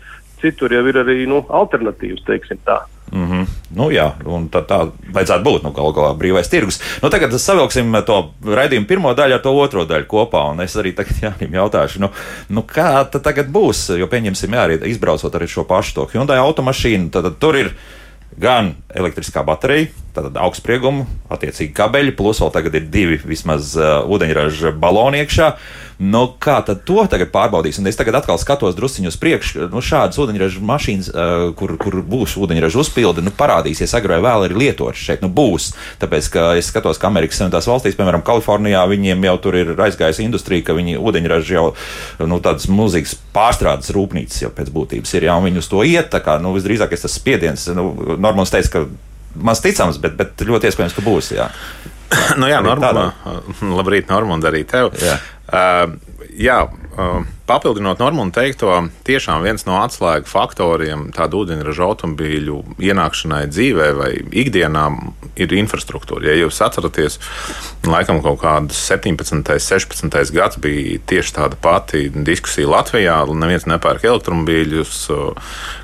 citur 0.42 0.74
jau 0.74 0.84
ir 0.88 1.02
arī 1.04 1.26
nu, 1.30 1.44
alternatīvas, 1.50 2.26
teiksim 2.28 2.62
tā. 2.66 2.82
Mm 3.12 3.32
-hmm. 3.32 3.46
nu, 3.76 3.90
jā, 3.92 4.12
un 4.26 4.50
tā, 4.50 4.62
tā 4.68 4.92
vajadzētu 5.14 5.44
būt 5.44 5.64
nu, 5.64 5.72
galu 5.72 5.94
galā 5.94 6.18
brīvais 6.18 6.50
tirgus. 6.50 6.82
Nu, 7.02 7.10
tagad 7.10 7.32
savilksim 7.40 8.04
to 8.06 8.34
raidījumu 8.46 8.88
pirmo 8.88 9.14
daļu 9.14 9.34
ar 9.34 9.42
to 9.42 9.52
otro 9.52 9.86
daļu 9.86 10.06
kopā. 10.08 10.52
Un 10.52 10.62
es 10.62 10.76
arī 10.76 10.96
tagad 10.96 11.16
Jānim 11.24 11.54
jautāšu, 11.54 12.00
nu, 12.00 12.10
nu, 12.50 12.62
kā 12.62 13.06
tas 13.12 13.22
tagad 13.22 13.48
būs. 13.48 13.98
Jo, 13.98 14.08
pieņemsim, 14.08 14.54
jā, 14.54 14.64
arī 14.64 14.90
izbraucot 14.90 15.36
ar 15.36 15.48
šo 15.48 15.64
pašu 15.64 15.94
to 15.94 16.08
Hyundai 16.14 16.38
automašīnu, 16.38 17.10
tad, 17.10 17.24
tad 17.24 17.40
tur 17.40 17.56
ir 17.56 17.72
gan 18.38 18.76
elektriskā 18.94 19.44
baterija, 19.46 19.88
tātad 20.14 20.38
augstsprieguma, 20.38 21.06
attiecīgi 21.30 21.74
kabeļi, 21.74 22.16
plus 22.18 22.42
vēl 22.42 22.52
tagad 22.54 22.76
ir 22.76 22.86
divi 22.94 23.20
vismaz 23.26 23.76
uh, 23.78 24.04
ūdeņraža 24.06 24.72
baloni 24.78 25.24
iekšā. 25.24 25.52
Nu, 25.98 26.28
kā 26.38 26.60
tad 26.62 26.84
to 26.86 27.02
tagad 27.10 27.32
pārbaudīsim? 27.34 27.88
Es 27.90 27.98
tagad 27.98 28.20
atkal 28.20 28.38
skatos 28.38 28.76
drusciņu 28.78 29.10
uz 29.10 29.18
priekšu. 29.18 29.66
Nu, 29.72 29.82
šādas 29.82 30.20
ūdeņraža 30.22 30.62
mašīnas, 30.62 31.10
uh, 31.10 31.48
kur, 31.58 31.74
kur 31.82 31.98
būs 32.06 32.36
ūdeņraža 32.38 32.82
uzpilde, 32.84 33.24
nu, 33.26 33.34
parādīsies 33.34 33.96
agrāk 33.98 34.18
vai 34.18 34.32
vēl 34.32 34.46
arī 34.48 34.60
lietotas 34.62 35.02
šeit. 35.02 35.24
Nu, 35.26 35.30
būs. 35.34 35.72
Tāpēc, 36.02 36.30
ka 36.34 36.46
es 36.60 36.70
skatos, 36.72 37.02
ka 37.02 37.10
Amerikas 37.10 37.42
Savienotās 37.42 37.70
valstīs, 37.70 37.98
piemēram, 37.98 38.26
Kalifornijā, 38.28 38.86
viņiem 38.92 39.26
jau 39.30 39.36
tur 39.42 39.58
ir 39.58 39.74
aizgājusi 39.74 40.26
industrija, 40.28 40.68
ka 40.70 40.78
viņi 40.78 41.00
ūdeņraža 41.02 41.58
jau 41.58 41.66
nu, 42.30 42.40
tādas 42.46 42.70
mūzikas 42.70 43.18
pārstrādes 43.34 43.94
rūpnīcas 43.98 44.46
jau 44.46 44.54
pēc 44.54 44.72
būtības 44.74 45.18
ir. 45.18 45.28
Jā, 45.32 45.42
viņi 45.44 45.64
uz 45.64 45.70
to 45.72 45.84
iet. 45.86 46.14
Kā, 46.24 46.38
nu, 46.42 46.54
visdrīzāk 46.56 46.94
tas 46.94 47.18
spiediens, 47.18 47.68
nu, 47.78 47.90
Normāls 48.18 48.54
teica, 48.54 48.74
ka 48.74 49.44
maz 49.50 49.62
ticams, 49.66 50.00
bet, 50.02 50.18
bet 50.18 50.46
ļoti 50.46 50.70
iespējams, 50.70 50.98
ka 50.98 51.06
būs. 51.06 51.34
Jā. 51.38 51.52
nu, 52.40 52.50
jā, 52.50 52.62
normāli. 52.64 53.08
Labrīt, 53.76 54.12
Normāli, 54.12 54.48
arī 54.50 54.64
tev. 54.68 54.94
Jā. 55.02 55.18
Uh, 55.48 55.98
jā, 56.38 56.60
uh, 56.68 57.28
papildinot 57.48 58.02
Normālu 58.04 58.34
teikto, 58.36 58.72
tiešām 59.08 59.46
viens 59.46 59.64
no 59.68 59.80
atslēgu 59.82 60.30
faktoriem 60.30 61.08
tādu 61.16 61.44
ūdeņraža 61.46 61.88
automobīļu 61.88 62.58
ienākšanai 62.84 63.46
dzīvē 63.52 63.90
vai 63.98 64.12
ikdienā 64.44 64.88
ir 65.44 65.56
infrastruktūra. 65.60 66.30
Ja 66.30 66.36
jūs 66.38 66.60
atceraties, 66.66 67.20
laikam 67.88 68.22
kaut 68.26 68.40
kāds 68.42 68.80
17. 68.90 69.36
un 69.38 69.44
16. 69.46 70.34
gads 70.36 70.60
bija 70.64 71.00
tieši 71.10 71.36
tāda 71.38 71.60
pati 71.62 72.08
diskusija 72.12 72.70
Latvijā. 72.72 73.20
Neviens 73.38 73.68
nepērk 73.70 74.08
elektromobīļus, 74.10 75.00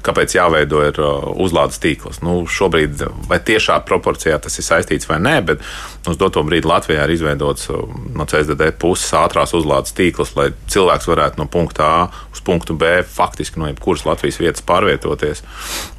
kāpēc 0.05 0.37
jāveido 0.37 0.83
ir 0.87 0.99
uzlādes 1.43 1.81
tīkls. 1.83 2.21
Nu, 2.25 2.41
šobrīd 2.49 3.05
vai 3.29 3.39
tiešā 3.43 3.79
proporcijā 3.87 4.39
tas 4.43 4.59
ir 4.59 4.67
saistīts 4.67 5.09
vai 5.09 5.19
nē, 5.23 5.35
bet 5.47 5.63
uz 6.09 6.19
doto 6.19 6.43
brīdi 6.45 6.69
Latvijā 6.69 7.05
ir 7.05 7.15
izveidots 7.15 7.69
no 8.13 8.27
CSDD 8.29 8.73
puses 8.79 9.13
ātrās 9.17 9.55
uzlādes 9.57 9.95
tīkls, 9.97 10.35
lai 10.39 10.51
cilvēks 10.71 11.09
varētu 11.09 11.41
no 11.41 11.47
punkta 11.51 11.83
A 11.83 12.03
uz 12.33 12.41
punktu 12.41 12.73
B 12.79 13.03
faktiski 13.03 13.59
no 13.59 13.67
jebkuras 13.67 14.05
Latvijas 14.07 14.39
vietas 14.39 14.63
pārvietoties. 14.65 15.43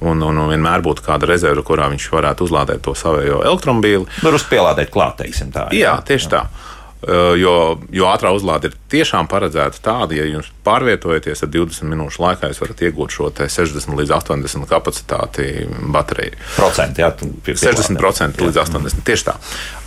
Un, 0.00 0.22
un, 0.22 0.38
un 0.38 0.50
vienmēr 0.50 0.82
būtu 0.84 1.04
kāda 1.06 1.28
rezerve, 1.28 1.64
kurā 1.66 1.88
viņš 1.92 2.08
varētu 2.12 2.48
uzlādēt 2.48 2.82
to 2.84 2.96
savējo 2.98 3.42
elektromobīli. 3.44 4.08
Var 4.24 4.38
uzpielādēt 4.38 4.92
klāt, 4.94 5.18
teiksim 5.22 5.52
tā. 5.54 5.68
Jā, 5.74 5.86
jā 5.86 5.96
tieši 6.08 6.30
jā. 6.30 6.32
tā. 6.36 6.72
Eh, 7.04 7.36
jo, 7.36 7.54
jo 7.92 8.06
ātrā 8.08 8.30
uzlāde 8.32 8.70
ir 8.70 8.76
tiešām 8.92 9.28
paredzēta 9.28 9.80
tāda, 9.84 10.16
ja 10.16 10.24
jums 10.24 10.48
pārvietojaties, 10.64 11.42
tad 11.42 11.52
20 11.52 11.90
minūšu 11.90 12.22
laikā 12.22 12.48
jūs 12.48 12.60
varat 12.62 12.80
iegūt 12.86 13.12
šo 13.12 13.28
60 13.34 13.98
līdz 13.98 14.14
80 14.16 14.68
kapacitāti 14.70 15.66
bateriju. 15.92 16.38
Procenti, 16.56 17.04
jā, 17.04 17.10
60% 17.50 18.40
līdz 18.46 18.60
80. 18.64 19.04
Tieši 19.04 19.28
tā. 19.28 19.36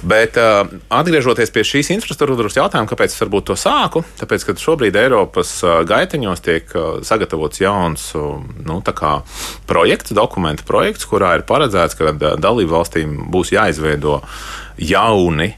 Bet 0.08 0.38
uh, 0.38 0.70
atgriežoties 0.94 1.50
pie 1.54 1.66
šīs 1.66 1.90
infrastruktūras 1.96 2.60
jautājuma, 2.60 2.90
kāpēc 2.92 3.16
es 3.16 3.24
varbūt 3.24 3.50
to 3.50 3.58
sāku? 3.58 4.04
Tāpēc, 4.22 4.46
ka 4.46 4.58
šobrīd 4.62 5.00
Eiropas 5.02 5.56
uh, 5.66 5.80
gaiteņos 5.90 6.46
tiek 6.46 6.78
sagatavots 7.08 7.64
jauns 7.64 8.12
nu, 8.14 8.82
projekts, 9.66 10.14
dokumentu 10.14 10.68
projekts, 10.70 11.10
kurā 11.10 11.40
ir 11.40 11.48
paredzēts, 11.50 11.98
ka 11.98 12.14
dalību 12.14 12.76
valstīm 12.78 13.24
būs 13.34 13.56
jāizveido 13.58 14.22
jauni 14.78 15.56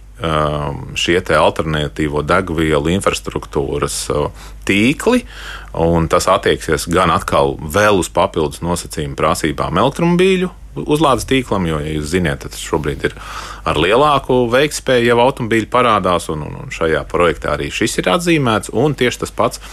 šie 0.99 1.19
alternatīvo 1.36 2.23
degvielu 2.27 2.91
infrastruktūras 2.97 3.99
uh, 4.12 4.47
tīkli, 4.67 5.23
tas 6.12 6.27
attieksies 6.29 6.89
gan 6.91 7.13
atkal 7.13 7.55
uz 7.95 8.10
papildus 8.13 8.63
nosacījumu 8.65 9.17
prasībām 9.19 9.79
elektromobīļu 9.79 10.49
uzlādes 10.79 11.25
tīklam, 11.29 11.65
jo, 11.67 11.79
ja 11.82 11.93
jūs 11.95 12.12
zināt, 12.13 12.43
tad 12.45 12.58
šobrīd 12.58 13.08
ir 13.10 13.15
ar 13.67 13.79
lielāku 13.82 14.43
veiktspēju 14.53 15.10
jau 15.12 15.17
automobīļi 15.25 15.69
parādās, 15.71 16.29
un, 16.34 16.45
un, 16.45 16.60
un 16.63 16.73
šajā 16.73 17.01
projektā 17.10 17.55
arī 17.55 17.71
šis 17.73 17.99
ir 18.01 18.12
atzīmēts, 18.13 18.73
un 18.77 18.95
tieši 18.97 19.23
tas 19.25 19.34
pats 19.36 19.63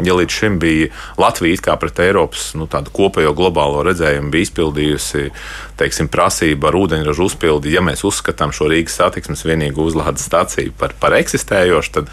ja 0.00 0.14
līdz 0.16 0.32
šim 0.32 0.58
bija 0.62 0.88
Latvija 1.20 1.60
kā 1.66 1.76
pret 1.76 2.00
Eiropas 2.00 2.52
nu, 2.56 2.68
kopējo 2.68 3.34
globālo 3.36 3.82
redzējumu 3.84 4.32
bija 4.32 4.48
izpildījusi 4.48 5.26
teiksim, 5.80 6.08
prasību 6.12 6.68
ar 6.68 6.78
ūdeņraža 6.78 7.24
uzpildi, 7.26 7.72
ja 7.74 7.82
mēs 7.84 8.04
uzskatām 8.06 8.54
šo 8.54 8.70
Rīgas 8.72 8.96
satiksmes 9.00 9.44
vienīgu 9.44 9.84
uzlādes 9.84 10.24
stāciju 10.28 10.72
par, 10.78 10.94
par 11.00 11.16
eksistējošu, 11.18 11.92
tad, 11.98 12.08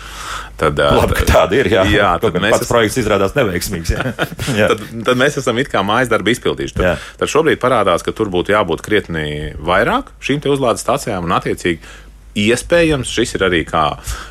tad, 0.59 0.81
Labi, 0.99 1.23
tāda 1.29 1.59
ir. 1.59 1.71
Jā, 1.71 1.85
jā 1.93 2.11
tad 2.23 2.39
mēs 2.41 2.57
esam, 2.57 2.71
projekts 2.73 2.99
izrādās 3.03 3.37
neveiksmīgs. 3.37 3.93
Jā. 3.95 4.11
jā. 4.59 4.69
tad, 4.73 4.83
tad 5.07 5.21
mēs 5.21 5.39
esam 5.39 5.61
it 5.61 5.71
kā 5.71 5.83
mājas 5.85 6.11
darbu 6.11 6.33
izpildījuši. 6.35 6.77
Tad, 6.79 6.87
jā. 6.87 6.97
tad 7.21 7.31
šobrīd 7.31 7.61
parādās, 7.61 8.05
ka 8.05 8.15
tur 8.15 8.31
būtu 8.33 8.55
jābūt 8.55 8.83
krietni 8.85 9.55
vairāk 9.55 10.13
šīm 10.23 10.43
uzlādes 10.49 10.83
stācijām 10.83 11.27
un 11.27 11.35
attiecīgi 11.35 12.07
Iespējams, 12.37 13.09
šis 13.09 13.33
ir 13.35 13.45
arī 13.47 13.63
kā, 13.65 13.85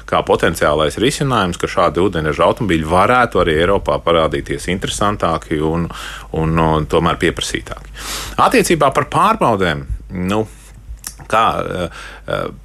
kā 0.09 0.21
potenciālais 0.27 0.99
risinājums, 1.03 1.59
ka 1.59 1.71
šādi 1.71 2.03
ūdeņraža 2.05 2.47
automobīļi 2.47 2.87
varētu 2.89 3.43
arī 3.43 3.57
Eiropā 3.59 3.99
parādīties 4.05 4.69
interesantāki 4.71 5.59
un, 5.59 5.89
un, 6.39 6.55
un 6.63 6.87
tomēr 6.87 7.19
pieprasītāki. 7.19 7.91
Attiecībā 8.47 8.93
par 8.95 9.09
pārbaudēm. 9.13 9.83
Nu, 10.31 10.45
kā, 11.31 11.45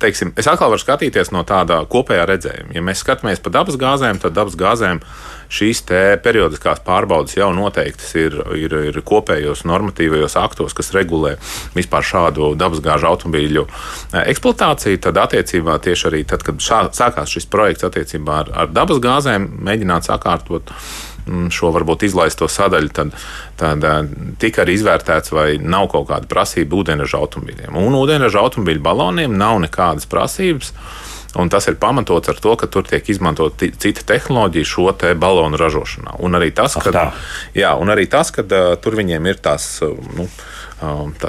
teiksim, 0.02 0.34
es 0.40 0.50
atkal 0.50 0.72
varu 0.74 0.82
skatīties 0.82 1.34
no 1.36 1.44
tāda 1.48 1.82
kopējā 1.90 2.26
redzējuma. 2.30 2.74
Ja 2.78 2.84
mēs 2.86 3.04
skatāmies 3.04 3.44
pa 3.44 3.54
dabas 3.54 3.78
gāzēm, 3.80 4.22
tad 4.24 4.36
dabas 4.38 4.58
gāzēm 4.60 5.02
šīs 5.54 5.84
periodiskās 6.24 6.82
pārbaudes 6.86 7.36
jau 7.38 7.52
noteiktas 7.56 8.14
ir, 8.18 8.38
ir, 8.58 8.74
ir 8.90 9.00
kopējos 9.06 9.66
normatīvajos 9.70 10.38
aktos, 10.42 10.74
kas 10.78 10.94
regulē 10.96 11.36
vispār 11.78 12.06
šādu 12.10 12.54
dabasgāžu 12.60 13.10
automobīļu 13.12 13.66
e, 13.68 14.24
eksploatāciju. 14.34 15.02
Tad, 15.04 15.20
attiecībā 15.28 15.78
tieši 15.84 16.10
arī 16.10 16.24
tad, 16.30 16.46
kad 16.48 16.62
šā, 16.64 16.84
sākās 16.96 17.34
šis 17.36 17.50
projekts 17.54 17.86
attiecībā 17.88 18.44
ar, 18.44 18.54
ar 18.64 18.74
dabasgāzēm, 18.74 19.50
mēģināt 19.68 20.10
sakārtot 20.10 20.74
šo 21.54 21.72
varbūt 21.76 22.08
izlaisto 22.08 22.50
sadaļu, 22.52 22.92
tad, 22.96 23.16
tad 23.60 23.88
e, 23.88 23.94
tika 24.42 24.64
arī 24.64 24.78
izvērtēts, 24.80 25.34
vai 25.36 25.48
nav 25.62 25.90
kaut 25.94 26.10
kāda 26.12 26.30
prasība 26.30 26.82
ūdeņraža 26.82 27.24
automobīļiem. 27.24 27.80
Un 27.80 27.98
ūdeņraža 28.00 28.44
automobīļu 28.44 28.84
baloniem 28.84 29.36
nav 29.40 29.62
nekādas 29.64 30.10
prasības. 30.10 30.74
Un 31.34 31.50
tas 31.50 31.66
ir 31.66 31.80
pamatots 31.82 32.30
ar 32.30 32.38
to, 32.38 32.52
ka 32.62 32.68
tur 32.70 32.86
tiek 32.86 33.08
izmantota 33.10 33.66
cita 33.82 34.04
tehnoloģija 34.06 34.70
šo 34.70 34.92
te 35.02 35.16
balonu 35.18 35.58
ražošanā. 35.58 36.20
Un 36.22 36.38
arī 36.38 36.52
tas, 36.54 36.76
ka, 36.78 36.94
ah, 36.94 37.24
jā, 37.58 37.72
un 37.82 37.90
arī 37.90 38.06
tas, 38.06 38.30
ka 38.36 38.46
uh, 38.46 38.76
tur 38.78 39.00
viņiem 39.00 39.32
ir 39.32 39.42
tās. 39.42 39.66
Uh, 39.82 39.98
nu, 40.14 40.28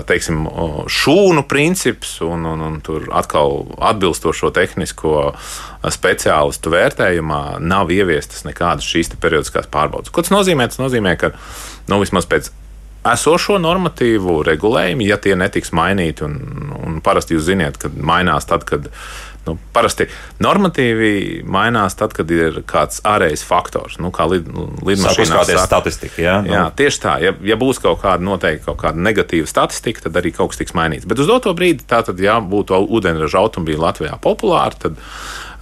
teiksim, 0.08 0.44
šūnu 0.90 1.44
princips, 1.50 2.16
un, 2.24 2.46
un, 2.48 2.64
un 2.64 2.80
tur 2.84 3.06
atkal 3.14 3.62
atbilstošo 3.92 4.50
tehnisko 4.54 5.32
speciālistu 5.94 6.72
vērtējumā 6.74 7.42
nav 7.64 7.92
ieviestas 7.94 8.46
nekādas 8.48 8.88
šīs 8.88 9.14
periodiskās 9.20 9.70
pārbaudes. 9.72 10.12
Ko 10.14 10.24
tas 10.24 10.34
nozīmē? 10.34 10.68
Tas 10.70 10.82
nozīmē, 10.82 11.16
ka 11.20 11.34
nu, 11.90 12.00
vismaz 12.02 12.28
pēc 12.30 12.50
esošo 13.12 13.58
normatīvu 13.62 14.40
regulējumu, 14.48 15.04
ja 15.08 15.20
tie 15.20 15.36
netiks 15.38 15.74
mainīti, 15.76 16.24
un, 16.26 16.74
un 16.80 16.98
parasti 17.04 17.36
jūs 17.36 17.48
zināt, 17.50 17.78
ka 17.80 17.92
mainās 17.94 18.48
tad, 18.50 18.66
kad 18.68 18.90
Nu, 19.44 19.58
parasti 19.76 20.06
normatīvi 20.40 21.42
mainās 21.52 21.98
tad, 22.00 22.14
kad 22.16 22.30
ir 22.32 22.62
kāds 22.68 23.02
ārējs 23.04 23.42
faktors, 23.44 23.98
nu, 24.00 24.08
kā 24.14 24.24
lid, 24.30 24.48
lidmašīnā. 24.80 25.42
Tāda 25.44 25.66
statistika, 25.66 26.20
jā. 26.22 26.36
Nu. 26.46 26.54
jā 26.54 26.62
tieši 26.78 27.02
tā. 27.02 27.16
Ja, 27.20 27.34
ja 27.44 27.58
būs 27.60 27.82
kaut 27.84 28.00
kāda 28.00 28.24
noteikti 28.24 28.64
kaut 28.64 28.80
kāda 28.80 29.04
negatīva 29.04 29.48
statistika, 29.50 30.06
tad 30.06 30.16
arī 30.20 30.32
kaut 30.32 30.54
kas 30.54 30.62
tiks 30.62 30.76
mainīts. 30.76 31.08
Bet 31.10 31.20
uz 31.20 31.28
doto 31.28 31.52
brīdi, 31.56 31.84
tātad, 31.90 32.20
ja 32.24 32.38
būtu 32.40 32.80
ūdeņraža 32.88 33.42
automobīļi 33.44 33.84
Latvijā 33.84 34.16
populāri, 34.24 34.80
tad 34.86 35.02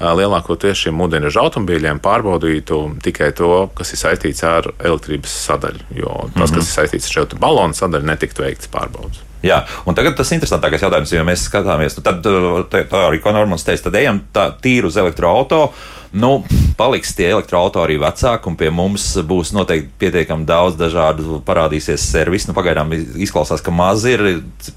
lielākoties 0.02 0.84
šiem 0.84 1.02
ūdeņraža 1.06 1.42
automobīļiem 1.46 2.00
pārbaudītu 2.02 2.78
tikai 3.04 3.30
to, 3.38 3.68
kas 3.78 3.94
ir 3.94 4.02
saistīts 4.02 4.42
ar 4.46 4.72
elektrības 4.82 5.34
sadaļu. 5.46 5.86
Jo 5.96 6.14
tas, 6.24 6.34
mm 6.34 6.42
-hmm. 6.42 6.54
kas 6.56 6.68
ir 6.68 6.72
saistīts 6.72 7.10
ar 7.10 7.18
šo 7.18 7.38
balonu 7.38 7.78
sadaļu, 7.78 8.08
netiktu 8.10 8.42
veikts 8.42 8.70
pārbaudas. 8.72 9.22
Jā, 9.42 9.64
un 9.86 9.94
tagad 9.98 10.14
tas 10.14 10.30
interesantākais 10.30 10.82
jautājums, 10.84 11.12
jo 11.12 11.24
mēs 11.26 11.48
skatāmies, 11.48 11.96
nu, 11.98 12.02
tad 12.06 12.22
tā 12.22 13.00
arī, 13.08 13.18
ko 13.22 13.32
Normans 13.34 13.64
teica, 13.66 13.88
tad 13.88 13.98
ejam 13.98 14.20
tā 14.32 14.52
tīri 14.62 14.86
uz 14.86 14.96
elektroautorātu 14.96 15.72
Nu, 16.12 16.42
paliks 16.77 17.14
tie 17.16 17.31
elektroautori 17.33 17.94
arī 17.94 18.03
vecāki, 18.03 18.51
un 18.51 18.57
pie 18.61 18.68
mums 18.75 19.07
būs 19.25 19.55
noteikti 19.57 19.94
pietiekami 20.03 20.44
daudz 20.44 20.77
dažādu 20.77 21.38
parādīsies 21.46 22.05
servisu. 22.05 22.51
Nu, 22.51 22.57
pagaidām 22.57 22.92
izklausās, 22.92 23.62
ka 23.64 23.72
maz 23.72 24.05
ir 24.11 24.20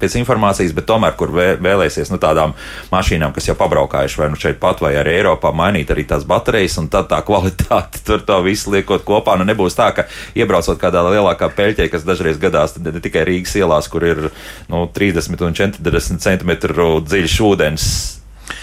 pēc 0.00 0.16
informācijas, 0.22 0.72
bet 0.72 0.88
tomēr, 0.88 1.12
kur 1.20 1.34
vēlēsies 1.36 2.08
nu, 2.14 2.16
tādām 2.22 2.56
mašīnām, 2.88 3.36
kas 3.36 3.50
jau 3.50 3.56
pabraukājuši 3.60 4.22
vai 4.22 4.30
nu 4.32 4.40
šeit 4.40 4.56
pat 4.62 4.80
vai 4.80 4.94
arī 4.96 5.18
Eiropā, 5.18 5.52
mainīt 5.52 5.92
arī 5.92 6.06
tās 6.08 6.24
baterijas, 6.24 6.78
un 6.80 6.88
tad 6.88 7.12
tā 7.12 7.20
kvalitāte 7.26 8.00
tur 8.08 8.24
to 8.24 8.40
visu 8.46 8.72
liekot 8.72 9.04
kopā. 9.04 9.36
Nu, 9.36 9.44
nebūs 9.44 9.76
tā, 9.76 9.92
ka 9.92 10.08
iebraucot 10.40 10.80
kādā 10.80 11.04
lielākā 11.04 11.52
peļķē, 11.52 11.90
kas 11.92 12.08
dažreiz 12.08 12.40
gadās 12.40 12.78
ne 12.80 12.96
tikai 12.96 13.28
Rīgas 13.28 13.58
ielās, 13.60 13.92
kur 13.92 14.08
ir 14.08 14.28
nu, 14.72 14.86
30 14.88 15.50
un 15.50 15.60
40 15.60 16.30
cm 16.30 16.60
dziļš 17.04 17.42
ūdens 17.44 17.90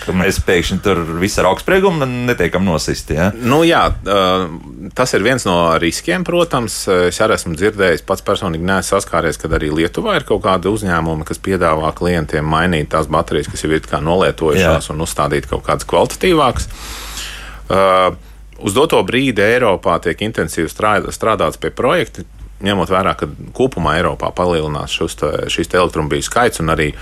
ka 0.03 0.15
mēs 0.15 0.39
pēkšņi 0.43 0.79
tur 0.83 1.01
visu 1.19 1.41
ar 1.41 1.49
augstspriegumu 1.51 2.07
netiekam 2.07 2.65
nosisti. 2.67 3.17
Ja? 3.17 3.29
Nu, 3.35 3.61
jā, 3.67 3.85
tas 4.95 5.15
ir 5.15 5.25
viens 5.25 5.45
no 5.47 5.57
riskiem, 5.81 6.25
protams. 6.27 6.83
Es 7.09 7.19
arī 7.23 7.37
esmu 7.37 7.55
dzirdējis, 7.59 8.05
pats 8.07 8.25
personīgi 8.25 8.67
neesmu 8.67 8.97
saskāries, 8.97 9.39
kad 9.41 9.55
arī 9.55 9.71
Lietuvā 9.73 10.17
ir 10.19 10.27
kaut 10.27 10.43
kāda 10.45 10.71
uzņēmuma, 10.73 11.27
kas 11.27 11.41
piedāvā 11.43 11.93
klientiem 11.97 12.47
mainīt 12.47 12.91
tās 12.93 13.09
baterijas, 13.11 13.51
kas 13.51 13.65
jau 13.65 13.71
ir 13.73 13.87
nolietojušās, 14.03 14.89
jā. 14.89 14.93
un 14.95 15.03
uzstādīt 15.05 15.49
kaut 15.51 15.65
kādas 15.67 15.87
kvalitatīvākas. 15.89 16.69
Uh, 17.63 18.15
uz 18.63 18.75
doto 18.75 18.99
brīdi 19.07 19.43
Eiropā 19.43 19.97
tiek 20.03 20.19
intensīvi 20.25 20.71
strādāts 20.71 21.59
pie 21.61 21.71
projekta, 21.75 22.25
ņemot 22.63 22.91
vērā, 22.91 23.15
ka 23.19 23.27
kopumā 23.55 23.97
Eiropā 23.99 24.31
palielinās 24.35 24.93
šos, 24.95 25.17
šīs 25.51 25.71
elektromobīļu 25.73 26.27
skaits 26.27 26.63
un 26.63 26.71
arī 26.73 26.93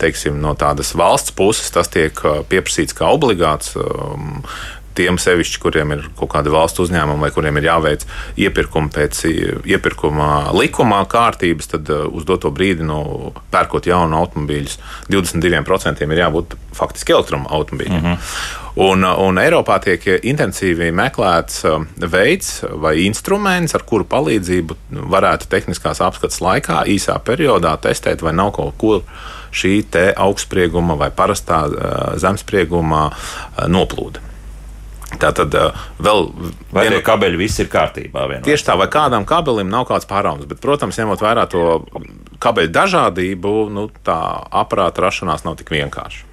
teiksim, 0.00 0.40
no 0.42 0.54
tādas 0.58 0.94
valsts 0.98 1.34
puses 1.36 1.70
tas 1.74 1.90
tiek 1.92 2.18
pieprasīts 2.50 2.96
kā 2.96 3.10
obligāts. 3.14 3.76
Um, 3.78 4.42
tiem 4.94 5.18
sevišķi, 5.18 5.60
kuriem 5.62 5.94
ir 5.96 6.04
kaut 6.18 6.30
kāda 6.34 6.52
valsts 6.54 6.82
uzņēmuma 6.84 7.26
vai 7.26 7.30
kuriem 7.34 7.58
ir 7.58 7.68
jāveic 7.68 8.04
iepirkumi 8.40 8.92
pēc 8.94 9.22
iepirkuma 9.74 10.28
likumā 10.54 11.00
kārtības, 11.10 11.72
tad 11.74 11.90
uz 11.90 12.26
doto 12.28 12.52
brīdi, 12.54 12.86
nu, 12.86 13.32
pērkot 13.54 13.88
jaunu 13.90 14.20
automobīļus, 14.22 14.78
22% 15.12 16.04
ir 16.06 16.22
jābūt 16.22 16.54
faktiski 16.74 17.16
elektroautomobīļiem. 17.16 18.00
Mm 18.00 18.12
-hmm. 18.12 18.62
Un, 18.84 19.04
un 19.04 19.38
Eiropā 19.38 19.76
tiek 19.78 20.02
intensīvi 20.26 20.90
meklēts 20.90 21.60
um, 21.70 21.86
veids 22.10 22.64
vai 22.82 23.04
instruments, 23.04 23.74
ar 23.74 23.84
kuru 23.86 24.04
palīdzību 24.04 24.76
varētu 25.14 25.46
tehniskās 25.50 26.02
apskates 26.02 26.40
laikā, 26.42 26.82
īsā 26.90 27.14
periodā 27.22 27.76
testēt, 27.78 28.22
vai 28.22 28.32
nav 28.34 28.50
kaut 28.56 28.74
ko 28.78 29.00
šī 29.54 29.74
augstsprieguma 30.16 30.98
vai 30.98 31.10
parastā 31.14 31.64
zemsprieguma 32.20 33.08
noplūda. 33.70 34.22
Tā 35.20 35.30
tad 35.36 35.54
vēl 36.02 36.24
vai 36.74 36.88
vien... 36.88 36.98
kabeļi 37.04 37.38
viss 37.38 37.62
ir 37.62 37.70
kārtībā. 37.72 38.26
Vienmēr. 38.30 38.44
Tieši 38.46 38.66
tā, 38.66 38.76
vai 38.80 38.88
kādam 38.90 39.26
kabelim 39.28 39.70
nav 39.70 39.86
kāds 39.90 40.08
pārāvums, 40.10 40.48
bet, 40.50 40.60
protams, 40.62 40.98
ņemot 40.98 41.22
vērā 41.22 41.46
to 41.50 41.84
kabeļu 42.42 42.72
dažādību, 42.74 43.54
nu, 43.74 43.88
tā 44.06 44.18
aparāta 44.50 45.06
rašanās 45.06 45.46
nav 45.46 45.58
tik 45.60 45.70
vienkārša. 45.74 46.26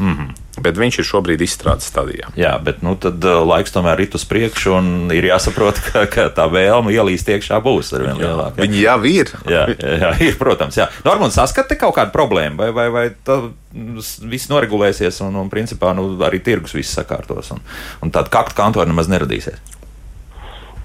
Mm 0.00 0.14
-hmm. 0.16 0.34
Bet 0.60 0.78
viņš 0.80 1.00
ir 1.00 1.06
šobrīd 1.08 1.42
izstrādes 1.44 1.88
stadijā. 1.90 2.30
Jā, 2.38 2.52
bet 2.64 2.82
nu, 2.84 2.94
tad, 3.00 3.22
uh, 3.24 3.40
laiks 3.48 3.72
tomēr 3.74 4.02
ir 4.04 4.16
uz 4.16 4.26
priekšu, 4.28 4.74
un 4.76 5.14
ir 5.14 5.28
jāsaprot, 5.30 5.80
ka, 5.88 6.04
ka 6.10 6.28
tā 6.36 6.46
vēlme 6.52 6.92
ielīst 6.94 7.30
iekšā 7.32 7.60
būs 7.64 7.94
ar 7.96 8.06
vien 8.08 8.20
lielāku. 8.20 8.60
Viņi 8.60 8.84
jau 8.84 8.98
ir. 9.08 9.32
jā, 9.48 9.64
jā, 9.78 10.12
ir, 10.28 10.38
protams. 10.40 10.78
Jā. 10.80 10.90
Normāli 11.06 11.34
saskata 11.36 11.78
kaut 11.80 11.96
kādu 11.98 12.14
problēmu, 12.14 12.60
vai, 12.60 12.70
vai, 12.76 12.86
vai 12.92 13.06
tā 13.26 13.40
viss 13.72 14.50
noregulēsies, 14.50 15.22
un, 15.26 15.36
un 15.40 15.50
principā 15.52 15.94
nu, 15.96 16.12
arī 16.26 16.42
tirgus 16.44 16.74
viss 16.76 16.96
sakārtos, 16.96 17.52
un, 17.54 17.62
un 18.04 18.14
tāda 18.14 18.32
kakta 18.32 18.58
kantora 18.62 18.88
nemaz 18.90 19.10
neradīsies. 19.12 19.60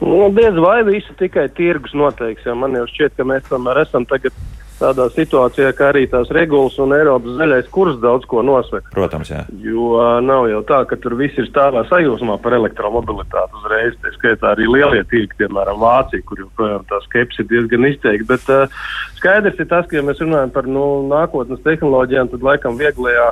Nu, 0.02 0.28
diez 0.36 0.58
vai 0.60 0.84
visu 0.84 1.16
tikai 1.18 1.48
tirgus 1.56 1.96
noteiks, 1.96 2.44
jo 2.46 2.56
man 2.60 2.76
jau 2.76 2.84
šķiet, 2.92 3.16
ka 3.16 3.26
mēs 3.28 3.48
tomēr 3.48 3.80
esam 3.86 4.06
tagad 4.10 4.36
tādā 4.80 5.08
situācijā, 5.14 5.72
ka 5.78 5.90
arī 5.92 6.06
tās 6.12 6.32
regulas 6.36 6.78
un 6.84 6.96
Eiropas 6.96 7.38
zaļais 7.40 7.70
kurs 7.74 8.00
daudz 8.04 8.28
ko 8.30 8.44
nosaka. 8.46 8.92
Protams, 8.96 9.32
jā. 9.32 9.44
Jo 9.64 10.02
nav 10.26 10.50
jau 10.52 10.62
tā, 10.68 10.82
ka 10.90 11.00
tur 11.02 11.18
viss 11.20 11.38
ir 11.42 11.48
stāvā 11.50 11.86
sajūsmā 11.90 12.38
par 12.44 12.58
elektromobilitāti 12.58 13.62
uzreiz. 13.62 13.96
Tā 14.04 14.14
skaitā 14.18 14.52
arī 14.54 14.68
lielie 14.72 15.04
tirgi, 15.12 15.40
piemēram, 15.40 15.80
Vācija, 15.82 16.26
kur 16.28 16.44
joprojām 16.44 16.86
tā 16.90 17.02
skepsi 17.08 17.44
ir 17.44 17.50
diezgan 17.54 17.90
izteikta. 17.92 18.28
Bet 18.34 18.52
uh, 18.54 18.84
skaidrs 19.20 19.60
ir 19.60 19.72
tas, 19.72 19.88
ka, 19.88 20.00
ja 20.00 20.06
mēs 20.06 20.22
runājam 20.24 20.54
par 20.56 20.70
nu, 20.70 20.86
nākotnes 21.12 21.64
tehnoloģijām, 21.66 22.32
tad 22.34 22.48
laikam 22.50 22.80
vieglajā 22.82 23.32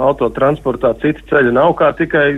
autotransportā 0.00 0.94
citi 1.02 1.24
ceļi 1.28 1.52
nav 1.52 1.74
kā 1.78 1.90
tikai 1.98 2.32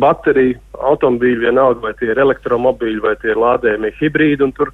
bateriju 0.00 0.58
automobīļi, 0.90 1.40
vienalga 1.46 1.86
vai 1.86 1.94
tie 1.98 2.12
ir 2.12 2.20
elektromobīļi 2.22 3.02
vai 3.04 3.14
tie 3.22 3.32
ir 3.32 3.40
lādējumi 3.40 3.94
hibrīdi. 3.98 4.50
Tur 4.58 4.72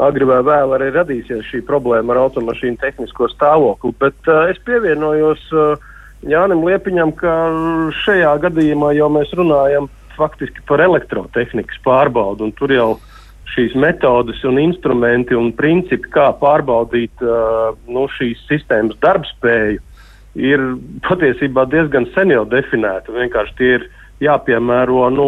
agri 0.00 0.26
vai 0.26 0.40
vēl 0.46 0.74
arī 0.76 0.90
radīsies 0.94 1.46
šī 1.50 1.62
problēma 1.68 2.14
ar 2.14 2.24
automašīnu 2.24 2.80
tehnisko 2.82 3.28
stāvokli. 3.32 3.94
Bet 4.00 4.30
uh, 4.30 4.48
es 4.50 4.60
pievienojos 4.66 5.42
uh, 5.54 5.90
Jānim 6.24 6.64
Liepiņam, 6.64 7.12
ka 7.20 7.32
šajā 8.02 8.32
gadījumā 8.46 8.94
jau 8.96 9.10
mēs 9.12 9.32
runājam 9.36 9.90
faktiski 10.16 10.62
par 10.68 10.80
elektrotehnikas 10.80 11.82
pārbaudu, 11.84 12.48
un 12.48 12.54
tur 12.56 12.72
jau 12.72 12.88
šīs 13.54 13.74
metodes 13.78 14.40
un 14.48 14.58
instrumenti 14.62 15.36
un 15.36 15.52
principi, 15.54 16.10
kā 16.14 16.30
pārbaudīt 16.40 17.22
uh, 17.22 17.74
nu, 17.86 18.06
šīs 18.16 18.40
sistēmas 18.48 18.96
darbspēju, 19.04 19.82
ir 20.34 20.64
patiesībā 21.06 21.68
diezgan 21.70 22.08
sen 22.16 22.32
jau 22.34 22.42
definēti. 22.50 23.14
Vienkārši 23.14 23.58
tie 23.60 23.76
ir 23.76 23.86
uh, 23.86 24.00
jāpiemēro 24.24 25.08
nu, 25.14 25.26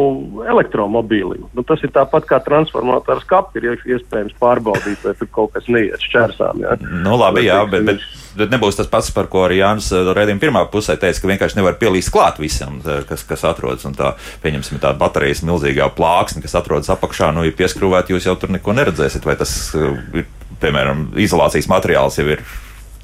elektromobīlim. 0.48 1.46
Nu, 1.54 1.64
tas 1.66 1.82
ir 1.84 1.92
tāpat 1.94 2.26
kā 2.28 2.40
transformators 2.44 3.26
kapi, 3.28 3.60
ir 3.60 3.80
iespējams 3.96 4.36
pārbaudīt, 4.40 5.02
vai 5.04 5.14
tur 5.18 5.30
kaut 5.34 5.54
kas 5.56 5.68
neiet 5.72 6.02
šķērsām. 6.08 6.62
Jā. 6.64 6.76
Nu, 7.04 7.16
labi, 7.20 7.46
jā, 7.46 7.60
bet, 7.70 7.86
bet, 7.88 8.04
bet 8.38 8.52
nebūs 8.54 8.78
tas 8.80 8.90
pats, 8.92 9.12
par 9.14 9.30
ko 9.32 9.46
arī 9.46 9.60
Jānis 9.60 9.90
eh, 9.94 10.12
Rēdījuma 10.16 10.42
pirmā 10.42 10.64
pusē 10.72 10.98
teica, 11.00 11.22
ka 11.22 11.32
vienkārši 11.32 11.60
nevar 11.60 11.78
pielīst 11.80 12.12
klāt 12.14 12.40
visam, 12.42 12.80
kas, 13.08 13.24
kas 13.28 13.46
atrodas. 13.48 13.86
Un 13.88 13.96
tā, 13.98 14.14
pieņemsim, 14.44 14.80
tā 14.82 14.92
baterijas 14.98 15.44
milzīgā 15.46 15.88
plāksne, 15.96 16.44
kas 16.44 16.56
atrodas 16.58 16.92
apakšā, 16.92 17.32
nu, 17.36 17.46
ir 17.46 17.56
pieskrūvēta, 17.58 18.14
jūs 18.14 18.28
jau 18.30 18.36
tur 18.40 18.54
neko 18.54 18.76
neredzēsiet, 18.76 19.26
vai 19.28 19.38
tas 19.40 19.56
eh, 19.76 20.22
ir, 20.22 20.30
piemēram, 20.62 21.10
izolācijas 21.20 21.68
materiāls 21.68 22.16
jau 22.20 22.30
ir 22.32 22.44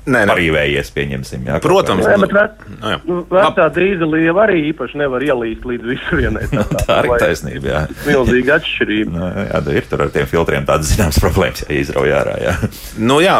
Nē, 0.03 0.25
nē. 0.27 0.33
Parīvējies, 0.33 0.89
pieņemsim. 0.97 1.45
Jā, 1.47 1.61
Protams, 1.63 2.03
nē, 2.03 2.17
bet 2.25 2.33
vec, 2.35 2.63
no, 2.81 2.95
nu, 3.07 3.19
nu, 3.21 3.21
vecā 3.31 3.69
dīzelieva 3.71 4.43
arī 4.49 4.57
īpaši 4.73 4.99
nevar 4.99 5.23
ielīst 5.23 5.67
līdz 5.69 5.87
visurienai. 5.93 6.49
Tā, 6.53 6.65
tā, 6.73 6.81
tā 6.89 6.97
ir 7.07 7.23
taisnība, 7.23 7.69
jā. 7.71 7.83
Milzīga 8.09 8.57
atšķirība. 8.59 9.13
no, 9.15 9.29
jā, 9.47 9.61
ir 9.79 9.87
tur 9.91 10.03
ar 10.03 10.11
tiem 10.15 10.27
filtriem 10.31 10.67
tādas 10.67 10.91
zināmas 10.91 11.21
problēmas, 11.23 11.63
ja 11.69 11.79
izrauj 11.79 12.15
ārā. 12.19 12.35
Jā. 12.43 12.57
Nu 12.99 13.21
jā, 13.23 13.37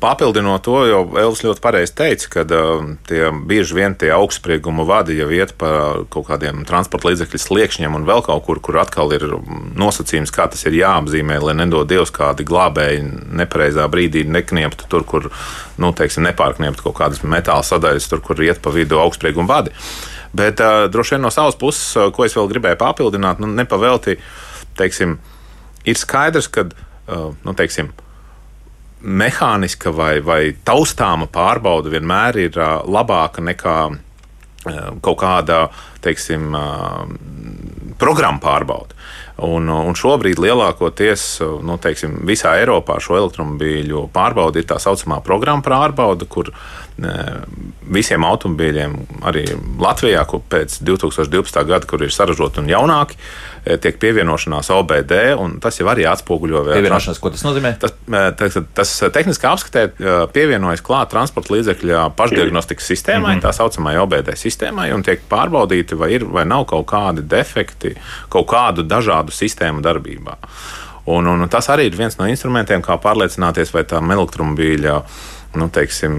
papildinot 0.00 0.64
to, 0.64 0.78
jau 0.88 1.02
Elvis 1.20 1.44
ļoti 1.44 1.64
pareizi 1.64 1.94
teica, 2.00 2.30
ka 2.32 2.46
tie 3.10 3.28
bieži 3.50 3.76
vien 3.76 3.96
tie 4.00 4.14
augstsprieguma 4.16 4.86
vadi 4.88 5.18
jau 5.20 5.28
iet 5.36 5.52
pa 5.60 5.74
kaut 6.12 6.30
kādiem 6.30 6.64
transporta 6.68 7.10
līdzekļu 7.10 7.42
sliekšņiem 7.44 8.00
un 8.00 8.08
vēl 8.08 8.24
kaut 8.24 8.46
kur, 8.48 8.62
kur 8.64 8.80
atkal 8.80 9.12
ir 9.16 9.26
nosacījums, 9.76 10.32
kā 10.32 10.48
tas 10.48 10.64
ir 10.64 10.80
jāapzīmē, 10.80 11.40
lai 11.44 11.58
nedod 11.60 11.88
Dievs 11.90 12.12
kādi 12.14 12.46
glābēji 12.48 13.04
nepareizā 13.40 13.84
brīdī 13.92 14.24
neknieptu 14.28 14.88
tur, 14.90 15.04
kur 15.04 15.30
nu, 15.80 15.89
teiksim, 15.96 16.24
nepārkņemt 16.28 16.82
kaut 16.84 16.96
kādas 16.98 17.24
metāla 17.24 17.64
sadaļas, 17.66 18.08
tur, 18.10 18.22
kur 18.24 18.40
iet 18.44 18.62
pa 18.62 18.72
vidu 18.74 19.00
augstsprieguma 19.02 19.50
vadi. 19.50 19.74
Bet 20.36 20.62
uh, 20.62 20.84
droši 20.92 21.16
vien 21.16 21.24
no 21.26 21.32
savas 21.34 21.58
puses, 21.58 21.88
uh, 21.98 22.10
ko 22.14 22.26
es 22.26 22.36
vēl 22.38 22.50
gribēju 22.52 22.78
papildināt, 22.80 23.40
nu, 23.42 23.50
nepavēlti, 23.58 24.18
teiksim, 24.78 25.16
ir 25.88 25.98
skaidrs, 25.98 26.50
ka, 26.52 26.68
uh, 26.70 27.30
nu, 27.46 27.56
teiksim, 27.58 27.90
mehāniska 29.00 29.92
vai, 29.96 30.20
vai 30.20 30.40
taustāma 30.66 31.26
pārbauda 31.32 31.90
vienmēr 31.92 32.38
ir 32.44 32.60
uh, 32.60 32.80
labāka 32.84 33.42
nekā 33.42 33.76
uh, 33.90 34.78
kaut 35.02 35.18
kāda, 35.22 35.64
teiksim, 36.04 36.52
uh, 36.54 37.04
programma 38.00 38.42
pārbauda. 38.42 38.96
Un, 39.40 39.70
un 39.72 39.96
šobrīd 39.96 40.40
lielākoties 40.42 41.22
nu, 41.64 41.78
teiksim, 41.80 42.18
visā 42.28 42.58
Eiropā 42.60 42.98
šo 43.00 43.16
elektromobīļu 43.22 44.02
pārbaudi 44.12 44.60
ir 44.60 44.68
tā 44.68 44.76
saucamā 44.82 45.22
programma 45.24 45.64
pārbauda, 45.64 46.28
kur 46.28 46.50
visiem 47.90 48.24
automobīļiem, 48.26 48.96
arī 49.26 49.44
Latvijā, 49.80 50.22
kur 50.28 50.42
pēc 50.50 50.78
2012. 50.86 51.62
gada, 51.68 51.86
kur 51.88 52.02
ir 52.04 52.12
saražoti 52.14 52.62
un 52.62 52.68
jaunāki, 52.70 53.16
e, 53.64 53.76
tiek 53.82 53.98
pievienošanās 54.02 54.70
OBD, 54.74 55.14
un 55.40 55.58
tas 55.62 55.80
jau 55.80 55.88
arī 55.90 56.06
atspoguļo 56.10 56.62
vēl. 56.66 56.80
Pievienošanās, 56.80 57.20
ko 57.22 57.32
tas 57.34 57.44
nozīmē? 57.46 57.72
Tas, 57.82 57.94
e, 58.06 58.24
tas, 58.38 58.58
tas 58.76 58.92
tehniski 59.16 59.48
apskatē 59.50 59.86
e, 59.88 60.18
pievienojas 60.34 60.84
klāt 60.86 61.12
transporta 61.14 61.54
līdzekļa 61.56 62.04
pašdiagnostikas 62.18 62.92
sistēmai, 62.92 63.34
mm 63.34 63.40
-hmm. 63.40 63.46
tā 63.48 63.54
saucamai 63.56 63.96
OBD 64.02 64.34
sistēmai, 64.36 64.90
un 64.94 65.06
tiek 65.06 65.24
pārbaudīti, 65.30 65.98
vai 65.98 66.12
ir 66.18 66.28
vai 66.28 66.44
nav 66.44 66.68
kaut 66.70 66.86
kādi 66.90 67.26
defekti, 67.26 67.96
kaut 68.28 68.46
kādu 68.50 68.86
dažādu 68.86 69.34
sistēmu 69.34 69.82
darbībā. 69.82 70.38
Un, 71.10 71.26
un 71.26 71.48
tas 71.48 71.66
arī 71.72 71.88
ir 71.88 71.96
viens 71.96 72.16
no 72.18 72.26
instrumentiem, 72.28 72.82
kā 72.84 72.98
pārliecināties, 73.00 73.72
vai 73.74 73.82
tā 73.88 73.98
elektromobīļa 73.98 75.02
nu, 75.58 75.66
teiksim, 75.72 76.18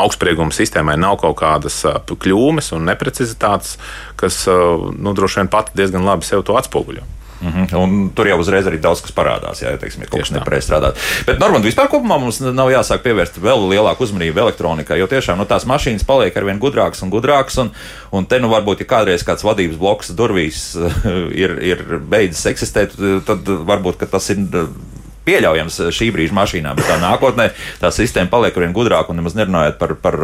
augstsprieguma 0.00 0.54
sistēmai 0.54 0.96
nav 1.00 1.18
kaut 1.22 1.36
kādas 1.42 1.82
kļūmes 2.08 2.72
un 2.76 2.88
neprecizitātes, 2.88 3.76
kas 4.20 4.44
nu, 4.48 5.12
droši 5.16 5.42
vien 5.42 5.52
pati 5.52 5.76
diezgan 5.76 6.06
labi 6.06 6.26
sev 6.28 6.46
to 6.46 6.56
atspoguļo. 6.60 7.04
Mm 7.44 7.52
-hmm. 7.52 7.76
Un 7.76 8.10
tur 8.14 8.26
jau 8.26 8.38
uzreiz 8.38 8.66
arī 8.66 8.78
daudz 8.80 9.00
kas 9.00 9.12
parādās, 9.12 9.62
ja, 9.62 9.76
teiksim, 9.76 10.02
ja 10.02 10.08
kaut 10.08 10.20
kas 10.20 10.30
nepareizi 10.30 10.68
strādā. 10.68 10.92
Bet, 11.26 11.38
Normand, 11.38 11.64
vispār 11.64 11.88
kopumā 11.88 12.18
mums 12.20 12.40
nav 12.40 12.70
jāsāk 12.70 13.02
pievērst 13.04 13.36
vēl 13.42 13.68
lielāku 13.68 14.02
uzmanību 14.02 14.40
elektronikai, 14.40 14.98
jo 14.98 15.06
tiešām 15.06 15.38
nu, 15.38 15.44
tās 15.44 15.66
mašīnas 15.66 16.06
paliek 16.06 16.36
ar 16.36 16.44
vien 16.44 16.58
gudrākas 16.58 17.02
un 17.02 17.10
gudrākas. 17.10 17.58
Un, 17.58 17.70
un 18.10 18.26
te, 18.26 18.38
nu, 18.38 18.48
varbūt, 18.48 18.80
ja 18.80 18.86
kādreiz 18.86 19.24
kāds 19.24 19.44
vadības 19.44 19.76
bloks 19.76 20.10
durvīs 20.10 20.76
ir, 21.44 21.58
ir 21.62 21.84
beidzis 21.98 22.46
eksistēt, 22.46 22.96
tad 23.26 23.38
varbūt 23.44 24.08
tas 24.10 24.30
ir 24.30 24.38
pieļaujams 25.26 25.80
šī 25.94 26.10
brīža 26.14 26.36
mašīnām, 26.36 26.78
bet 26.78 26.88
tā 26.88 26.98
nākotnē 27.02 27.50
tā 27.82 27.92
sistēma 27.94 28.32
paliek 28.32 28.56
ar 28.56 28.66
vien 28.66 28.74
gudrāka 28.76 29.12
un 29.12 29.22
nemaz 29.22 29.36
nerunājot 29.38 29.78
par, 29.80 29.96
par 30.04 30.18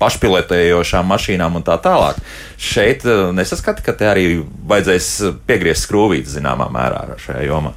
pašpilotējošām 0.00 1.12
mašīnām 1.12 1.60
un 1.60 1.66
tā 1.66 1.76
tālāk. 1.82 2.20
Šeit 2.60 3.04
eh, 3.04 3.28
nesaskata, 3.36 3.84
ka 3.84 3.96
te 3.96 4.08
arī 4.08 4.26
vajadzēs 4.70 5.12
piegriezt 5.48 5.86
skrūvīti 5.86 6.38
zināmā 6.38 6.70
mērā 6.72 7.04
šajā 7.20 7.46
jomā. 7.48 7.74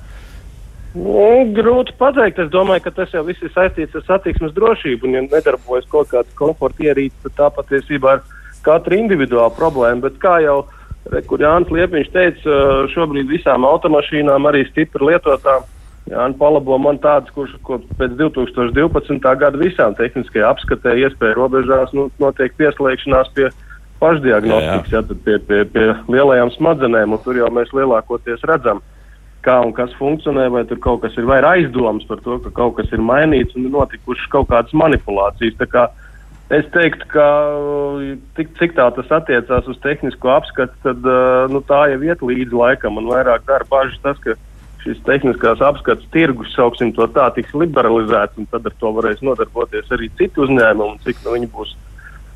Nu, 0.93 1.49
grūti 1.55 1.95
pateikt. 1.97 2.37
Es 2.43 2.51
domāju, 2.53 2.83
ka 2.85 2.93
tas 2.99 3.13
jau 3.15 3.23
viss 3.25 3.41
ir 3.41 3.49
saistīts 3.55 3.97
ar 3.97 4.05
satiksmes 4.05 4.53
drošību. 4.53 5.09
Un, 5.09 5.17
ja 5.17 5.23
nedarbojas 5.25 5.89
kaut 5.89 6.11
kāds 6.11 6.29
komforta 6.37 6.85
ierīce, 6.85 7.17
tad 7.25 7.37
tā 7.39 7.49
patiesībā 7.55 8.19
ir 8.19 8.23
katra 8.63 8.99
individuāla 9.01 9.49
problēma. 9.57 10.05
Bet 10.05 10.21
kā 10.21 10.37
jau 10.45 10.59
Jānis 11.09 11.73
Liepiņš 11.73 12.11
teica, 12.13 12.59
šobrīd 12.93 13.25
visām 13.27 13.65
automašīnām, 13.67 14.45
arī 14.47 14.67
stipri 14.69 15.09
lietotām, 15.09 15.65
Jā, 16.11 16.19
un 16.27 16.33
palabo 16.35 16.75
man 16.83 16.97
tāds, 16.99 17.31
kurš 17.31 17.53
pēc 17.95 18.17
2012. 18.19 19.23
gada 19.39 19.59
visām 19.59 19.93
tehniskajām 19.95 20.51
apskatē 20.51 20.97
iespēja 20.99 21.37
robežās 21.37 21.93
nu, 21.95 22.09
notiek 22.19 22.55
pieslēgšanās 22.59 23.31
pie 23.37 23.47
pašdiagnostikas, 24.03 24.91
jā, 24.91 24.99
jā. 24.99 25.03
Jā, 25.05 25.21
pie, 25.23 25.37
pie, 25.47 25.61
pie 25.71 25.85
lielajām 26.11 26.51
smadzenēm, 26.57 27.15
un 27.15 27.23
tur 27.23 27.39
jau 27.39 27.47
mēs 27.55 27.71
lielākoties 27.71 28.43
redzam, 28.49 28.83
kā 29.47 29.57
un 29.63 29.71
kas 29.75 29.95
funkcionē, 29.99 30.49
vai 30.51 30.65
tur 30.67 30.81
kaut 30.83 31.05
kas 31.05 31.15
ir 31.19 31.27
vai 31.29 31.39
aizdoms 31.53 32.03
par 32.09 32.19
to, 32.25 32.39
ka 32.43 32.51
kaut 32.59 32.77
kas 32.81 32.91
ir 32.91 33.03
mainīts 33.03 33.55
un 33.55 33.71
notikušas 33.71 34.27
kaut 34.33 34.51
kādas 34.51 34.75
manipulācijas. 34.75 35.55
Tā 35.59 35.71
kā 35.71 35.87
es 36.51 36.67
teiktu, 36.75 37.07
ka 37.15 37.27
tik, 38.35 38.51
cik 38.59 38.75
tā 38.75 38.91
tas 38.99 39.19
attiecās 39.23 39.71
uz 39.71 39.79
tehnisko 39.83 40.35
apskatu, 40.35 40.75
tad 40.83 41.11
nu, 41.51 41.63
tā 41.63 41.85
jau 41.93 42.01
iet 42.03 42.23
līdzi 42.23 42.59
laikam 42.59 42.99
un 42.99 43.07
vairāk 43.11 43.47
dara 43.47 43.67
bažas 43.71 43.99
tas, 44.03 44.19
ka 44.23 44.35
šis 44.83 44.99
tehniskās 45.07 45.61
apskates 45.63 46.09
tirgus, 46.13 46.51
sauksim 46.55 46.91
to 46.95 47.07
tā, 47.15 47.29
tiks 47.35 47.55
liberalizēts, 47.55 48.37
un 48.39 48.49
tad 48.51 48.67
ar 48.67 48.75
to 48.79 48.91
varēs 48.97 49.23
nodarboties 49.25 49.91
arī 49.95 50.09
citi 50.19 50.43
uzņēmumi, 50.43 51.01
cik 51.05 51.23
nu, 51.23 51.35
viņi 51.37 51.49
būs 51.53 51.75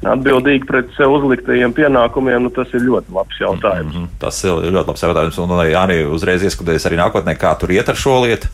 atbildīgi 0.08 0.68
pret 0.70 0.92
sev 0.96 1.16
uzliktajiem 1.18 1.74
pienākumiem, 1.76 2.46
nu, 2.46 2.54
tas 2.54 2.72
ir 2.78 2.86
ļoti 2.86 3.14
labs 3.16 3.40
jautājums. 3.42 3.96
Mm 3.96 4.04
-hmm. 4.04 4.20
Tas 4.22 4.44
ir 4.44 4.72
ļoti 4.72 4.88
labs 4.88 5.04
jautājums, 5.04 5.40
un 5.44 5.58
arī 5.66 6.00
uzreiz 6.06 6.44
ieskatoties 6.44 6.86
arī 6.86 7.02
nākotnē, 7.02 7.36
kā 7.36 7.58
tur 7.60 7.72
iet 7.72 7.90
ar 7.90 7.96
šo 7.96 8.22
lietu 8.26 8.48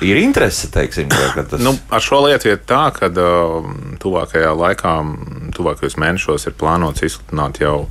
ir 0.00 0.16
interese. 0.16 0.70
Teiksim, 0.72 1.08
tas... 1.08 1.60
nu, 1.62 1.74
ar 1.90 2.02
šo 2.04 2.22
lietu 2.26 2.50
ir 2.50 2.60
tā, 2.66 2.88
ka 2.94 3.10
uh, 3.10 3.68
tuvākajā 4.02 4.50
laikā, 4.58 4.94
tuvākajos 5.56 5.98
mēnešos 6.00 6.48
ir 6.48 6.56
plānots 6.58 7.04
izsludināt 7.06 7.62
jau 7.62 7.88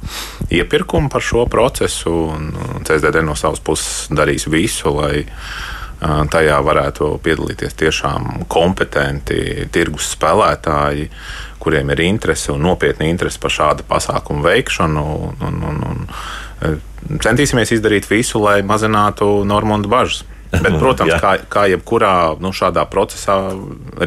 iepirkumu 0.53 1.11
par 1.13 1.23
šo 1.23 1.47
procesu. 1.51 2.13
Un 2.35 2.51
CSDD 2.87 3.23
no 3.25 3.37
savas 3.39 3.63
puses 3.63 4.07
darīs 4.13 4.47
visu, 4.51 4.91
lai 4.97 5.23
uh, 5.23 6.23
tajā 6.31 6.59
varētu 6.65 7.13
piedalīties 7.23 7.77
tiešām 7.79 8.47
kompetenti 8.51 9.67
tirgus 9.73 10.11
spēlētāji, 10.15 11.09
kuriem 11.63 11.89
ir 11.95 12.05
interese 12.05 12.53
un 12.53 12.63
nopietna 12.67 13.09
interese 13.09 13.41
par 13.41 13.53
šādu 13.53 13.87
pasākumu 13.89 14.45
veikšanu. 14.45 15.07
Un, 15.29 15.41
un, 15.49 15.63
un, 15.71 15.83
un, 15.91 16.05
uh, 16.07 16.77
centīsimies 17.23 17.71
izdarīt 17.75 18.09
visu, 18.09 18.41
lai 18.43 18.61
mazinātu 18.65 19.43
Normundu 19.47 19.91
bažas. 19.91 20.25
Bet, 20.63 20.77
protams, 20.79 21.11
kā, 21.19 21.33
kā 21.51 21.65
jebkurā 21.67 22.37
nu, 22.39 22.53
šādā 22.55 22.85
procesā, 22.87 23.35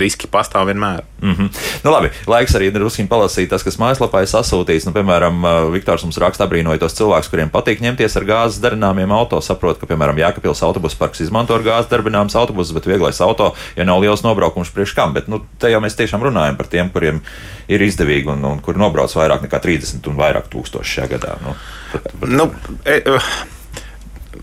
riski 0.01 0.29
pastāv 0.31 0.71
vienmēr. 0.71 1.05
Mm 1.21 1.35
-hmm. 1.35 1.49
nu, 1.85 1.91
labi, 1.93 2.11
laiks 2.27 2.55
arī 2.57 2.71
druskuļi 2.73 3.09
palasīt 3.09 3.51
tas, 3.53 3.63
kas 3.63 3.77
mājaslapā 3.77 4.23
ir 4.25 4.31
sasūtīts. 4.33 4.87
Nu, 4.89 4.93
piemēram, 4.97 5.45
Viktors 5.73 6.05
mums 6.05 6.19
raksta 6.19 6.47
apbrīnoja 6.47 6.81
tos 6.81 6.97
cilvēkus, 6.97 7.29
kuriem 7.31 7.51
patīk 7.53 7.85
ņemties 7.85 8.17
ar 8.17 8.25
gāzes 8.25 8.63
darināmiem 8.63 9.13
auto. 9.13 9.41
Saprot, 9.41 9.79
ka, 9.79 9.87
piemēram, 9.87 10.17
Jēkabils 10.17 10.65
autobusu 10.65 10.97
parks 10.97 11.21
izmanto 11.21 11.55
ar 11.55 11.63
gāzes 11.63 11.91
darbināmus 11.91 12.37
autobusus, 12.37 12.75
bet 12.75 12.87
vieglais 12.87 13.21
auto, 13.21 13.55
ja 13.77 13.85
nav 13.85 14.01
liels 14.01 14.23
nobraukums 14.23 14.71
priekš 14.71 14.95
kam. 14.95 15.13
Bet 15.13 15.29
nu, 15.29 15.45
te 15.59 15.71
jau 15.71 15.81
mēs 15.81 15.97
tiešām 15.97 16.23
runājam 16.23 16.57
par 16.57 16.67
tiem, 16.67 16.91
kuriem 16.91 17.21
ir 17.69 17.83
izdevīgi 17.83 18.33
un, 18.33 18.45
un 18.45 18.61
kuri 18.61 18.79
nobrauc 18.79 19.13
vairāk 19.15 19.43
nekā 19.43 19.61
30 19.61 20.09
un 20.09 20.17
vairāk 20.17 20.49
tūkstoši 20.49 20.95
šajā 20.95 21.09
gadā. 21.09 21.37
Nu, 21.45 21.55
pat, 21.93 22.13
pat... 22.21 22.29
Nu, 22.29 22.53
e, 22.85 23.03
uh 23.07 23.60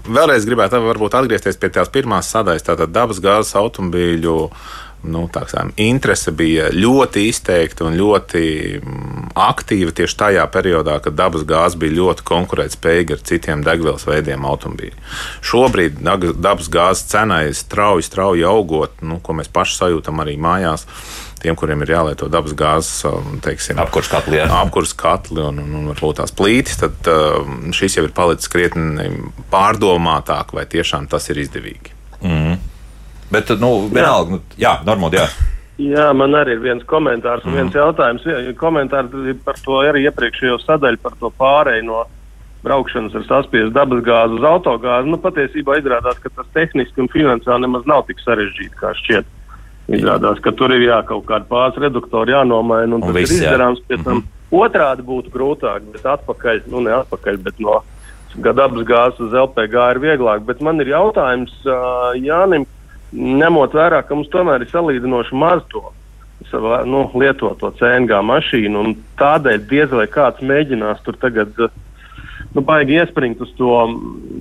vēlreiz 0.08 0.48
gribētu 0.48 0.82
varbūt 0.84 1.16
atgriezties 1.20 1.60
pie 1.62 1.72
tās 1.74 1.92
pirmās 1.94 2.32
sadaļas, 2.34 2.68
tātad 2.68 2.94
dabas 2.96 3.24
gāzes 3.24 3.56
automobīļu. 3.60 4.38
Nu, 5.08 5.28
sām, 5.48 5.70
interese 5.80 6.32
bija 6.36 6.72
ļoti 6.74 7.28
izteikta 7.30 7.86
un 7.86 7.94
ļoti 7.96 8.42
mm, 8.80 9.28
aktīva 9.40 9.94
tieši 9.96 10.18
tajā 10.20 10.46
periodā, 10.52 10.98
kad 11.06 11.16
dabas 11.16 11.46
gāze 11.48 11.78
bija 11.80 12.00
ļoti 12.00 12.26
konkurētspējīga 12.28 13.16
ar 13.16 13.22
citiem 13.30 13.62
degvielas 13.64 14.08
veidiem 14.10 14.48
automobīļiem. 14.50 15.06
Šobrīd 15.46 16.02
dabas 16.02 16.72
gāzes 16.74 17.06
cenai 17.14 17.54
strauji, 17.56 18.10
strauji 18.10 18.44
augot, 18.50 18.98
nu, 19.06 19.22
ko 19.24 19.38
mēs 19.38 19.54
paši 19.54 19.78
sajūtam 19.84 20.26
arī 20.26 20.36
mājās. 20.42 20.88
Uh, 20.90 21.27
tiem, 21.44 21.58
kuriem 21.60 21.84
ir 21.86 21.94
jālieto 21.96 22.30
dabas 22.32 22.56
gāzes, 22.58 23.04
teiksim, 23.46 23.82
apkurss 23.84 24.12
katli, 24.12 24.40
apkurs 24.62 24.96
katli 24.98 25.44
un, 25.44 25.60
un, 25.64 25.76
un 25.82 25.92
varbūt 25.92 26.22
tās 26.22 26.34
plītis, 26.36 26.80
tad 26.82 27.12
um, 27.12 27.70
šis 27.76 28.00
jau 28.00 28.06
ir 28.08 28.16
palicis 28.16 28.52
krietni 28.52 29.12
pārdomātāk, 29.52 30.56
vai 30.58 30.66
tiešām 30.70 31.10
tas 31.12 31.30
ir 31.32 31.44
izdevīgi. 31.46 31.94
Mm. 32.24 32.58
Bet, 33.32 33.52
nu, 33.60 33.72
vienalga, 33.92 34.38
nu, 34.38 34.44
jā, 34.60 34.78
normāli, 34.88 35.20
jā. 35.20 35.28
Jā, 35.78 36.08
man 36.18 36.34
arī 36.34 36.56
ir 36.56 36.62
viens 36.64 36.86
komentārs 36.90 37.46
un 37.46 37.54
viens 37.54 37.70
mm. 37.70 37.78
jautājums. 37.78 38.24
Komentāri 38.58 39.36
par 39.46 39.60
to 39.62 39.78
arī 39.84 40.08
iepriekšējo 40.08 40.58
sadaļu 40.64 41.02
par 41.04 41.18
to 41.20 41.30
pārēju 41.38 41.86
no 41.86 42.06
braukšanas 42.66 43.16
ar 43.16 43.26
saspiestu 43.28 43.74
dabas 43.76 44.02
gāzi 44.06 44.40
uz 44.40 44.48
autogāzi. 44.48 45.12
Nu, 45.12 45.20
patiesībā 45.22 45.78
izrādās, 45.78 46.18
ka 46.24 46.32
tas 46.34 46.50
tehniski 46.58 47.04
un 47.04 47.12
finansiāli 47.14 47.68
nemaz 47.68 47.86
nav 47.90 48.08
tik 48.08 48.24
sarežģīti, 48.24 48.78
kā 48.80 48.94
šķiet. 48.98 49.30
Izrādās, 49.88 50.40
ka 50.44 50.52
tur 50.52 50.74
ir 50.76 50.84
jā, 50.84 50.98
kaut 51.08 51.24
kāda 51.30 51.48
pāris 51.48 51.78
reduktori 51.80 52.34
jānomaina, 52.36 52.90
un, 52.92 53.00
un 53.00 53.06
tas 53.08 53.16
viss, 53.16 53.38
ir 53.38 53.46
izdarāms 53.46 53.84
pēc 53.88 54.04
tam. 54.04 54.18
Mm 54.18 54.24
-hmm. 54.24 54.34
Otrādi 54.64 55.04
būtu 55.04 55.32
grūtāk, 55.32 55.86
bet 55.94 56.06
atpakaļ, 56.06 56.62
nu 56.72 56.82
ne 56.84 56.92
atpakaļ, 56.92 57.38
bet 57.44 57.60
no 57.60 57.82
dabas 58.36 58.84
gāzes 58.88 59.20
uz 59.20 59.34
LPG 59.34 59.76
ir 59.92 60.00
vieglāk. 60.00 60.44
Bet 60.46 60.62
man 60.62 60.80
ir 60.82 60.88
jautājums 60.88 61.52
uh, 61.66 62.14
Jānim, 62.16 62.66
ņemot 63.14 63.74
vērā, 63.74 64.04
ka 64.04 64.16
mums 64.16 64.30
tomēr 64.30 64.62
ir 64.62 64.72
salīdzinoši 64.72 65.36
maz 65.36 65.64
to 65.72 65.84
savā, 66.52 66.86
nu, 66.86 67.10
lietoto 67.16 67.72
CNG 67.80 68.22
mašīnu, 68.24 68.80
un 68.80 68.96
tādēļ 69.18 69.68
diez 69.68 69.90
vai 69.90 70.08
kāds 70.08 70.42
mēģinās 70.42 71.04
tur 71.04 71.16
tagad. 71.16 71.52
Uh, 71.58 71.70
nu, 72.56 72.62
baigi 72.66 72.98
iespringt 72.98 73.42
uz 73.44 73.52
to 73.58 73.74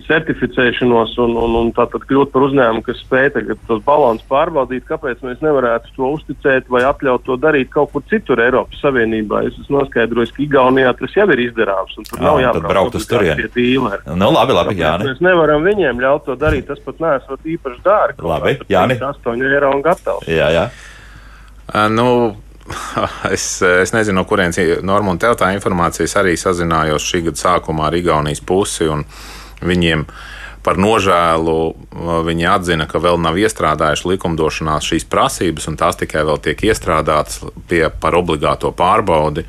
certificēšanos 0.07 1.17
un, 1.23 1.35
un, 1.41 1.57
un 1.61 1.73
tātad 1.77 2.05
kļūt 2.07 2.31
par 2.35 2.47
uzņēmumu, 2.47 2.85
kas 2.87 3.01
spēj 3.03 3.31
tagad 3.35 3.61
tos 3.69 3.83
balons 3.87 4.23
pārbaudīt, 4.31 4.87
kāpēc 4.89 5.25
mēs 5.27 5.43
nevarētu 5.45 5.95
to 5.97 6.13
uzticēt 6.19 6.71
vai 6.73 6.85
atļaut 6.87 7.27
to 7.27 7.39
darīt 7.41 7.73
kaut 7.75 7.93
kur 7.95 8.05
citur 8.11 8.43
Eiropas 8.45 8.81
Savienībā. 8.85 9.43
Es 9.49 9.59
esmu 9.63 9.81
noskaidrojis, 9.81 10.35
ka 10.37 10.45
Igaunijā 10.47 10.95
tas 11.01 11.19
jau 11.19 11.29
ir 11.35 11.45
izdarāms 11.49 11.99
un 11.99 12.09
tur 12.09 12.23
nav 12.23 12.41
jābrauc 12.45 13.01
uz 13.01 13.11
turieni. 13.11 13.51
Nu, 14.15 14.31
labi, 14.35 14.57
labi, 14.57 14.79
Jāni. 14.81 15.11
Mēs 15.11 15.23
nevaram 15.25 15.67
viņiem 15.67 16.03
ļaut 16.03 16.27
to 16.29 16.39
darīt, 16.41 16.69
tas 16.71 16.83
pat 16.85 17.03
neesot 17.03 17.53
īpaši 17.57 17.83
dārgi. 17.85 18.27
Labi, 18.27 18.59
Jāni. 18.71 18.99
8 19.03 19.47
eiro 19.51 19.75
un 19.75 19.85
gatavs. 19.85 20.29
Jā, 20.31 20.51
jā. 20.55 20.69
Uh, 21.67 21.89
nu, 21.91 22.07
Es, 23.37 23.62
es 23.62 23.93
nezinu, 23.95 24.21
no 24.21 24.25
kurienes 24.29 24.59
Normūna 24.87 25.23
tev 25.23 25.37
tā 25.41 25.53
informācija. 25.57 26.07
Es 26.07 26.17
arī 26.19 26.37
sazinājos 26.41 27.05
šī 27.07 27.27
gada 27.29 27.43
sākumā 27.43 27.91
ar 27.91 27.99
Igaunijas 27.99 28.43
pusi 28.47 28.89
un 28.91 29.05
viņiem. 29.67 30.07
Par 30.67 30.81
nožēlu 30.83 31.57
viņi 32.27 32.49
atzina, 32.51 32.89
ka 32.91 32.99
vēl 32.99 33.21
nav 33.23 33.37
iestrādājuši 33.39 34.09
likumdošanā 34.11 34.81
šīs 34.83 35.07
prasības, 35.07 35.69
un 35.71 35.79
tās 35.79 36.01
tikai 36.01 36.25
vēl 36.27 36.41
tiek 36.43 36.64
iestrādātas 36.67 37.45
pie, 37.71 37.85
par 38.03 38.19
obligāto 38.19 38.73
pārbaudi. 38.75 39.47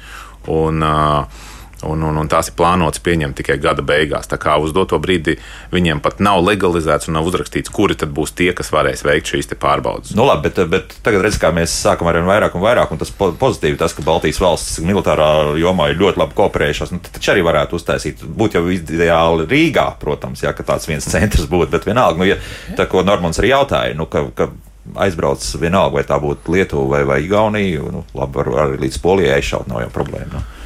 Un, 0.53 0.85
uh, 0.85 1.46
Un, 1.85 2.01
un, 2.01 2.15
un 2.17 2.29
tās 2.29 2.49
ir 2.49 2.55
plānotas 2.57 3.01
pieņemt 3.05 3.37
tikai 3.37 3.59
gada 3.61 3.83
beigās. 3.85 4.25
Tā 4.29 4.39
kā 4.41 4.55
uz 4.57 4.71
doto 4.73 4.97
brīdi 5.01 5.35
viņiem 5.69 6.01
pat 6.01 6.21
nav 6.23 6.41
legalizēts 6.41 7.09
un 7.09 7.17
nav 7.19 7.27
uzrakstīts, 7.29 7.69
kuri 7.73 7.93
tad 7.99 8.09
būs 8.17 8.33
tie, 8.37 8.49
kas 8.57 8.71
varēs 8.73 9.05
veikt 9.05 9.29
šīs 9.29 9.51
pārbaudes. 9.61 10.15
Nu, 10.17 10.25
labi, 10.25 10.49
bet, 10.49 10.63
bet 10.71 10.95
tagad 11.05 11.21
redzam, 11.25 11.43
kā 11.43 11.53
mēs 11.53 11.75
sākam 11.85 12.09
ar 12.09 12.17
vien 12.17 12.29
vairāk 12.29 12.57
un 12.57 12.65
vairāk, 12.65 12.93
un 12.93 13.01
tas 13.01 13.13
pozitīvi, 13.13 13.77
tas, 13.77 13.93
ka 13.93 14.05
Baltijas 14.05 14.41
valsts 14.41 14.81
militārā 14.81 15.29
jomā 15.61 15.91
ir 15.91 16.01
ļoti 16.01 16.23
labi 16.23 16.37
kooperējušās. 16.39 16.95
Nu, 16.95 17.01
taču 17.05 17.35
arī 17.35 17.45
varētu 17.45 17.77
uztaisīt, 17.77 18.25
būt 18.25 18.57
jau 18.57 18.65
ideāli 18.73 19.45
Rīgā, 19.45 19.91
protams, 20.01 20.41
ja 20.45 20.55
tāds 20.57 20.89
viens 20.89 21.05
centrs 21.13 21.45
būtu, 21.51 21.69
bet 21.77 21.85
vienalga, 21.85 22.17
nu, 22.17 22.31
ja 22.31 22.41
tā, 22.73 22.89
ko 22.89 23.05
Normons 23.05 23.37
arī 23.37 23.53
jautāja, 23.53 23.93
nu, 23.97 24.09
ka, 24.09 24.25
ka 24.33 24.49
aizbrauc 25.05 25.45
vienalga, 25.61 25.99
vai 25.99 26.05
tā 26.07 26.17
būtu 26.21 26.53
Lietuva 26.53 26.97
vai, 26.97 27.05
vai 27.05 27.23
Igaunija. 27.25 27.85
Nu, 27.93 28.05
labi, 28.17 28.39
var 28.39 28.53
arī 28.65 28.85
līdz 28.87 29.01
Polijai 29.03 29.37
aizšaut, 29.37 29.69
nav 29.69 29.85
jau 29.85 29.93
problēma. 29.93 30.39
Nu. 30.39 30.56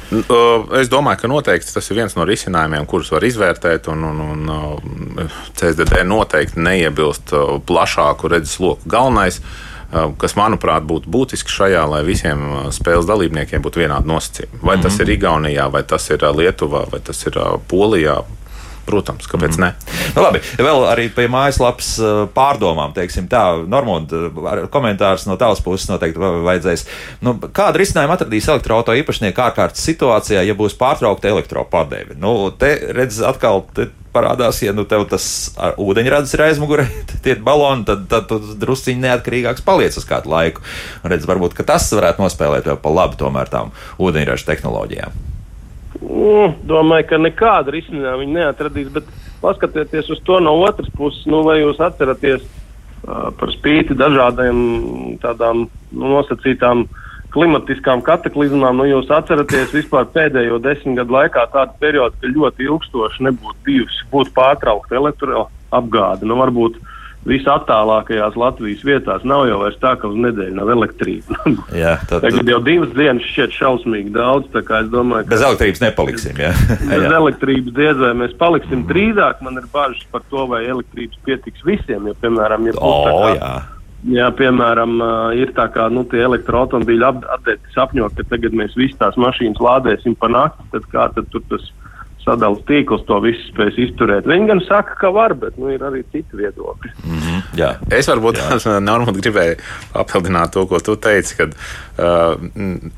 Es 0.78 0.90
domāju, 0.92 1.22
ka 1.22 1.30
noteikti 1.30 1.72
tas 1.72 1.88
ir 1.88 2.02
viens 2.02 2.14
no 2.18 2.26
risinājumiem, 2.28 2.86
kurus 2.90 3.12
var 3.14 3.24
izvērtēt. 3.24 3.88
Un, 3.92 4.04
un, 4.04 4.22
un 4.34 5.28
CSDD 5.56 6.02
noteikti 6.08 6.60
neiebilst 6.60 7.32
plašāku 7.68 8.32
redzesloku. 8.32 8.88
Galvenais, 8.92 9.40
kas 10.20 10.36
manuprāt 10.38 10.84
būtu 10.88 11.10
būtiski 11.12 11.52
šajā, 11.52 11.86
lai 11.88 12.02
visiem 12.06 12.44
spēles 12.74 13.08
dalībniekiem 13.08 13.64
būtu 13.64 13.84
vienādi 13.84 14.10
nosacījumi. 14.12 14.62
Vai 14.62 14.78
tas 14.80 14.98
mhm. 14.98 15.02
ir 15.04 15.16
Igaunijā, 15.16 15.66
vai 15.72 15.84
tas 15.88 16.08
ir 16.12 16.28
Lietuvā, 16.36 16.86
vai 16.92 17.02
tas 17.04 17.26
ir 17.28 17.40
Polijā. 17.70 18.20
Protams, 18.86 19.28
kāpēc 19.30 19.56
mm. 19.58 19.62
ne? 19.62 19.94
Nu, 20.16 20.24
labi, 20.24 20.42
vēl 20.58 20.84
arī 20.90 21.06
pie 21.14 21.28
mājaslapas 21.30 21.92
eh, 22.02 22.20
pārdomām, 22.34 22.94
teiksim, 22.96 23.28
tā, 23.30 23.44
Normunda, 23.70 24.26
komentārs 24.72 25.28
no 25.28 25.38
tavas 25.40 25.62
puses 25.64 25.88
noteikti 25.90 26.18
vajadzēs. 26.18 26.86
Nu, 27.22 27.36
kādu 27.54 27.82
risinājumu 27.82 28.16
atradīs 28.16 28.50
elektroautorāta 28.50 28.98
īpašnieki 29.02 29.44
ārkārtas 29.46 29.86
situācijā, 29.86 30.42
ja 30.46 30.58
būs 30.58 30.76
pārtraukta 30.80 31.30
elektropārdevi? 31.30 32.18
Nu, 32.20 32.36
te 32.58 32.74
redz 32.96 33.22
atkal. 33.26 33.66
Te, 33.76 33.92
parādās, 34.12 34.58
ja 34.60 34.74
nu 34.76 34.84
tev 34.84 35.06
tas 35.08 35.24
ūdeņrads 35.80 36.34
ir 36.36 36.44
aizmugurē, 36.44 36.84
tie 37.24 37.38
baloni, 37.40 37.86
tad, 37.88 38.04
tad 38.12 38.28
tu 38.28 38.40
drusciņi 38.60 39.06
neatkarīgāks 39.06 39.64
paliec 39.64 39.96
uz 39.96 40.04
kādu 40.08 40.34
laiku. 40.34 40.64
Un 41.00 41.14
redz, 41.14 41.24
varbūt 41.28 41.56
tas 41.64 41.88
varētu 41.96 42.26
nospēlēt 42.26 42.68
vēl 42.68 42.80
pa 42.82 42.92
labi 42.92 43.20
tomēr 43.24 43.52
tām 43.52 43.72
ūdeņraža 44.02 44.52
tehnoloģijām. 44.52 45.31
Mm, 46.02 46.56
domāju, 46.66 47.06
ka 47.12 47.18
nekāda 47.20 47.72
risinājuma 47.74 48.18
viņi 48.24 48.34
neatradīs, 48.40 48.90
bet 48.94 49.06
paskatieties 49.42 50.10
uz 50.10 50.22
to 50.26 50.40
no 50.42 50.56
otras 50.64 50.90
puses, 50.96 51.22
nu, 51.30 51.44
vai 51.46 51.60
jūs 51.60 51.78
atceraties 51.82 52.42
uh, 52.42 53.30
par 53.38 53.52
spīti 53.54 53.94
dažādiem 53.98 54.58
tādām 55.22 55.68
nu, 55.68 56.10
nosacītām 56.16 56.88
klimatiskām 57.32 58.02
kataklizmām, 58.04 58.82
nu, 58.82 58.88
jūs 58.90 59.12
atceraties 59.14 59.72
vispār 59.72 60.08
pēdējo 60.12 60.58
desmit 60.64 60.98
gadu 61.00 61.16
laikā 61.16 61.46
tādu 61.54 61.78
periodu, 61.80 62.18
ka 62.20 62.32
ļoti 62.34 62.66
ilgstoši 62.66 63.28
nebūtu 63.28 63.56
bijusi, 63.68 64.02
būtu 64.12 64.34
pārtraukta 64.36 64.98
elektroapgāde. 64.98 66.28
Nu, 66.28 66.36
varbūt 66.42 66.82
visattālākajās 67.28 68.36
Latvijas 68.38 68.82
vietās 68.86 69.24
nav 69.28 69.44
jau 69.46 69.60
tā, 69.80 69.94
ka 69.98 70.10
uz 70.10 70.18
nedēļu 70.24 70.56
nav 70.58 70.70
elektrība. 70.74 71.38
jā, 71.82 71.94
tad, 72.10 72.24
Tagad 72.24 72.50
jau 72.50 72.60
divas 72.66 72.94
dienas 72.96 73.26
šķiet 73.30 73.54
šausmīgi 73.58 74.14
daudz. 74.14 74.48
Domāju, 74.92 75.28
bez 75.30 75.44
elektrības 75.44 75.84
nepaliksim. 75.84 76.40
Jā. 76.42 76.50
bez 76.80 77.04
jā. 77.06 77.12
elektrības 77.20 77.76
diez 77.76 78.00
vai 78.00 78.14
mēs 78.24 78.34
paliksim. 78.40 78.86
Drīzāk 78.88 79.44
man 79.46 79.60
ir 79.60 79.68
bažas 79.74 80.02
par 80.14 80.24
to, 80.32 80.48
vai 80.50 80.64
elektrības 80.66 81.20
pietiks 81.26 81.62
visiem. 81.66 82.10
Jo, 82.10 82.16
piemēram, 82.24 82.66
ja 82.70 82.74
oh, 82.80 83.06
kā, 83.06 83.52
jā. 84.10 84.32
Piemēram, 84.34 84.96
ir 85.38 85.52
tā 85.54 85.68
kā 85.70 85.86
nu, 85.94 86.02
tie 86.10 86.24
elektroautomobīļi 86.26 87.06
apgādāti 87.06 87.76
sapņo, 87.76 88.08
ka 88.16 88.26
tagad 88.32 88.56
mēs 88.58 88.74
visas 88.74 88.98
tās 88.98 89.20
mašīnas 89.20 89.62
lādēsim 89.62 90.18
pa 90.18 90.32
nakti, 90.32 90.66
tad 90.74 90.90
kā 90.90 91.06
tad 91.14 91.30
tur 91.30 91.46
tas 91.52 91.62
ir? 91.70 91.81
Sadalījuma 92.22 92.66
tīkls 92.68 93.04
to 93.08 93.18
visu 93.24 93.42
spēs 93.50 93.78
izturēt. 93.86 94.26
Viņi 94.30 94.48
gan 94.50 94.62
saka, 94.66 94.94
ka 95.00 95.10
var, 95.14 95.34
bet 95.38 95.58
nu, 95.60 95.70
ir 95.74 95.82
arī 95.84 96.02
citi 96.14 96.38
viedokļi. 96.38 96.92
Mm 97.02 97.18
-hmm, 97.18 97.40
jā. 97.58 97.70
es 97.90 98.08
varbūt 98.08 98.38
normāli 98.90 99.24
gribēju 99.24 99.56
papildināt 99.92 100.52
to, 100.54 100.66
ko 100.70 100.80
tu 100.80 100.96
teici, 100.96 101.36
ka 101.38 101.48
uh, 101.48 102.38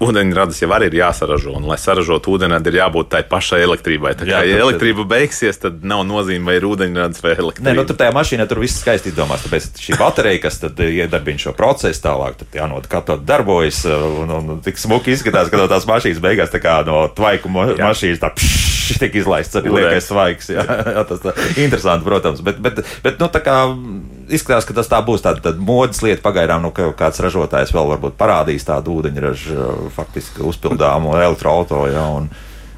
ūdeņradis 0.05 0.63
jau 0.63 0.71
arī 0.77 0.91
ir 0.93 0.99
jāsaražo. 1.01 1.57
Un, 1.57 1.69
lai 1.71 1.79
saražotu 1.81 2.37
ūdeņradi, 2.37 2.69
ir 2.69 2.81
jābūt 2.83 3.11
tai 3.17 3.23
pašai 3.29 3.63
elektrībai. 3.65 4.15
Tā 4.15 4.29
kā, 4.29 4.43
jā, 4.43 4.43
ja 4.45 4.61
elektrība 4.67 5.05
tad... 5.05 5.13
beigsies, 5.15 5.59
tad 5.59 5.85
nav 5.85 6.05
nozīme, 6.09 6.45
vai 6.45 6.59
ir 6.61 6.69
ūdeņradis 6.69 7.25
vai 7.25 7.35
elektrība. 7.37 7.71
Nē, 7.71 7.77
nu, 7.81 7.87
tur 7.89 7.97
tajā 7.97 8.13
mašīnā 8.13 8.49
tur 8.49 8.61
viss 8.61 8.81
skaisti 8.81 9.13
izdomāts. 9.13 9.47
Tāpēc 9.49 9.81
šī 9.81 9.99
baterija, 10.01 10.43
kas 10.45 10.61
tad 10.61 10.85
iedarbina 10.85 11.41
šo 11.41 11.55
procesu 11.57 12.05
tālāk, 12.05 12.37
tad 12.43 12.61
jānot, 12.61 12.89
kā 12.91 13.01
tā 13.01 13.17
darbojas. 13.17 13.85
Un, 13.85 14.31
un, 14.31 14.55
un 14.57 14.63
tik 14.65 14.79
smuki 14.79 15.15
izskatās, 15.15 15.49
ka 15.49 15.61
no 15.61 15.69
tās 15.71 15.89
mašīnas 15.89 16.23
beigās 16.23 16.53
tā 16.53 16.61
kā 16.63 16.81
no 16.87 17.07
tvaiku 17.15 17.49
mašīnas 17.53 18.21
tā 18.23 18.31
pšš, 18.35 18.74
šis 18.85 19.01
tiek 19.03 19.19
izlaists 19.21 19.59
arī 19.61 19.73
liekais 19.75 20.09
svaigs. 20.11 20.51
Jā, 20.55 20.65
jā, 20.97 21.05
tas 21.09 21.27
ir 21.31 21.61
interesanti, 21.67 22.07
protams. 22.07 22.45
Bet, 22.45 22.61
bet, 22.65 22.81
bet 23.05 23.21
nu, 23.23 23.29
kā, 23.33 23.59
izskatās, 24.29 24.69
ka 24.69 24.79
tas 24.79 24.91
tā 24.91 25.03
būs 25.07 25.25
tāda, 25.25 25.43
tāda 25.49 25.63
modes 25.63 26.03
lieta. 26.05 26.23
Pagaidām 26.25 26.65
nu, 26.65 26.73
kāds 26.73 27.23
ražotājs 27.25 27.75
vēl 27.75 27.95
varbūt 27.95 28.19
parādīs 28.21 28.67
tādu 28.69 28.99
ūdeņraža 29.01 29.71
faktiski 29.97 30.45
uzpildāmu 30.47 31.17
elektroautorātu. 31.21 32.29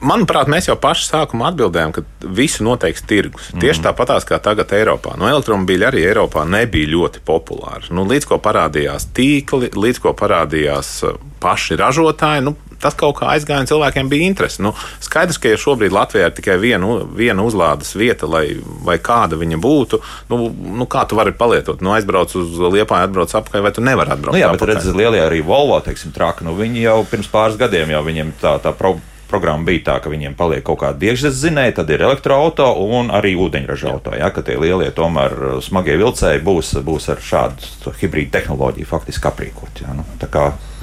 Manuprāt, 0.07 0.49
mēs 0.53 0.67
jau 0.69 0.77
paši 0.77 1.07
sākumā 1.09 1.49
atbildējām, 1.51 1.93
ka 1.97 2.03
visu 2.37 2.65
noteiks 2.67 3.05
tirgus. 3.09 3.49
Mm. 3.55 3.63
Tieši 3.65 3.85
tāpatās 3.87 4.27
kā 4.29 4.37
tagad 4.45 4.75
Eiropā. 4.77 5.15
Nu, 5.17 5.25
elektromobīļa 5.31 5.89
arī 5.89 6.05
Eiropā 6.11 6.45
nebija 6.49 6.91
ļoti 6.93 7.23
populāri. 7.25 7.89
Nu, 7.97 8.05
līdz 8.09 8.29
ko 8.29 8.39
parādījās 8.45 9.09
tīkli, 9.17 9.73
līdz 9.73 10.03
ko 10.05 10.13
parādījās 10.19 10.91
uh, 11.09 11.17
paši 11.41 11.81
ražotāji, 11.81 12.45
nu, 12.45 12.53
tas 12.83 12.97
kaut 12.99 13.19
kā 13.21 13.31
aizgāja, 13.35 13.65
un 13.65 13.71
cilvēkiem 13.71 14.11
bija 14.13 14.29
interese. 14.31 14.63
Nu, 14.65 14.75
skaidrs, 15.05 15.41
ka 15.43 15.53
ja 15.53 15.61
šobrīd 15.61 15.95
Latvijā 15.95 16.31
ir 16.31 16.37
tikai 16.37 16.59
viena, 16.63 17.01
viena 17.17 17.47
uzlādes 17.47 17.95
vieta, 17.99 18.29
lai, 18.31 18.45
vai 18.87 18.99
kāda 19.03 19.39
viņa 19.41 19.61
būtu, 19.63 20.01
nu, 20.33 20.51
nu 20.81 20.89
kā 20.91 21.07
tu 21.09 21.19
vari 21.19 21.35
palietot? 21.37 21.83
Nu, 21.85 21.95
aizbrauc 21.97 22.35
uz 22.39 22.55
Liepāju, 22.61 23.11
atbrauc 23.11 23.35
apakaļ, 23.41 23.67
vai 23.67 23.75
tu 23.75 23.85
nevari 23.85 24.17
atbraukt? 24.17 24.37
Nu, 24.37 24.43
jā, 24.43 24.53
bet 24.55 24.69
redz, 24.71 24.89
lielie 24.97 25.25
arī 25.25 25.43
Volvo, 25.47 25.81
teiksim, 25.85 26.15
traki, 26.17 26.47
nu, 26.47 26.57
viņi 26.59 26.87
jau 26.87 27.03
pirms 27.11 27.31
pāris 27.33 27.61
gadiem 27.61 27.95
jau 27.95 28.07
viņiem 28.07 28.37
tā, 28.43 28.57
tā 28.63 28.75
problēma 28.77 29.15
programma 29.29 29.67
bija 29.67 29.83
tā, 29.91 29.97
ka 30.03 30.11
viņiem 30.11 30.37
paliek 30.39 30.65
kaut 30.67 30.81
kāda 30.83 31.09
iekšzemes 31.09 31.41
zinēja, 31.41 31.77
tad 31.81 31.91
ir 31.91 32.05
elektroautorāta 32.07 32.69
un 32.99 33.11
arī 33.15 33.35
ūdeņraža 33.43 33.91
auto. 33.91 34.15
Ja, 34.17 34.31
ka 34.35 34.45
tie 34.47 34.59
lielie 34.61 34.93
tomēr 34.95 35.59
smagie 35.67 35.99
vilcēji 36.01 36.45
būs, 36.47 36.77
būs 36.87 37.11
ar 37.15 37.23
šādu 37.31 37.95
hibrīdu 38.01 38.35
tehnoloģiju 38.39 38.91
faktiski 38.91 39.31
aprīkoti. 39.33 39.87
Ja, 39.87 39.97
nu, 39.99 40.07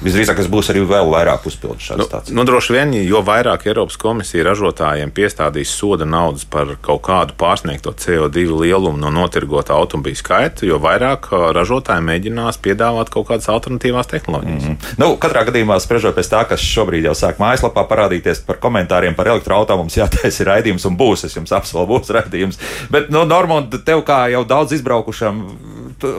Visdrīzāk, 0.04 0.39
tas 0.41 0.49
būs 0.51 0.70
arī 0.74 0.84
vēl 0.88 1.10
vairāk 1.14 1.45
uzpildīts 1.47 1.88
šādas 1.88 2.01
nu, 2.01 2.08
stācijas. 2.10 2.36
Nu, 2.36 2.43
droši 2.47 2.76
vien, 2.76 2.93
jo 3.08 3.22
vairāk 3.26 3.66
Eiropas 3.70 3.97
komisija 4.01 4.45
ražotājiem 4.49 5.14
piestādīs 5.16 5.72
soda 5.72 6.08
naudas 6.10 6.43
par 6.43 6.76
kaut 6.84 7.04
kādu 7.08 7.38
pārsniegto 7.39 7.93
CO2 8.04 8.45
lielumu 8.51 8.99
no 8.99 9.12
notirgota 9.16 9.78
automobīļa 9.78 10.20
skaita, 10.20 10.68
jo 10.68 10.80
vairāk 10.84 11.30
ražotāji 11.56 12.06
mēģinās 12.10 12.60
piedāvāt 12.64 13.14
kaut 13.14 13.30
kādas 13.32 13.49
alternatīvās 13.54 14.12
tehnoloģijas. 14.12 14.64
Mm 14.64 14.76
-hmm. 14.76 14.99
nu, 15.04 15.12
katrā 15.24 15.45
gadījumā, 15.47 15.80
spriežot 15.80 16.18
pēc 16.20 16.32
tā, 16.36 16.43
kas 16.49 16.68
šobrīd 16.68 17.08
jau 17.08 17.16
sāk 17.18 17.39
mājaslapā 17.39 17.88
parādīties 17.88 18.43
par 18.47 18.60
komentāriem 18.60 19.16
par 19.16 19.32
elektroautorātu, 19.32 19.84
mums 19.84 19.97
jātaisa 19.97 20.49
raidījums 20.51 20.86
un 20.89 20.97
būs. 20.99 21.26
Es 21.26 21.36
jums 21.36 21.51
apsolu, 21.51 21.88
būs 21.95 22.12
raidījums. 22.12 22.60
Bet, 22.91 23.10
nu, 23.10 23.24
Normand, 23.26 23.74
tev 23.86 24.04
kā 24.04 24.28
jau 24.32 24.43
daudz 24.43 24.76
izbraukušam, 24.76 25.43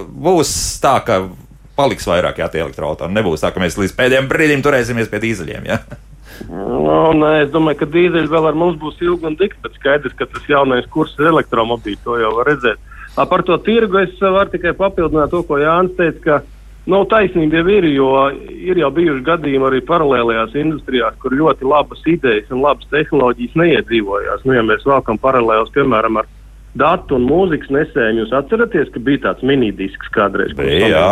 būs 0.08 0.80
tā, 0.80 0.98
ka 1.04 1.22
paliks 1.76 2.08
vairāk 2.08 2.40
jā, 2.40 2.48
tie 2.50 2.62
elektroautori. 2.64 3.14
Nebūs 3.14 3.44
tā, 3.44 3.52
ka 3.54 3.62
mēs 3.62 3.78
līdz 3.80 3.94
pēdējiem 3.98 4.30
brīdim 4.30 4.64
turēsimies 4.64 5.10
pie 5.12 5.22
dīzeļiem. 5.26 5.70
Jā. 5.70 5.80
No, 6.50 7.12
nē, 7.14 7.44
es 7.44 7.52
domāju, 7.54 7.82
ka 7.82 7.90
dīzeļi 7.94 8.30
vēl 8.30 8.48
ar 8.50 8.58
mums 8.58 8.78
būs 8.80 8.98
ilgi 9.04 9.28
un 9.28 9.36
dikti, 9.38 9.60
bet 9.62 9.76
skaidrs, 9.78 10.16
ka 10.18 10.26
tas 10.30 10.48
jaunais 10.50 10.88
kurs 10.90 11.14
ir 11.20 11.30
elektromobīļi. 11.30 12.00
To 12.06 12.18
jau 12.18 12.32
var 12.38 12.50
redzēt. 12.50 12.90
Par 13.14 13.44
to 13.46 13.58
tirgu 13.62 14.00
es 14.02 14.16
varu 14.18 14.50
tikai 14.50 14.74
papildināt 14.74 15.30
to, 15.30 15.44
ko 15.46 15.60
Jānis 15.62 15.94
teica, 15.98 16.22
ka 16.24 16.40
nu, 16.90 17.04
taisnība 17.08 17.60
jau 17.60 17.68
ir, 17.76 17.86
jo 17.94 18.08
ir 18.50 18.80
jau 18.82 18.90
bijuši 18.96 19.22
gadījumi 19.28 19.68
arī 19.68 19.82
paralēlajās 19.86 20.56
industrijās, 20.58 21.14
kur 21.22 21.36
ļoti 21.38 21.68
labas 21.70 22.02
idejas 22.10 22.50
un 22.50 22.64
labas 22.64 22.90
tehnoloģijas 22.90 23.54
neiedzīvojās. 23.60 24.42
Nu, 24.44 24.56
ja 24.58 24.64
mēs 24.66 24.82
vēlamies 24.88 25.22
paralēlus, 25.22 25.72
piemēram, 25.76 26.18
ar 26.22 26.30
datu 26.78 27.18
un 27.18 27.26
mūzikas 27.28 27.70
nesēju. 27.74 28.22
Jūs 28.22 28.34
atceraties, 28.38 28.90
ka 28.94 29.02
bija 29.06 29.22
tāds 29.28 29.46
minidisks 29.46 30.10
kādreiz? 30.14 30.54
Bija, 30.58 30.90
jā, 30.90 31.06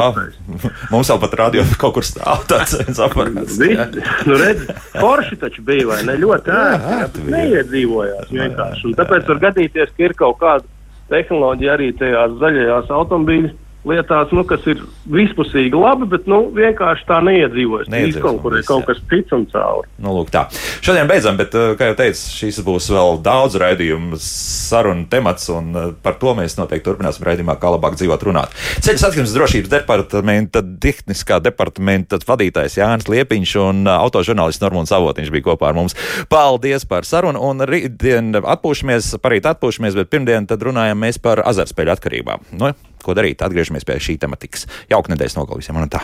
mums 0.92 1.10
vēl 1.12 1.22
pat 1.22 1.38
radio 1.44 1.64
kaut 1.82 1.96
kur 1.98 2.06
stāv 2.06 2.44
tāds 2.50 3.00
aparāts. 3.02 3.58
nu, 3.60 4.38
redz, 4.40 4.68
Porsche 4.98 5.38
taču 5.40 5.64
bija, 5.66 5.88
vai 5.92 6.02
ne? 6.08 6.18
Ļoti 6.22 6.54
ērti. 6.58 7.26
Neiedzīvojās 7.32 8.30
vienkārši. 8.34 8.88
Un 8.90 8.98
tāpēc 8.98 9.28
var 9.30 9.42
gadīties, 9.48 9.94
ka 9.96 10.08
ir 10.08 10.16
kaut 10.18 10.40
kāda 10.42 10.68
tehnoloģija 11.12 11.76
arī 11.76 11.90
tajās 11.98 12.38
zaļajās 12.40 12.92
automobīļās 12.98 13.58
lietās, 13.88 14.30
nu, 14.34 14.44
kas 14.46 14.64
ir 14.70 14.82
vispusīgi 15.10 15.74
labi, 15.74 16.06
bet 16.10 16.28
nu, 16.30 16.44
vienkārši 16.54 17.06
tā 17.08 17.18
neiedzīvojas. 17.26 17.90
Izkonkurē 18.12 18.62
kaut 18.66 18.86
kas 18.88 19.00
cits 19.10 19.34
un 19.34 19.46
cauri. 19.50 19.90
Nu, 20.02 20.14
lūk, 20.16 20.30
tā. 20.34 20.44
Šodien 20.84 21.10
beidzam, 21.10 21.38
bet, 21.40 21.54
eh, 21.58 21.74
kā 21.78 21.90
jau 21.90 21.96
teicu, 21.98 22.22
šīs 22.38 22.60
būs 22.66 22.88
vēl 22.94 23.18
daudz 23.24 23.58
raidījumu 23.62 24.18
sarunu 24.22 25.08
temats, 25.10 25.48
un 25.52 25.72
eh, 25.74 25.88
par 26.02 26.18
to 26.22 26.34
mēs 26.38 26.56
noteikti 26.60 26.86
turpināsim 26.88 27.26
raidījumā, 27.26 27.58
kā 27.58 27.74
labāk 27.74 27.98
dzīvot 27.98 28.26
runāt. 28.28 28.54
Ceļu 28.82 29.02
satiksmes 29.02 29.34
drošības 29.34 29.72
departamenta, 29.72 30.62
tehniskā 30.62 31.40
departamenta 31.42 32.20
vadītājs 32.22 32.78
Jānis 32.78 33.10
Liepiņš 33.10 33.56
un 33.64 33.82
eh, 33.86 33.98
autožurnālists 33.98 34.62
Normons 34.62 34.94
Avotiņš 34.94 35.34
bija 35.34 35.48
kopā 35.50 35.72
ar 35.72 35.78
mums. 35.78 35.98
Paldies 36.30 36.86
par 36.86 37.08
sarunu, 37.08 37.42
un 37.42 37.66
rītdien 37.66 38.36
atpūšamies, 38.38 39.16
parīt 39.22 39.50
atpūšamies, 39.50 39.98
bet 39.98 40.12
pirmdien 40.12 40.46
tad 40.46 40.62
runājam 40.62 41.02
mēs 41.02 41.18
par 41.22 41.42
azartspēļu 41.50 41.96
atkarībām. 41.96 42.46
Nu, 42.54 42.70
ko 43.04 43.16
darīt? 43.18 43.42
Atgriežamies 43.44 43.86
pie 43.88 43.98
šī 44.02 44.18
tematikas. 44.22 44.68
Jauka 44.92 45.12
nedēļas 45.14 45.38
nogalē 45.38 45.62
visiem 45.62 45.80
un 45.82 45.92
tā. 45.92 46.02